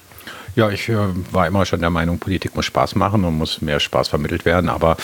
Ja, 0.54 0.70
ich 0.70 0.88
äh, 0.88 0.98
war 1.32 1.46
immer 1.46 1.64
schon 1.64 1.80
der 1.80 1.90
Meinung, 1.90 2.18
Politik 2.18 2.54
muss 2.54 2.66
Spaß 2.66 2.94
machen 2.94 3.24
und 3.24 3.38
muss 3.38 3.60
mehr 3.60 3.80
Spaß 3.80 4.08
vermittelt 4.08 4.44
werden. 4.44 4.68
Aber 4.68 4.96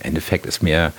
im 0.00 0.08
Endeffekt 0.08 0.44
ist 0.44 0.62
mir 0.62 0.92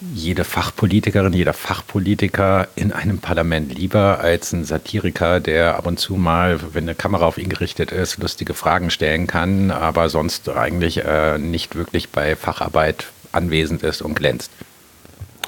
jede 0.00 0.44
Fachpolitikerin, 0.44 1.32
jeder 1.32 1.52
Fachpolitiker 1.52 2.68
in 2.74 2.92
einem 2.92 3.18
Parlament 3.18 3.76
lieber 3.76 4.20
als 4.20 4.52
ein 4.52 4.64
Satiriker, 4.64 5.40
der 5.40 5.76
ab 5.76 5.86
und 5.86 5.98
zu 5.98 6.14
mal, 6.14 6.60
wenn 6.72 6.84
eine 6.84 6.94
Kamera 6.94 7.26
auf 7.26 7.38
ihn 7.38 7.48
gerichtet 7.48 7.92
ist, 7.92 8.18
lustige 8.18 8.54
Fragen 8.54 8.90
stellen 8.90 9.26
kann, 9.26 9.70
aber 9.70 10.08
sonst 10.08 10.48
eigentlich 10.48 11.04
äh, 11.04 11.38
nicht 11.38 11.76
wirklich 11.76 12.08
bei 12.08 12.34
Facharbeit 12.36 13.06
anwesend 13.32 13.82
ist 13.82 14.02
und 14.02 14.14
glänzt. 14.14 14.50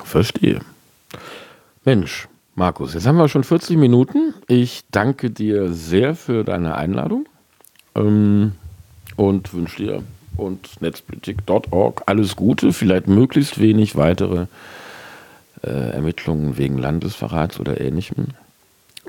Verstehe. 0.04 0.60
Mensch, 1.84 2.28
Markus, 2.54 2.94
jetzt 2.94 3.06
haben 3.06 3.16
wir 3.16 3.28
schon 3.28 3.44
40 3.44 3.76
Minuten. 3.78 4.34
Ich 4.46 4.82
danke 4.90 5.30
dir 5.30 5.72
sehr 5.72 6.14
für 6.14 6.44
deine 6.44 6.76
Einladung 6.76 7.26
ähm, 7.94 8.52
und 9.16 9.54
wünsche 9.54 9.82
dir 9.82 10.02
und 10.36 10.80
netzpolitik.org. 10.80 12.02
Alles 12.06 12.36
Gute, 12.36 12.72
vielleicht 12.72 13.08
möglichst 13.08 13.60
wenig 13.60 13.96
weitere 13.96 14.46
äh, 15.62 15.68
Ermittlungen 15.68 16.58
wegen 16.58 16.78
Landesverrats 16.78 17.60
oder 17.60 17.80
ähnlichem. 17.80 18.28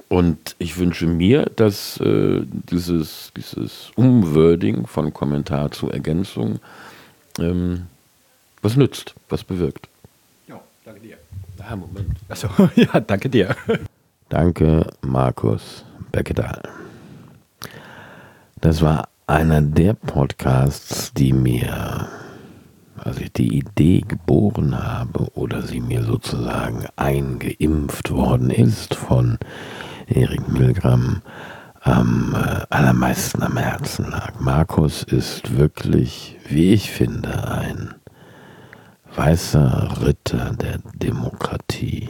Und 0.09 0.55
ich 0.59 0.77
wünsche 0.77 1.07
mir, 1.07 1.49
dass 1.55 1.99
äh, 1.99 2.41
dieses, 2.45 3.31
dieses 3.35 3.91
Umwording 3.95 4.85
von 4.85 5.13
Kommentar 5.13 5.71
zu 5.71 5.89
Ergänzung 5.89 6.59
ähm, 7.39 7.87
was 8.61 8.75
nützt, 8.75 9.13
was 9.29 9.43
bewirkt. 9.43 9.87
Ja, 10.47 10.61
danke 10.85 11.01
dir. 11.01 11.17
Ah, 11.59 11.75
Moment. 11.75 12.11
Achso, 12.29 12.47
ja, 12.75 12.99
danke 12.99 13.29
dir. 13.29 13.55
Danke, 14.29 14.87
Markus 15.01 15.85
Beckedahl. 16.11 16.61
Das 18.61 18.81
war 18.81 19.09
einer 19.27 19.61
der 19.61 19.93
Podcasts, 19.93 21.13
die 21.13 21.33
mir, 21.33 22.07
als 22.97 23.19
ich 23.19 23.31
die 23.33 23.57
Idee 23.57 24.01
geboren 24.01 24.81
habe 24.81 25.27
oder 25.33 25.61
sie 25.61 25.79
mir 25.79 26.03
sozusagen 26.03 26.85
eingeimpft 26.95 28.11
worden 28.11 28.49
ist 28.49 28.95
von 28.95 29.37
Erik 30.07 30.47
Milgram, 30.49 31.21
am 31.81 32.35
äh, 32.35 32.65
allermeisten 32.69 33.43
am 33.43 33.57
Herzen 33.57 34.09
lag. 34.09 34.39
Markus 34.39 35.03
ist 35.03 35.57
wirklich, 35.57 36.37
wie 36.47 36.73
ich 36.73 36.91
finde, 36.91 37.51
ein 37.51 37.95
weißer 39.15 39.97
Ritter 40.05 40.53
der 40.53 40.79
Demokratie. 40.95 42.09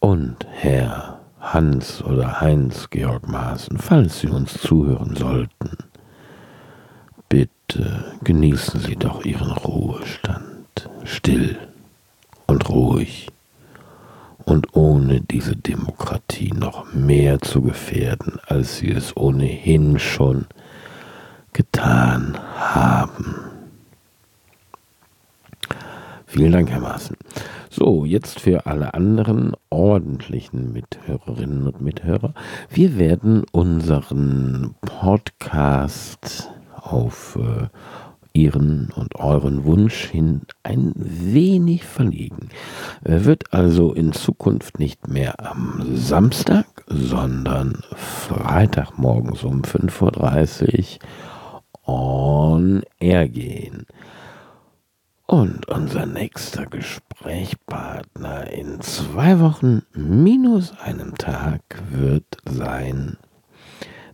Und 0.00 0.46
Herr 0.50 1.17
Hans 1.40 2.02
oder 2.02 2.40
Heinz 2.40 2.90
Georg 2.90 3.28
Maaßen, 3.28 3.78
falls 3.78 4.20
Sie 4.20 4.28
uns 4.28 4.54
zuhören 4.54 5.14
sollten, 5.16 5.76
bitte 7.28 8.16
genießen 8.24 8.80
Sie 8.80 8.96
doch 8.96 9.24
Ihren 9.24 9.52
Ruhestand, 9.52 10.90
still 11.04 11.56
und 12.46 12.68
ruhig 12.68 13.30
und 14.44 14.74
ohne 14.74 15.20
diese 15.20 15.56
Demokratie 15.56 16.52
noch 16.52 16.92
mehr 16.92 17.40
zu 17.40 17.62
gefährden, 17.62 18.38
als 18.46 18.78
Sie 18.78 18.90
es 18.90 19.16
ohnehin 19.16 19.98
schon 19.98 20.46
getan 21.52 22.38
haben. 22.56 23.57
Vielen 26.30 26.52
Dank, 26.52 26.68
Herr 26.68 26.80
Maaßen. 26.80 27.16
So, 27.70 28.04
jetzt 28.04 28.40
für 28.40 28.66
alle 28.66 28.92
anderen 28.92 29.54
ordentlichen 29.70 30.74
Mithörerinnen 30.74 31.66
und 31.66 31.80
Mithörer. 31.80 32.34
Wir 32.68 32.98
werden 32.98 33.44
unseren 33.50 34.74
Podcast 34.82 36.50
auf 36.76 37.38
äh, 37.40 37.68
Ihren 38.34 38.90
und 38.94 39.16
euren 39.16 39.64
Wunsch 39.64 40.04
hin 40.04 40.42
ein 40.64 40.92
wenig 40.96 41.84
verlegen. 41.84 42.50
Er 43.04 43.24
wird 43.24 43.54
also 43.54 43.94
in 43.94 44.12
Zukunft 44.12 44.78
nicht 44.78 45.08
mehr 45.08 45.34
am 45.50 45.82
Samstag, 45.94 46.66
sondern 46.88 47.80
Freitagmorgens 47.96 49.44
um 49.44 49.62
5.30 49.62 50.98
Uhr 51.86 51.94
on 51.94 52.82
air 53.00 53.30
gehen. 53.30 53.86
Und 55.30 55.68
unser 55.68 56.06
nächster 56.06 56.64
Gesprächspartner 56.64 58.50
in 58.50 58.80
zwei 58.80 59.40
Wochen 59.40 59.82
minus 59.92 60.72
einem 60.80 61.18
Tag 61.18 61.60
wird 61.90 62.24
sein 62.46 63.18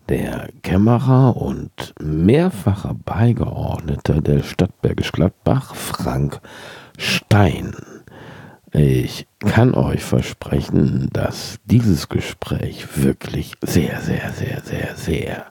der 0.09 0.49
Kämmerer 0.65 1.37
und 1.37 1.95
mehrfacher 2.01 2.95
Beigeordneter 2.95 4.21
der 4.21 4.43
Stadt 4.43 4.83
Bergisch 4.83 5.13
Gladbach, 5.13 5.77
Frank 5.77 6.41
Stein. 6.99 7.77
Ich 8.73 9.29
kann 9.39 9.73
euch 9.75 10.03
versprechen, 10.03 11.11
dass 11.13 11.61
dieses 11.65 12.09
Gespräch 12.09 12.97
wirklich 12.97 13.53
sehr, 13.61 14.01
sehr, 14.01 14.33
sehr, 14.33 14.63
sehr, 14.63 14.97
sehr 14.97 15.47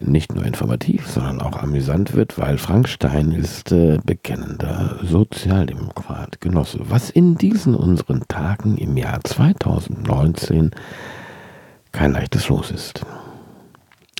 nicht 0.00 0.34
nur 0.34 0.44
informativ, 0.44 1.06
sondern 1.08 1.40
auch 1.40 1.62
amüsant 1.62 2.14
wird, 2.14 2.38
weil 2.38 2.58
Frank 2.58 2.88
Stein 2.88 3.32
ist 3.32 3.72
äh, 3.72 3.98
bekennender 4.04 4.98
Sozialdemokrat, 5.02 6.40
Genosse. 6.40 6.80
Was 6.82 7.10
in 7.10 7.36
diesen 7.36 7.74
unseren 7.74 8.22
Tagen 8.28 8.76
im 8.76 8.96
Jahr 8.96 9.20
2019 9.22 10.70
kein 11.92 12.12
leichtes 12.12 12.48
Los 12.48 12.70
ist. 12.70 13.04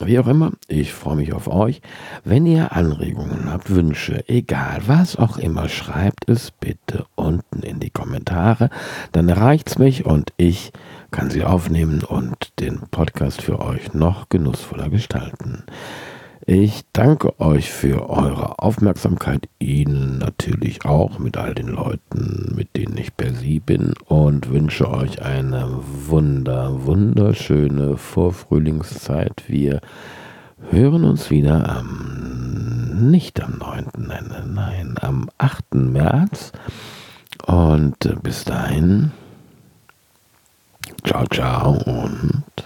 Wie 0.02 0.18
auch 0.18 0.26
immer, 0.26 0.50
ich 0.66 0.92
freue 0.92 1.16
mich 1.16 1.32
auf 1.32 1.46
euch. 1.46 1.80
Wenn 2.24 2.46
ihr 2.46 2.72
Anregungen 2.72 3.50
habt, 3.52 3.70
Wünsche, 3.70 4.28
egal 4.28 4.82
was 4.86 5.14
auch 5.14 5.36
immer, 5.36 5.68
schreibt 5.68 6.28
es 6.28 6.50
bitte 6.50 7.06
unten 7.14 7.60
in 7.60 7.78
die 7.78 7.90
Kommentare. 7.90 8.70
Dann 9.12 9.28
erreicht's 9.28 9.78
mich 9.78 10.04
und 10.04 10.32
ich 10.36 10.72
kann 11.14 11.30
sie 11.30 11.44
aufnehmen 11.44 12.02
und 12.02 12.58
den 12.58 12.80
Podcast 12.90 13.40
für 13.40 13.60
euch 13.60 13.94
noch 13.94 14.28
genussvoller 14.30 14.88
gestalten. 14.88 15.62
Ich 16.44 16.82
danke 16.92 17.38
euch 17.40 17.70
für 17.70 18.10
eure 18.10 18.58
Aufmerksamkeit, 18.58 19.48
Ihnen 19.60 20.18
natürlich 20.18 20.84
auch 20.84 21.20
mit 21.20 21.36
all 21.36 21.54
den 21.54 21.68
Leuten, 21.68 22.52
mit 22.56 22.74
denen 22.74 22.98
ich 22.98 23.16
per 23.16 23.32
Sie 23.32 23.60
bin 23.60 23.94
und 24.06 24.50
wünsche 24.50 24.90
euch 24.90 25.22
eine 25.22 25.68
wunder, 26.08 26.84
wunderschöne 26.84 27.96
Vorfrühlingszeit. 27.96 29.44
Wir 29.46 29.82
hören 30.72 31.04
uns 31.04 31.30
wieder 31.30 31.76
am, 31.78 33.08
nicht 33.08 33.40
am 33.40 33.58
9., 33.58 33.86
nein, 33.98 34.52
nein, 34.52 34.96
am 35.00 35.30
8. 35.38 35.76
März. 35.76 36.50
Und 37.46 38.20
bis 38.24 38.44
dahin, 38.44 39.12
ciao, 41.04 41.26
ciao 41.26 41.78
und 41.86 42.64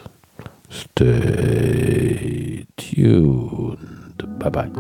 stay 0.71 2.65
tuned. 2.77 3.79
Bye 4.39 4.51
bye. 4.51 4.71